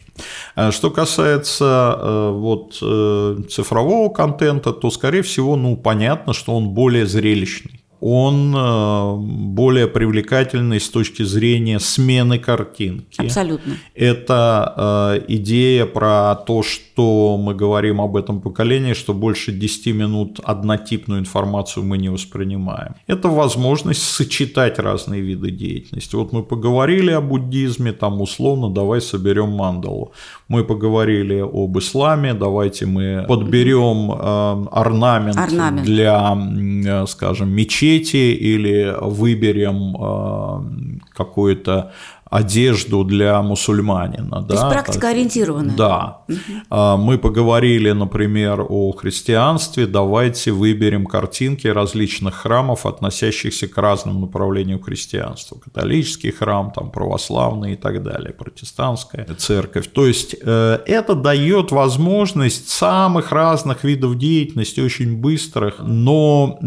Угу. 0.55 0.71
Что 0.71 0.91
касается 0.91 2.29
вот 2.31 2.75
цифрового 2.75 4.09
контента, 4.13 4.71
то, 4.71 4.89
скорее 4.89 5.21
всего, 5.21 5.57
ну, 5.57 5.75
понятно, 5.75 6.33
что 6.33 6.55
он 6.55 6.69
более 6.69 7.05
зрелищный 7.05 7.81
он 8.07 8.55
э, 8.55 9.15
более 9.55 9.87
привлекательный 9.87 10.79
с 10.79 10.89
точки 10.89 11.23
зрения 11.23 11.79
смены 11.79 12.37
картинки. 12.37 13.19
Абсолютно. 13.19 13.77
Это 13.95 14.73
э, 15.17 15.25
идея 15.29 15.87
про 15.87 16.35
то, 16.35 16.61
что 16.61 17.35
мы 17.37 17.55
говорим 17.55 17.99
об 17.99 18.15
этом 18.15 18.41
поколении, 18.41 18.93
что 18.93 19.15
больше 19.15 19.51
10 19.51 19.95
минут 19.95 20.39
однотипную 20.43 21.19
информацию 21.19 21.83
мы 21.83 21.97
не 21.97 22.09
воспринимаем. 22.09 22.93
Это 23.07 23.27
возможность 23.27 24.03
сочетать 24.03 24.77
разные 24.77 25.21
виды 25.21 25.49
деятельности. 25.49 26.15
Вот 26.15 26.31
мы 26.31 26.43
поговорили 26.43 27.09
о 27.09 27.21
буддизме, 27.21 27.91
там 27.91 28.21
условно 28.21 28.69
давай 28.69 29.01
соберем 29.01 29.49
мандалу. 29.49 30.11
Мы 30.47 30.63
поговорили 30.63 31.39
об 31.41 31.77
исламе, 31.79 32.33
давайте 32.33 32.85
мы 32.85 33.25
подберем 33.27 34.11
э, 34.11 34.67
орнамент, 34.71 35.37
орнамент. 35.37 35.85
для, 35.85 37.05
скажем, 37.07 37.49
мечети 37.49 37.95
мечети 37.95 38.33
или 38.33 38.95
выберем 39.01 39.95
э, 39.99 41.07
какую-то 41.13 41.91
одежду 42.35 43.03
для 43.03 43.41
мусульманина. 43.41 44.41
То 44.41 44.47
да? 44.47 44.53
есть 44.55 44.69
практика 44.69 45.09
ориентированная. 45.09 45.75
Да. 45.75 46.17
Угу. 46.27 46.97
Мы 46.97 47.17
поговорили, 47.17 47.91
например, 47.91 48.65
о 48.67 48.91
христианстве. 48.91 49.87
Давайте 49.87 50.51
выберем 50.51 51.05
картинки 51.05 51.67
различных 51.67 52.35
храмов, 52.35 52.85
относящихся 52.85 53.67
к 53.67 53.77
разным 53.77 54.21
направлениям 54.21 54.81
христианства. 54.81 55.57
Католический 55.59 56.31
храм, 56.31 56.71
там, 56.71 56.91
православный 56.91 57.73
и 57.73 57.75
так 57.75 58.03
далее, 58.03 58.33
протестантская 58.33 59.25
церковь. 59.37 59.87
То 59.87 60.05
есть 60.05 60.35
э, 60.41 60.79
это 60.85 61.15
дает 61.15 61.71
возможность 61.71 62.69
самых 62.69 63.31
разных 63.31 63.83
видов 63.83 64.17
деятельности, 64.17 64.81
очень 64.81 65.17
быстрых, 65.17 65.75
но 65.79 66.59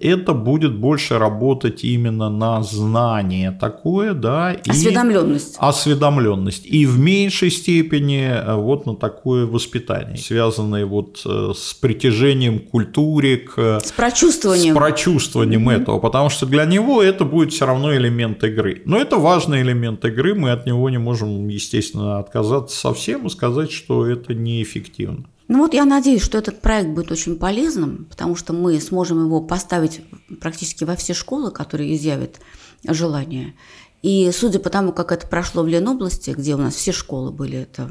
это 0.00 0.34
будет 0.34 0.76
больше 0.76 1.18
работать 1.18 1.84
именно 1.84 2.28
на 2.28 2.62
знание 2.62 3.52
такое, 3.60 4.14
да. 4.14 4.52
И 4.52 4.70
Осведомленность. 4.70 5.11
Осведомленность. 5.58 6.66
И 6.66 6.86
в 6.86 6.98
меньшей 6.98 7.50
степени 7.50 8.22
э, 8.22 8.54
вот 8.54 8.86
на 8.86 8.96
такое 8.96 9.46
воспитание, 9.46 10.16
связанное 10.16 10.86
вот 10.86 11.22
э, 11.24 11.52
с 11.56 11.74
притяжением 11.74 12.60
к 12.60 12.70
культуре, 12.70 13.38
к... 13.38 13.80
С 13.84 13.92
прочувствованием. 13.92 14.74
С 14.74 14.78
прочувствованием 14.78 15.68
mm-hmm. 15.68 15.82
этого, 15.82 15.98
потому 15.98 16.30
что 16.30 16.46
для 16.46 16.64
него 16.64 17.02
это 17.02 17.24
будет 17.24 17.52
все 17.52 17.66
равно 17.66 17.94
элемент 17.94 18.42
игры. 18.44 18.82
Но 18.84 18.98
это 18.98 19.16
важный 19.16 19.62
элемент 19.62 20.04
игры, 20.04 20.34
мы 20.34 20.50
от 20.50 20.66
него 20.66 20.88
не 20.90 20.98
можем, 20.98 21.48
естественно, 21.48 22.18
отказаться 22.18 22.78
совсем 22.78 23.26
и 23.26 23.30
сказать, 23.30 23.70
что 23.70 24.06
это 24.06 24.34
неэффективно. 24.34 25.24
Ну 25.48 25.58
вот 25.58 25.74
я 25.74 25.84
надеюсь, 25.84 26.22
что 26.22 26.38
этот 26.38 26.62
проект 26.62 26.90
будет 26.90 27.10
очень 27.10 27.36
полезным, 27.36 28.06
потому 28.08 28.36
что 28.36 28.52
мы 28.54 28.80
сможем 28.80 29.22
его 29.22 29.42
поставить 29.42 30.00
практически 30.40 30.84
во 30.84 30.96
все 30.96 31.12
школы, 31.12 31.50
которые 31.50 31.94
изъявят 31.94 32.40
желание. 32.88 33.54
И 34.02 34.30
судя 34.32 34.58
по 34.58 34.68
тому, 34.68 34.92
как 34.92 35.12
это 35.12 35.26
прошло 35.26 35.62
в 35.62 35.68
Ленобласти, 35.68 36.30
где 36.30 36.54
у 36.54 36.58
нас 36.58 36.74
все 36.74 36.92
школы 36.92 37.30
были, 37.30 37.60
это 37.60 37.88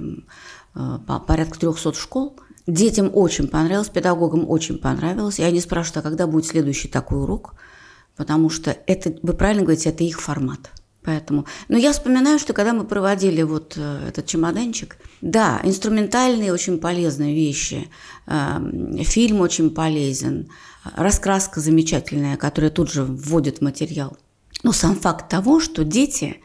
э, 0.75 0.97
порядка 1.25 1.57
300 1.57 1.93
школ, 1.93 2.37
детям 2.67 3.09
очень 3.13 3.47
понравилось, 3.47 3.89
педагогам 3.89 4.47
очень 4.49 4.77
понравилось. 4.77 5.39
И 5.39 5.43
они 5.43 5.61
спрашивают, 5.61 6.05
а 6.05 6.09
когда 6.09 6.27
будет 6.27 6.45
следующий 6.45 6.89
такой 6.89 7.21
урок? 7.21 7.55
Потому 8.17 8.49
что 8.49 8.75
это, 8.87 9.15
вы 9.23 9.33
правильно 9.33 9.63
говорите, 9.63 9.89
это 9.89 10.03
их 10.03 10.21
формат. 10.21 10.71
Поэтому, 11.03 11.47
но 11.67 11.77
я 11.77 11.93
вспоминаю, 11.93 12.37
что 12.37 12.53
когда 12.53 12.73
мы 12.73 12.83
проводили 12.83 13.41
вот 13.41 13.73
э, 13.75 14.07
этот 14.09 14.27
чемоданчик, 14.27 14.97
да, 15.21 15.59
инструментальные 15.63 16.53
очень 16.53 16.77
полезные 16.77 17.33
вещи, 17.33 17.89
э, 18.27 18.59
фильм 19.03 19.39
очень 19.39 19.71
полезен, 19.71 20.49
раскраска 20.95 21.59
замечательная, 21.59 22.37
которая 22.37 22.69
тут 22.69 22.91
же 22.91 23.03
вводит 23.03 23.61
материал. 23.61 24.17
Но 24.63 24.71
сам 24.71 24.95
факт 24.95 25.29
того, 25.29 25.59
что 25.59 25.83
дети 25.83 26.41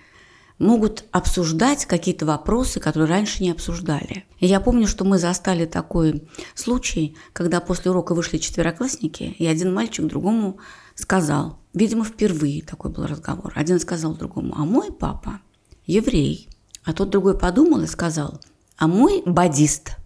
могут 0.58 1.04
обсуждать 1.10 1.84
какие-то 1.84 2.24
вопросы, 2.24 2.80
которые 2.80 3.08
раньше 3.08 3.42
не 3.42 3.50
обсуждали. 3.50 4.24
И 4.38 4.46
я 4.46 4.60
помню, 4.60 4.86
что 4.86 5.04
мы 5.04 5.18
застали 5.18 5.66
такой 5.66 6.26
случай, 6.54 7.16
когда 7.32 7.60
после 7.60 7.90
урока 7.90 8.14
вышли 8.14 8.38
четвероклассники, 8.38 9.34
и 9.38 9.46
один 9.46 9.74
мальчик 9.74 10.06
другому 10.06 10.58
сказал, 10.94 11.58
видимо, 11.74 12.04
впервые 12.04 12.62
такой 12.62 12.90
был 12.90 13.06
разговор, 13.06 13.52
один 13.54 13.78
сказал 13.78 14.14
другому, 14.14 14.54
а 14.56 14.64
мой 14.64 14.90
папа 14.90 15.40
еврей, 15.84 16.48
а 16.84 16.94
тот 16.94 17.10
другой 17.10 17.38
подумал 17.38 17.82
и 17.82 17.86
сказал, 17.86 18.40
а 18.78 18.86
мой 18.86 19.22
бадист. 19.26 19.96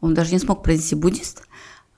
Он 0.00 0.14
даже 0.14 0.32
не 0.32 0.38
смог 0.38 0.62
произнести 0.62 0.94
буддист, 0.94 1.42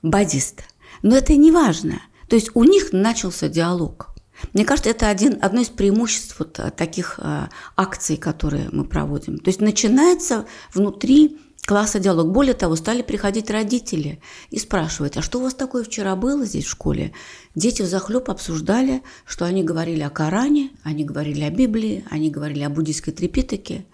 бадист. 0.01 0.63
Но 1.01 1.15
это 1.15 1.35
не 1.35 1.51
важно. 1.51 2.01
То 2.29 2.35
есть 2.35 2.51
у 2.53 2.63
них 2.63 2.93
начался 2.93 3.49
диалог. 3.49 4.10
Мне 4.53 4.65
кажется, 4.65 4.89
это 4.89 5.09
один, 5.09 5.37
одно 5.41 5.61
из 5.61 5.69
преимуществ 5.69 6.37
вот 6.39 6.59
э, 6.59 6.71
таких 6.71 7.19
э, 7.21 7.47
акций, 7.75 8.17
которые 8.17 8.69
мы 8.71 8.83
проводим. 8.83 9.37
То 9.37 9.49
есть 9.49 9.61
начинается 9.61 10.45
внутри 10.73 11.39
класса 11.65 11.99
диалог. 11.99 12.31
Более 12.31 12.53
того, 12.53 12.75
стали 12.75 13.01
приходить 13.01 13.49
родители 13.49 14.21
и 14.49 14.59
спрашивать, 14.59 15.17
а 15.17 15.21
что 15.21 15.39
у 15.39 15.43
вас 15.43 15.53
такое 15.53 15.83
вчера 15.83 16.15
было 16.15 16.45
здесь 16.45 16.65
в 16.65 16.69
школе? 16.69 17.13
Дети 17.55 17.81
в 17.81 17.85
захлеб 17.85 18.29
обсуждали, 18.29 19.03
что 19.25 19.45
они 19.45 19.63
говорили 19.63 20.01
о 20.01 20.09
Коране, 20.09 20.71
они 20.83 21.03
говорили 21.03 21.43
о 21.43 21.49
Библии, 21.49 22.03
они 22.09 22.29
говорили 22.29 22.63
о 22.63 22.69
буддийской 22.69 23.13
трепитаке, 23.13 23.85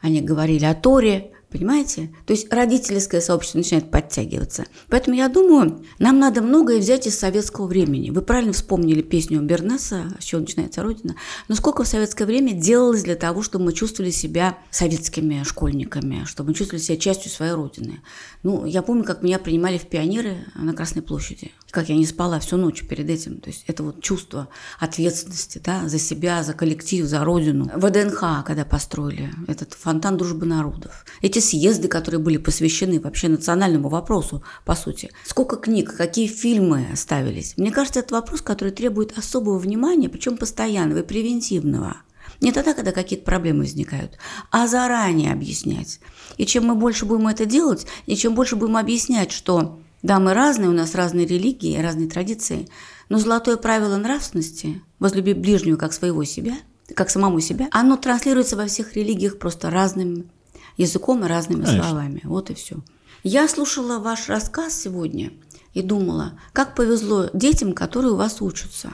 они 0.00 0.20
говорили 0.20 0.64
о 0.64 0.74
Торе, 0.74 1.32
Понимаете? 1.54 2.10
То 2.26 2.32
есть 2.32 2.52
родительское 2.52 3.20
сообщество 3.20 3.58
начинает 3.58 3.88
подтягиваться. 3.88 4.64
Поэтому 4.88 5.16
я 5.16 5.28
думаю, 5.28 5.84
нам 6.00 6.18
надо 6.18 6.42
многое 6.42 6.80
взять 6.80 7.06
из 7.06 7.16
советского 7.16 7.68
времени. 7.68 8.10
Вы 8.10 8.22
правильно 8.22 8.52
вспомнили 8.52 9.02
песню 9.02 9.40
Бернеса, 9.40 10.16
с 10.18 10.24
чего 10.24 10.40
начинается 10.40 10.82
Родина. 10.82 11.14
Но 11.46 11.54
сколько 11.54 11.84
в 11.84 11.86
советское 11.86 12.24
время 12.24 12.54
делалось 12.54 13.04
для 13.04 13.14
того, 13.14 13.42
чтобы 13.42 13.66
мы 13.66 13.72
чувствовали 13.72 14.10
себя 14.10 14.58
советскими 14.72 15.44
школьниками, 15.44 16.24
чтобы 16.24 16.48
мы 16.48 16.54
чувствовали 16.54 16.82
себя 16.82 16.96
частью 16.96 17.30
своей 17.30 17.52
Родины. 17.52 18.00
Ну, 18.42 18.66
я 18.66 18.82
помню, 18.82 19.04
как 19.04 19.22
меня 19.22 19.38
принимали 19.38 19.78
в 19.78 19.86
пионеры 19.86 20.38
на 20.56 20.74
Красной 20.74 21.02
площади. 21.02 21.52
Как 21.70 21.88
я 21.88 21.94
не 21.94 22.04
спала 22.04 22.40
всю 22.40 22.56
ночь 22.56 22.84
перед 22.84 23.08
этим. 23.08 23.38
То 23.38 23.50
есть 23.50 23.62
это 23.68 23.84
вот 23.84 24.00
чувство 24.00 24.48
ответственности 24.80 25.60
да, 25.64 25.88
за 25.88 26.00
себя, 26.00 26.42
за 26.42 26.52
коллектив, 26.52 27.06
за 27.06 27.22
Родину. 27.22 27.70
ВДНХ, 27.76 28.44
когда 28.44 28.64
построили 28.64 29.32
этот 29.46 29.74
фонтан 29.74 30.16
дружбы 30.16 30.46
народов. 30.46 31.04
Эти 31.20 31.43
съезды, 31.44 31.88
которые 31.88 32.20
были 32.20 32.36
посвящены 32.36 33.00
вообще 33.00 33.28
национальному 33.28 33.88
вопросу, 33.88 34.42
по 34.64 34.74
сути. 34.74 35.10
Сколько 35.24 35.56
книг, 35.56 35.96
какие 35.96 36.26
фильмы 36.26 36.86
ставились. 36.96 37.54
Мне 37.56 37.70
кажется, 37.70 38.00
это 38.00 38.14
вопрос, 38.14 38.40
который 38.40 38.70
требует 38.72 39.16
особого 39.16 39.58
внимания, 39.58 40.08
причем 40.08 40.36
постоянного 40.36 41.00
и 41.00 41.06
превентивного. 41.06 41.98
Не 42.40 42.52
тогда, 42.52 42.74
когда 42.74 42.92
какие-то 42.92 43.24
проблемы 43.24 43.60
возникают, 43.60 44.18
а 44.50 44.66
заранее 44.66 45.32
объяснять. 45.32 46.00
И 46.36 46.46
чем 46.46 46.66
мы 46.66 46.74
больше 46.74 47.06
будем 47.06 47.28
это 47.28 47.46
делать, 47.46 47.86
и 48.06 48.16
чем 48.16 48.34
больше 48.34 48.56
будем 48.56 48.76
объяснять, 48.76 49.30
что 49.30 49.78
да, 50.02 50.18
мы 50.18 50.34
разные, 50.34 50.68
у 50.68 50.72
нас 50.72 50.94
разные 50.94 51.26
религии, 51.26 51.80
разные 51.80 52.08
традиции, 52.08 52.68
но 53.08 53.18
золотое 53.18 53.56
правило 53.56 53.96
нравственности 53.96 54.82
«возлюби 54.98 55.32
ближнего 55.32 55.76
как 55.76 55.94
своего 55.94 56.24
себя», 56.24 56.56
как 56.94 57.08
самому 57.08 57.40
себя, 57.40 57.68
оно 57.70 57.96
транслируется 57.96 58.56
во 58.56 58.66
всех 58.66 58.94
религиях 58.94 59.38
просто 59.38 59.70
разным 59.70 60.30
языком 60.76 61.24
и 61.24 61.28
разными 61.28 61.64
Конечно. 61.64 61.88
словами. 61.88 62.20
Вот 62.24 62.50
и 62.50 62.54
все. 62.54 62.76
Я 63.22 63.48
слушала 63.48 63.98
ваш 63.98 64.28
рассказ 64.28 64.80
сегодня 64.80 65.32
и 65.72 65.82
думала, 65.82 66.38
как 66.52 66.74
повезло 66.74 67.30
детям, 67.32 67.72
которые 67.72 68.12
у 68.12 68.16
вас 68.16 68.40
учатся. 68.42 68.92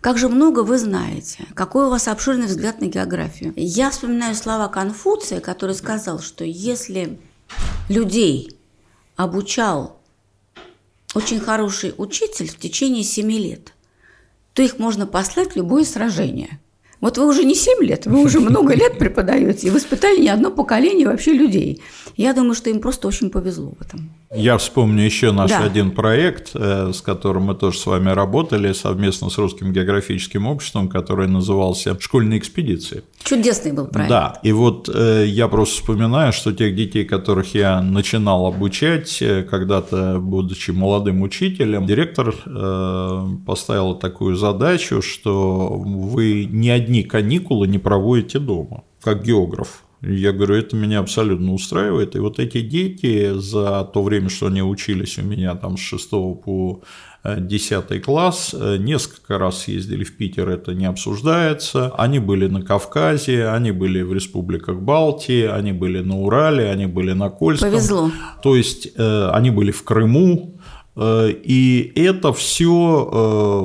Как 0.00 0.16
же 0.16 0.28
много 0.28 0.60
вы 0.60 0.78
знаете, 0.78 1.44
какой 1.54 1.86
у 1.86 1.90
вас 1.90 2.06
обширный 2.06 2.46
взгляд 2.46 2.80
на 2.80 2.86
географию. 2.86 3.52
Я 3.56 3.90
вспоминаю 3.90 4.34
слова 4.34 4.68
Конфуция, 4.68 5.40
который 5.40 5.74
сказал, 5.74 6.20
что 6.20 6.44
если 6.44 7.20
людей 7.88 8.56
обучал 9.16 10.00
очень 11.14 11.40
хороший 11.40 11.94
учитель 11.98 12.48
в 12.48 12.58
течение 12.58 13.02
семи 13.02 13.38
лет, 13.38 13.72
то 14.54 14.62
их 14.62 14.78
можно 14.78 15.06
послать 15.06 15.52
в 15.52 15.56
любое 15.56 15.84
сражение– 15.84 16.60
вот 17.00 17.18
вы 17.18 17.26
уже 17.26 17.44
не 17.44 17.54
7 17.54 17.82
лет, 17.84 18.06
вы 18.06 18.22
уже 18.22 18.40
много 18.40 18.74
лет 18.74 18.98
преподаете 18.98 19.68
и 19.68 19.70
воспитали 19.70 20.20
не 20.20 20.28
одно 20.28 20.50
поколение 20.50 21.06
вообще 21.06 21.32
людей. 21.32 21.82
Я 22.16 22.32
думаю, 22.32 22.54
что 22.54 22.70
им 22.70 22.80
просто 22.80 23.08
очень 23.08 23.30
повезло 23.30 23.74
в 23.78 23.82
этом. 23.82 24.10
Я 24.34 24.58
вспомню 24.58 25.04
еще 25.04 25.32
наш 25.32 25.50
да. 25.50 25.64
один 25.64 25.90
проект, 25.90 26.50
э, 26.52 26.92
с 26.92 27.00
которым 27.00 27.44
мы 27.44 27.54
тоже 27.54 27.78
с 27.78 27.86
вами 27.86 28.10
работали 28.10 28.72
совместно 28.74 29.30
с 29.30 29.38
Русским 29.38 29.72
географическим 29.72 30.46
обществом, 30.46 30.88
который 30.88 31.26
назывался 31.28 31.98
«Школьные 31.98 32.38
экспедиции». 32.38 33.04
Чудесный 33.24 33.72
был 33.72 33.86
проект. 33.86 34.10
Да, 34.10 34.38
и 34.42 34.52
вот 34.52 34.90
э, 34.94 35.24
я 35.26 35.48
просто 35.48 35.76
вспоминаю, 35.76 36.34
что 36.34 36.52
тех 36.52 36.76
детей, 36.76 37.06
которых 37.06 37.54
я 37.54 37.80
начинал 37.80 38.46
обучать, 38.46 39.22
э, 39.22 39.44
когда-то, 39.44 40.18
будучи 40.20 40.72
молодым 40.72 41.22
учителем, 41.22 41.86
директор 41.86 42.34
поставил 43.46 43.94
такую 43.94 44.36
задачу, 44.36 45.00
что 45.00 45.68
вы 45.68 46.46
ни 46.50 46.68
одни 46.68 47.02
каникулы 47.02 47.66
не 47.66 47.78
проводите 47.78 48.38
дома, 48.38 48.84
как 49.00 49.24
географ. 49.24 49.84
Я 50.00 50.32
говорю, 50.32 50.54
это 50.54 50.76
меня 50.76 51.00
абсолютно 51.00 51.52
устраивает. 51.52 52.14
И 52.14 52.20
вот 52.20 52.38
эти 52.38 52.60
дети 52.60 53.32
за 53.34 53.82
то 53.92 54.02
время, 54.02 54.28
что 54.28 54.46
они 54.46 54.62
учились 54.62 55.18
у 55.18 55.22
меня 55.22 55.54
там 55.56 55.76
с 55.76 55.80
6 55.80 56.10
по 56.10 56.82
10 57.24 57.84
э, 57.90 58.00
класс, 58.00 58.54
э, 58.54 58.76
несколько 58.78 59.38
раз 59.38 59.66
ездили 59.66 60.04
в 60.04 60.16
Питер, 60.16 60.48
это 60.48 60.72
не 60.72 60.86
обсуждается. 60.86 61.92
Они 61.98 62.20
были 62.20 62.46
на 62.46 62.62
Кавказе, 62.62 63.48
они 63.48 63.72
были 63.72 64.02
в 64.02 64.12
республиках 64.12 64.76
Балтии, 64.76 65.44
они 65.44 65.72
были 65.72 66.00
на 66.00 66.20
Урале, 66.20 66.70
они 66.70 66.86
были 66.86 67.12
на 67.12 67.28
Кольском. 67.28 67.70
Повезло. 67.70 68.10
То 68.42 68.54
есть 68.54 68.88
э, 68.96 69.30
они 69.32 69.50
были 69.50 69.72
в 69.72 69.82
Крыму, 69.82 70.57
и 71.00 71.92
это 71.94 72.32
все 72.32 73.08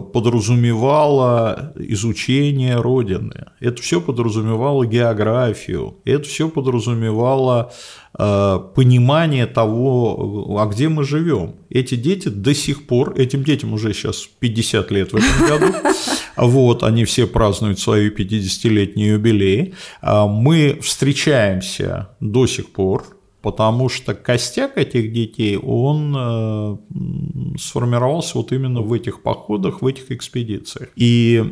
э, 0.07 0.11
подразумевало 0.11 1.73
изучение 1.77 2.75
Родины, 2.75 3.47
это 3.59 3.81
все 3.81 3.99
подразумевало 4.01 4.86
географию, 4.86 5.97
это 6.05 6.27
все 6.27 6.47
подразумевало 6.47 7.73
э, 8.19 8.59
понимание 8.75 9.47
того, 9.47 10.57
а 10.59 10.67
где 10.67 10.89
мы 10.89 11.03
живем. 11.05 11.55
Эти 11.71 11.95
дети 11.95 12.27
до 12.27 12.53
сих 12.53 12.86
пор, 12.86 13.19
этим 13.19 13.43
детям 13.43 13.73
уже 13.73 13.93
сейчас 13.93 14.27
50 14.39 14.91
лет 14.91 15.13
в 15.13 15.15
этом 15.15 15.47
году, 15.47 15.73
вот, 16.38 16.84
они 16.84 17.03
все 17.03 17.25
празднуют 17.25 17.79
свои 17.79 18.09
50-летние 18.11 19.13
юбилеи, 19.13 19.73
а 20.01 20.27
мы 20.27 20.77
встречаемся 20.84 22.09
до 22.19 22.45
сих 22.45 22.71
пор, 22.71 23.05
потому 23.43 23.89
что 23.89 24.15
костяк 24.15 24.77
этих 24.77 25.11
детей, 25.11 25.57
он 25.57 26.15
э, 26.17 26.77
сформировался 27.59 28.37
вот 28.37 28.53
именно 28.53 28.81
в 28.81 28.93
этих 28.93 29.21
походах, 29.21 29.81
в 29.81 29.85
этих 29.87 30.11
экспедициях. 30.11 30.87
И 30.95 31.43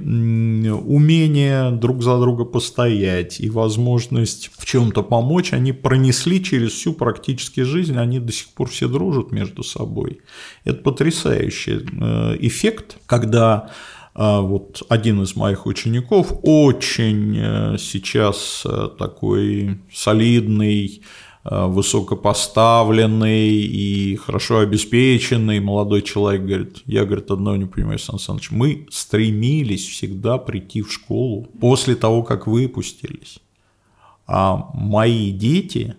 умение 0.85 1.71
друг 1.71 2.01
за 2.01 2.17
друга 2.17 2.45
постоять 2.45 3.41
и 3.41 3.49
возможность 3.49 4.51
в 4.57 4.65
чем-то 4.65 5.03
помочь, 5.03 5.51
они 5.51 5.73
пронесли 5.73 6.41
через 6.41 6.71
всю 6.71 6.93
практически 6.93 7.59
жизнь, 7.59 7.97
они 7.97 8.19
до 8.19 8.31
сих 8.31 8.47
пор 8.53 8.69
все 8.69 8.87
дружат 8.87 9.33
между 9.33 9.61
собой. 9.61 10.21
Это 10.63 10.81
потрясающий 10.81 11.81
э, 11.81 12.37
эффект, 12.39 12.99
когда 13.05 13.69
э, 14.15 14.39
вот 14.39 14.81
один 14.87 15.21
из 15.23 15.35
моих 15.35 15.65
учеников 15.65 16.31
очень 16.41 17.77
сейчас 17.77 18.65
такой 18.97 19.79
солидный, 19.91 21.01
Э, 21.03 21.30
высокопоставленный 21.43 23.49
и 23.49 24.15
хорошо 24.15 24.59
обеспеченный 24.59 25.59
молодой 25.59 26.03
человек 26.03 26.43
говорит, 26.43 26.83
я, 26.85 27.03
говорит, 27.03 27.31
одного 27.31 27.57
не 27.57 27.65
понимаю, 27.65 27.97
Сан 27.97 28.19
Саныч, 28.19 28.51
мы 28.51 28.87
стремились 28.91 29.87
всегда 29.87 30.37
прийти 30.37 30.83
в 30.83 30.91
школу 30.91 31.47
после 31.59 31.95
того, 31.95 32.21
как 32.21 32.45
выпустились, 32.45 33.39
а 34.27 34.69
мои 34.73 35.31
дети 35.31 35.95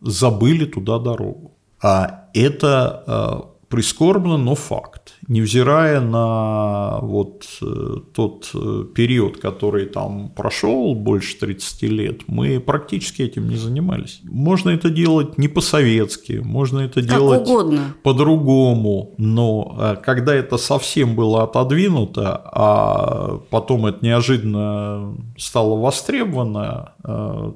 забыли 0.00 0.64
туда 0.64 0.98
дорогу. 0.98 1.52
А 1.80 2.28
это 2.34 3.04
э, 3.06 3.40
прискорбно, 3.68 4.36
но 4.36 4.54
факт. 4.54 5.14
Невзирая 5.28 6.00
на 6.00 6.98
вот 7.00 7.46
э, 7.62 7.96
тот 8.12 8.50
э, 8.54 8.84
период, 8.92 9.36
который 9.38 9.86
там 9.86 10.30
прошел, 10.30 10.96
больше 10.96 11.38
30 11.38 11.82
лет, 11.82 12.20
мы 12.26 12.58
практически 12.58 13.22
этим 13.22 13.48
не 13.48 13.54
занимались. 13.54 14.20
Можно 14.24 14.70
это 14.70 14.90
делать 14.90 15.38
не 15.38 15.46
по-советски, 15.46 16.42
можно 16.44 16.80
это 16.80 17.02
как 17.02 17.08
делать 17.08 17.48
угодно. 17.48 17.94
по-другому, 18.02 19.14
но 19.16 19.76
э, 19.78 19.96
когда 20.02 20.34
это 20.34 20.56
совсем 20.56 21.14
было 21.14 21.44
отодвинуто, 21.44 22.42
а 22.44 23.42
потом 23.48 23.86
это 23.86 24.04
неожиданно 24.04 25.14
стало 25.38 25.76
востребовано, 25.76 26.92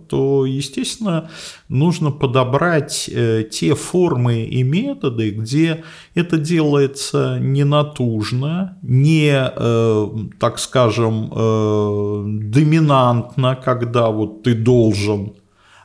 то, 0.09 0.45
естественно, 0.45 1.31
нужно 1.69 2.11
подобрать 2.11 3.09
те 3.51 3.75
формы 3.75 4.43
и 4.43 4.62
методы, 4.62 5.31
где 5.31 5.85
это 6.14 6.37
делается 6.37 7.39
не 7.41 7.56
натужно, 7.65 8.79
не, 8.83 9.33
э, 9.33 10.09
так 10.39 10.59
скажем, 10.59 11.33
э, 11.35 12.25
доминантно, 12.27 13.57
когда 13.57 14.09
вот 14.09 14.43
ты 14.43 14.55
должен, 14.55 15.35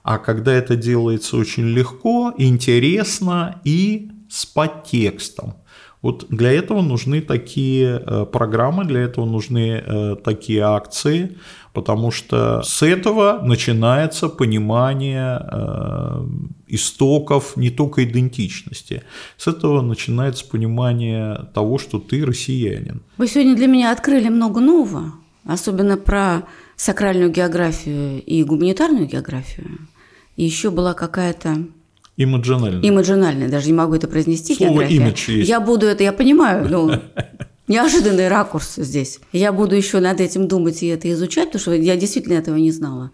а 0.04 0.18
когда 0.18 0.54
это 0.54 0.76
делается 0.76 1.38
очень 1.38 1.68
легко, 1.68 2.34
интересно 2.38 3.62
и 3.64 4.12
с 4.30 4.46
подтекстом. 4.46 5.56
Вот 6.02 6.26
для 6.30 6.52
этого 6.52 6.82
нужны 6.82 7.22
такие 7.22 8.02
э, 8.04 8.26
программы, 8.26 8.86
для 8.86 9.02
этого 9.02 9.26
нужны 9.26 9.84
э, 9.86 10.16
такие 10.24 10.62
акции, 10.62 11.38
потому 11.74 12.12
что 12.12 12.62
с 12.64 12.82
этого 12.82 13.40
начинается 13.44 14.28
понимание 14.30 15.40
э, 15.42 16.26
истоков 16.68 17.56
не 17.56 17.70
только 17.70 18.04
идентичности, 18.04 19.04
с 19.38 19.48
этого 19.48 19.82
начинается 19.82 20.46
понимание 20.46 21.48
того, 21.54 21.78
что 21.78 22.00
ты 22.00 22.26
россиянин. 22.26 23.02
Вы 23.18 23.28
сегодня 23.28 23.56
для 23.56 23.68
меня 23.68 23.92
открыли 23.92 24.30
много 24.30 24.60
нового, 24.60 25.14
особенно 25.46 25.98
про 25.98 26.44
сакральную 26.76 27.32
географию 27.32 28.22
и 28.22 28.44
гуманитарную 28.44 29.08
географию. 29.08 29.88
И 30.36 30.44
еще 30.44 30.72
была 30.72 30.94
какая-то 30.94 31.58
Имаджинальная. 32.18 32.82
Имаджинальная, 32.88 33.50
даже 33.50 33.68
не 33.68 33.74
могу 33.74 33.96
это 33.96 34.08
произнести. 34.08 34.54
Слово 34.56 34.82
имидж 34.82 35.32
есть. 35.32 35.50
Я 35.50 35.60
буду 35.60 35.86
это, 35.86 36.04
я 36.04 36.12
понимаю, 36.12 36.68
ну, 36.70 36.92
неожиданный 37.72 38.28
ракурс 38.28 38.76
здесь. 38.76 39.20
Я 39.32 39.52
буду 39.52 39.76
еще 39.76 40.00
над 40.00 40.22
этим 40.22 40.48
думать 40.48 40.84
и 40.84 40.88
это 40.88 41.12
изучать, 41.12 41.48
потому 41.48 41.62
что 41.62 41.74
я 41.74 41.96
действительно 41.96 42.34
этого 42.34 42.58
не 42.58 42.72
знала. 42.72 43.12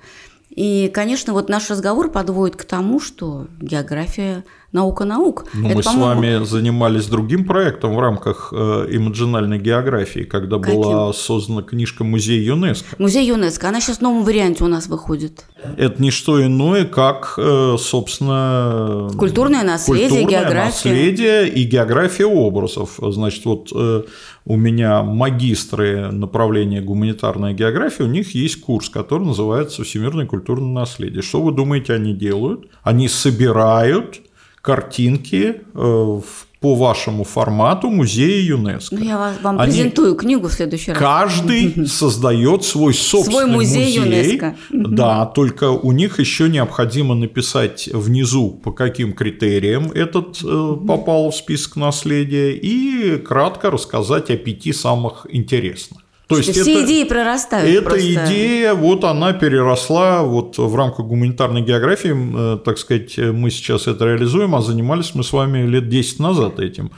И, 0.50 0.92
конечно, 0.94 1.34
вот 1.34 1.50
наш 1.50 1.70
разговор 1.70 2.12
подводит 2.12 2.56
к 2.56 2.66
тому, 2.66 3.00
что 3.00 3.48
география 3.62 4.44
наука 4.78 5.06
наук. 5.06 5.46
Но 5.54 5.70
мы 5.70 5.84
с 5.84 5.94
вами 5.94 6.46
занимались 6.46 7.08
другим 7.08 7.46
проектом 7.46 7.96
в 7.96 8.00
рамках 8.00 8.54
э, 8.56 8.88
имаджинальной 8.92 9.60
географии, 9.60 10.22
когда 10.22 10.60
Каким? 10.60 10.82
была 10.82 11.14
создана 11.14 11.62
книжка 11.62 12.04
«Музей 12.04 12.42
ЮНЕСКО». 12.46 12.96
Музей 12.98 13.28
ЮНЕСКО, 13.28 13.70
она 13.70 13.82
сейчас 13.82 13.98
в 13.98 14.02
новом 14.02 14.24
варианте 14.24 14.64
у 14.64 14.68
нас 14.68 14.88
выходит. 14.88 15.46
Это 15.78 16.02
не 16.02 16.12
что 16.12 16.44
иное, 16.46 16.86
как, 16.86 17.34
э, 17.38 17.76
собственно... 17.80 19.10
Культурное 19.18 19.64
наследие, 19.64 20.10
культурное 20.10 20.42
география. 20.42 20.90
наследие 20.90 21.50
и 21.50 21.64
география 21.64 22.26
образов. 22.26 23.00
Значит, 23.02 23.46
вот 23.46 23.70
э, 23.76 24.04
у 24.46 24.56
меня 24.56 25.04
магистры 25.04 26.12
направления 26.12 26.82
гуманитарная 26.82 27.54
география, 27.54 28.04
у 28.04 28.08
них 28.08 28.36
есть 28.36 28.62
курс, 28.62 28.90
который 28.90 29.26
называется 29.26 29.84
«Всемирное 29.84 30.26
культурное 30.26 30.72
наследие». 30.72 31.22
Что 31.22 31.42
вы 31.42 31.52
думаете, 31.52 31.94
они 31.94 32.14
делают? 32.14 32.68
Они 32.84 33.08
собирают 33.08 34.22
картинки 34.68 35.62
э, 35.74 36.22
по 36.60 36.76
вашему 36.76 37.24
формату 37.24 37.90
музея 37.90 38.42
ЮНЕСКО. 38.50 38.96
Ну, 38.96 39.06
я 39.06 39.34
вам 39.42 39.60
Они, 39.62 39.72
презентую 39.72 40.16
книгу 40.16 40.50
в 40.50 40.54
следующий 40.54 40.92
раз. 40.92 41.00
Каждый 41.00 41.88
создает 42.02 42.66
свой 42.66 42.94
собственный 42.94 43.44
свой 43.44 43.46
музей, 43.46 43.86
музей 43.86 44.00
ЮНЕСКО. 44.00 44.56
Да, 44.72 45.26
только 45.26 45.72
у 45.72 45.94
них 45.94 46.20
еще 46.20 46.50
необходимо 46.50 47.16
написать 47.16 47.88
внизу, 47.94 48.50
по 48.52 48.74
каким 48.74 49.14
критериям 49.14 49.90
этот 49.90 50.44
э, 50.44 50.76
попал 50.86 51.32
в 51.32 51.36
список 51.36 51.78
наследия, 51.78 52.52
и 52.52 53.20
кратко 53.20 53.72
рассказать 53.72 54.30
о 54.32 54.36
пяти 54.36 54.74
самых 54.74 55.28
интересных. 55.30 56.02
То 56.28 56.38
есть 56.38 56.52
все 56.52 56.62
это, 56.62 56.86
идеи 56.86 57.04
прорастают. 57.06 57.70
Эта 57.70 57.90
просто. 57.90 58.26
идея, 58.26 58.74
вот 58.74 59.06
она 59.06 59.32
переросла 59.32 60.24
вот 60.24 60.58
в 60.58 60.76
рамках 60.76 61.06
гуманитарной 61.06 61.62
географии, 61.62 62.56
э, 62.56 62.58
так 62.58 62.78
сказать, 62.78 63.18
мы 63.18 63.50
сейчас 63.50 63.88
это 63.88 64.06
реализуем, 64.06 64.54
а 64.54 64.62
занимались 64.62 65.16
мы 65.16 65.24
с 65.24 65.32
вами 65.32 65.66
лет 65.66 65.88
10 65.88 66.20
назад 66.20 66.60
этим, 66.60 66.92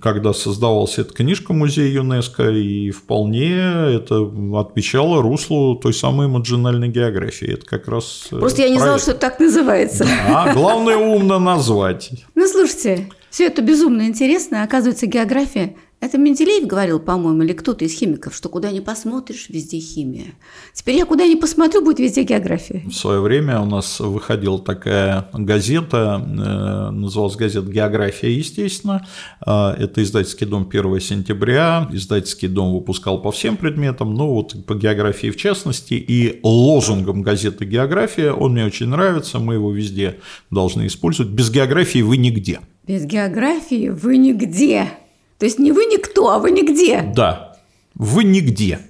когда 0.00 0.32
создавалась 0.32 0.98
эта 0.98 1.12
книжка 1.12 1.52
музея 1.52 1.92
ЮНЕСКО, 1.94 2.50
и 2.50 2.90
вполне 2.90 3.56
это 3.56 4.30
отвечало 4.54 5.20
руслу 5.20 5.74
той 5.74 5.92
самой 5.92 6.28
марджинальной 6.28 6.88
географии. 6.88 7.54
Это 7.54 7.66
как 7.66 7.88
раз 7.88 8.28
э, 8.30 8.38
Просто 8.38 8.62
я 8.62 8.68
не 8.68 8.78
знала, 8.78 9.00
что 9.00 9.10
это 9.10 9.20
так 9.20 9.40
называется. 9.40 10.06
Да, 10.28 10.52
главное 10.54 10.96
умно 10.96 11.40
назвать. 11.40 12.10
Ну, 12.36 12.46
слушайте, 12.46 13.08
все 13.30 13.46
это 13.46 13.62
безумно 13.62 14.02
интересно. 14.06 14.62
Оказывается, 14.62 15.06
география 15.06 15.74
это 15.98 16.18
Менделеев 16.18 16.66
говорил, 16.66 17.00
по-моему, 17.00 17.42
или 17.42 17.54
кто-то 17.54 17.84
из 17.84 17.94
химиков, 17.94 18.34
что 18.34 18.50
куда 18.50 18.70
ни 18.70 18.80
посмотришь, 18.80 19.48
везде 19.48 19.80
химия. 19.80 20.34
Теперь 20.74 20.96
я 20.96 21.06
куда 21.06 21.26
ни 21.26 21.36
посмотрю, 21.36 21.82
будет 21.82 22.00
везде 22.00 22.22
география. 22.22 22.82
В 22.86 22.92
свое 22.92 23.20
время 23.20 23.60
у 23.60 23.64
нас 23.64 23.98
выходила 23.98 24.58
такая 24.58 25.28
газета, 25.32 26.22
э, 26.22 26.90
называлась 26.90 27.36
газета 27.36 27.70
«География», 27.70 28.30
естественно. 28.30 29.06
Э, 29.44 29.70
это 29.70 30.02
издательский 30.02 30.46
дом 30.46 30.68
1 30.70 31.00
сентября. 31.00 31.88
Издательский 31.90 32.48
дом 32.48 32.74
выпускал 32.74 33.22
по 33.22 33.32
всем 33.32 33.56
предметам, 33.56 34.14
но 34.14 34.34
вот 34.34 34.66
по 34.66 34.74
географии 34.74 35.30
в 35.30 35.36
частности. 35.36 35.94
И 35.94 36.40
лозунгом 36.42 37.22
газеты 37.22 37.64
«География» 37.64 38.32
он 38.32 38.52
мне 38.52 38.66
очень 38.66 38.88
нравится, 38.88 39.38
мы 39.38 39.54
его 39.54 39.72
везде 39.72 40.18
должны 40.50 40.88
использовать. 40.88 41.32
Без 41.32 41.50
географии 41.50 42.02
вы 42.02 42.18
нигде. 42.18 42.60
Без 42.86 43.06
географии 43.06 43.88
вы 43.88 44.18
нигде. 44.18 44.90
То 45.38 45.44
есть 45.46 45.58
не 45.58 45.72
вы 45.72 45.84
никто, 45.86 46.30
а 46.30 46.38
вы 46.38 46.50
нигде. 46.50 47.02
Да, 47.14 47.56
вы 47.94 48.24
нигде. 48.24 48.80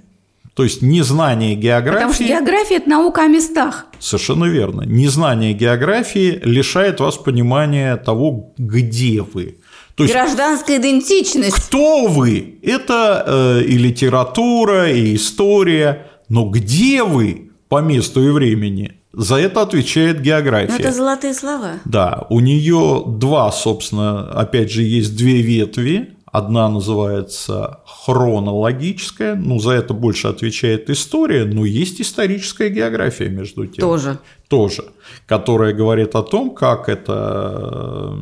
То 0.54 0.64
есть 0.64 0.80
незнание 0.80 1.54
географии... 1.54 1.96
Потому 1.96 2.14
что 2.14 2.24
география– 2.24 2.76
это 2.76 2.88
наука 2.88 3.24
о 3.24 3.26
местах. 3.26 3.86
Совершенно 3.98 4.46
верно. 4.46 4.82
Незнание 4.82 5.52
географии 5.52 6.40
лишает 6.42 7.00
вас 7.00 7.16
понимания 7.16 7.96
того, 7.96 8.54
где 8.56 9.20
вы. 9.20 9.58
То 9.96 10.04
есть, 10.04 10.14
Гражданская 10.14 10.78
идентичность. 10.78 11.56
Кто 11.56 12.06
вы? 12.06 12.58
Это 12.62 13.24
э, 13.26 13.64
и 13.64 13.76
литература, 13.76 14.90
и 14.90 15.14
история. 15.14 16.06
Но 16.28 16.48
где 16.48 17.02
вы 17.02 17.50
по 17.68 17.80
месту 17.82 18.26
и 18.26 18.30
времени? 18.30 18.92
За 19.12 19.36
это 19.36 19.62
отвечает 19.62 20.20
география. 20.20 20.72
Но 20.72 20.78
это 20.78 20.92
золотые 20.92 21.34
слова. 21.34 21.80
Да, 21.84 22.26
у 22.30 22.40
нее 22.40 23.04
два, 23.06 23.50
собственно, 23.52 24.30
опять 24.30 24.70
же, 24.70 24.82
есть 24.82 25.16
две 25.16 25.40
ветви. 25.40 26.15
Одна 26.36 26.68
называется 26.68 27.80
хронологическая, 27.86 29.36
ну, 29.36 29.58
за 29.58 29.70
это 29.70 29.94
больше 29.94 30.28
отвечает 30.28 30.90
история, 30.90 31.46
но 31.46 31.64
есть 31.64 31.98
историческая 31.98 32.68
география 32.68 33.30
между 33.30 33.66
тем. 33.66 33.80
Тоже. 33.80 34.18
Тоже, 34.48 34.84
которая 35.26 35.72
говорит 35.72 36.14
о 36.14 36.22
том, 36.22 36.50
как 36.54 36.90
эта 36.90 38.14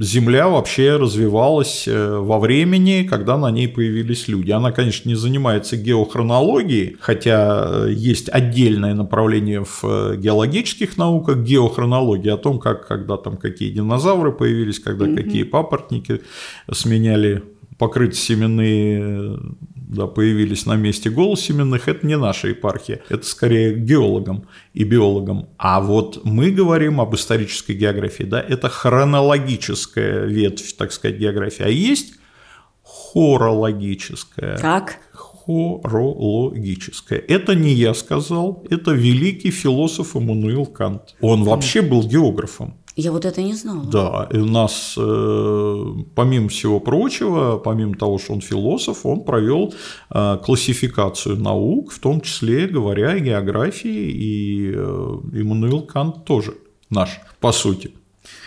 Земля 0.00 0.48
вообще 0.48 0.96
развивалась 0.96 1.88
э, 1.88 2.18
во 2.18 2.38
времени, 2.38 3.04
когда 3.08 3.36
на 3.36 3.50
ней 3.50 3.66
появились 3.66 4.28
люди. 4.28 4.52
Она, 4.52 4.70
конечно, 4.70 5.08
не 5.08 5.16
занимается 5.16 5.76
геохронологией, 5.76 6.98
хотя 7.00 7.66
э, 7.68 7.92
есть 7.92 8.28
отдельное 8.28 8.94
направление 8.94 9.64
в 9.64 9.82
э, 9.82 10.16
геологических 10.18 10.98
науках 10.98 11.38
геохронология 11.38 12.34
о 12.34 12.38
том, 12.38 12.60
как 12.60 12.86
когда 12.86 13.16
там 13.16 13.36
какие 13.36 13.70
динозавры 13.70 14.30
появились, 14.30 14.78
когда 14.78 15.06
mm-hmm. 15.06 15.16
какие 15.16 15.42
папоротники 15.42 16.20
сменяли 16.70 17.42
покрыть 17.82 18.14
семенные 18.14 19.40
да, 19.74 20.06
появились 20.06 20.66
на 20.66 20.76
месте 20.76 21.10
голосеменных, 21.10 21.88
это 21.88 22.06
не 22.06 22.16
наша 22.16 22.46
епархия, 22.46 23.00
это 23.08 23.26
скорее 23.26 23.74
геологам 23.74 24.46
и 24.72 24.84
биологам. 24.84 25.48
А 25.56 25.80
вот 25.80 26.20
мы 26.22 26.52
говорим 26.52 27.00
об 27.00 27.16
исторической 27.16 27.72
географии, 27.72 28.22
да, 28.22 28.40
это 28.40 28.68
хронологическая 28.68 30.26
ветвь, 30.26 30.76
так 30.76 30.92
сказать, 30.92 31.18
географии, 31.18 31.64
а 31.64 31.70
есть 31.70 32.14
хорологическая. 32.84 34.58
Так. 34.58 34.98
Хорологическая. 35.12 37.18
Это 37.18 37.56
не 37.56 37.72
я 37.72 37.94
сказал, 37.94 38.64
это 38.70 38.92
великий 38.92 39.50
философ 39.50 40.14
Эммануил 40.14 40.66
Кант. 40.66 41.16
Он 41.20 41.42
вообще 41.42 41.82
был 41.82 42.04
географом. 42.04 42.76
Я 42.94 43.10
вот 43.10 43.24
это 43.24 43.40
не 43.42 43.54
знала. 43.54 43.84
Да, 43.84 44.28
и 44.30 44.36
у 44.36 44.44
нас, 44.44 44.94
э, 44.98 45.84
помимо 46.14 46.48
всего 46.48 46.78
прочего, 46.78 47.56
помимо 47.56 47.94
того, 47.94 48.18
что 48.18 48.34
он 48.34 48.42
философ, 48.42 49.06
он 49.06 49.24
провел 49.24 49.72
э, 50.10 50.38
классификацию 50.44 51.36
наук, 51.36 51.90
в 51.90 51.98
том 52.00 52.20
числе 52.20 52.66
говоря 52.66 53.12
о 53.12 53.18
географии, 53.18 54.10
и 54.10 54.72
э, 54.74 55.18
Иммануил 55.32 55.82
Кант 55.82 56.26
тоже 56.26 56.54
наш, 56.90 57.20
по 57.40 57.52
сути. 57.52 57.92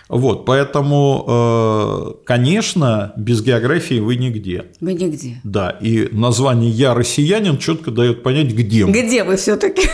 Вот, 0.07 0.45
поэтому, 0.45 2.15
конечно, 2.25 3.11
без 3.17 3.41
географии 3.41 3.99
вы 3.99 4.17
нигде. 4.17 4.65
Вы 4.79 4.93
нигде. 4.93 5.41
Да, 5.43 5.71
и 5.71 6.07
название 6.11 6.69
«Я 6.69 6.93
россиянин» 6.93 7.57
четко 7.57 7.89
дает 7.89 8.21
понять, 8.21 8.53
где 8.53 8.85
мы. 8.85 8.91
Где 8.91 9.23
вы 9.23 9.35
все-таки? 9.35 9.89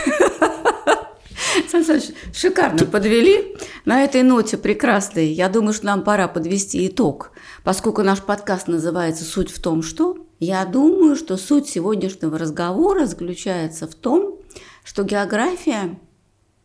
Сан 1.70 1.82
Саныч, 1.86 2.11
шикарно 2.32 2.80
Ты... 2.80 2.86
подвели. 2.86 3.56
На 3.84 4.04
этой 4.04 4.22
ноте 4.22 4.56
прекрасной, 4.56 5.32
я 5.32 5.48
думаю, 5.48 5.72
что 5.72 5.86
нам 5.86 6.02
пора 6.02 6.28
подвести 6.28 6.86
итог. 6.86 7.32
Поскольку 7.64 8.02
наш 8.02 8.20
подкаст 8.22 8.68
называется 8.68 9.24
«Суть 9.24 9.50
в 9.50 9.60
том, 9.60 9.82
что…», 9.82 10.16
я 10.44 10.64
думаю, 10.64 11.14
что 11.14 11.36
суть 11.36 11.68
сегодняшнего 11.68 12.36
разговора 12.36 13.06
заключается 13.06 13.86
в 13.86 13.94
том, 13.94 14.40
что 14.82 15.04
география, 15.04 16.00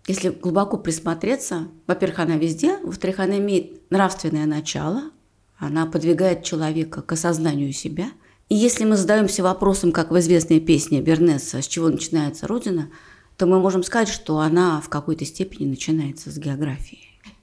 если 0.07 0.29
глубоко 0.29 0.77
присмотреться, 0.77 1.67
во-первых, 1.85 2.17
она 2.17 2.37
везде, 2.37 2.79
во-вторых, 2.81 3.19
она 3.19 3.37
имеет 3.37 3.91
нравственное 3.91 4.47
начало, 4.47 5.11
она 5.59 5.85
подвигает 5.85 6.43
человека 6.43 7.03
к 7.03 7.11
осознанию 7.11 7.71
себя. 7.71 8.09
И 8.49 8.55
если 8.55 8.83
мы 8.83 8.95
задаемся 8.95 9.43
вопросом, 9.43 9.91
как 9.91 10.09
в 10.09 10.17
известной 10.17 10.59
песне 10.59 10.99
Бернеса 11.01 11.61
«С 11.61 11.67
чего 11.67 11.89
начинается 11.89 12.47
Родина?», 12.47 12.89
то 13.37 13.45
мы 13.45 13.59
можем 13.59 13.83
сказать, 13.83 14.09
что 14.09 14.39
она 14.39 14.81
в 14.81 14.89
какой-то 14.89 15.23
степени 15.25 15.67
начинается 15.67 16.31
с 16.31 16.37
географии. 16.37 16.99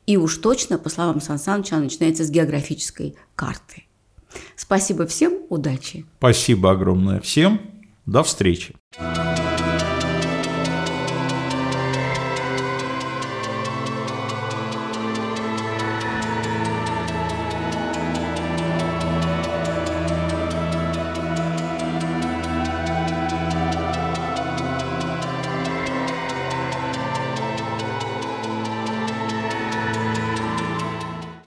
И 0.06 0.16
уж 0.16 0.36
точно, 0.38 0.76
по 0.76 0.90
словам 0.90 1.20
Сан 1.20 1.38
Саныча, 1.38 1.76
начинается 1.76 2.24
с 2.24 2.30
географической 2.30 3.14
карты. 3.34 3.84
Спасибо 4.56 5.06
всем, 5.06 5.38
удачи. 5.48 6.04
Спасибо 6.18 6.72
огромное 6.72 7.20
всем, 7.20 7.60
до 8.04 8.22
встречи. 8.22 8.74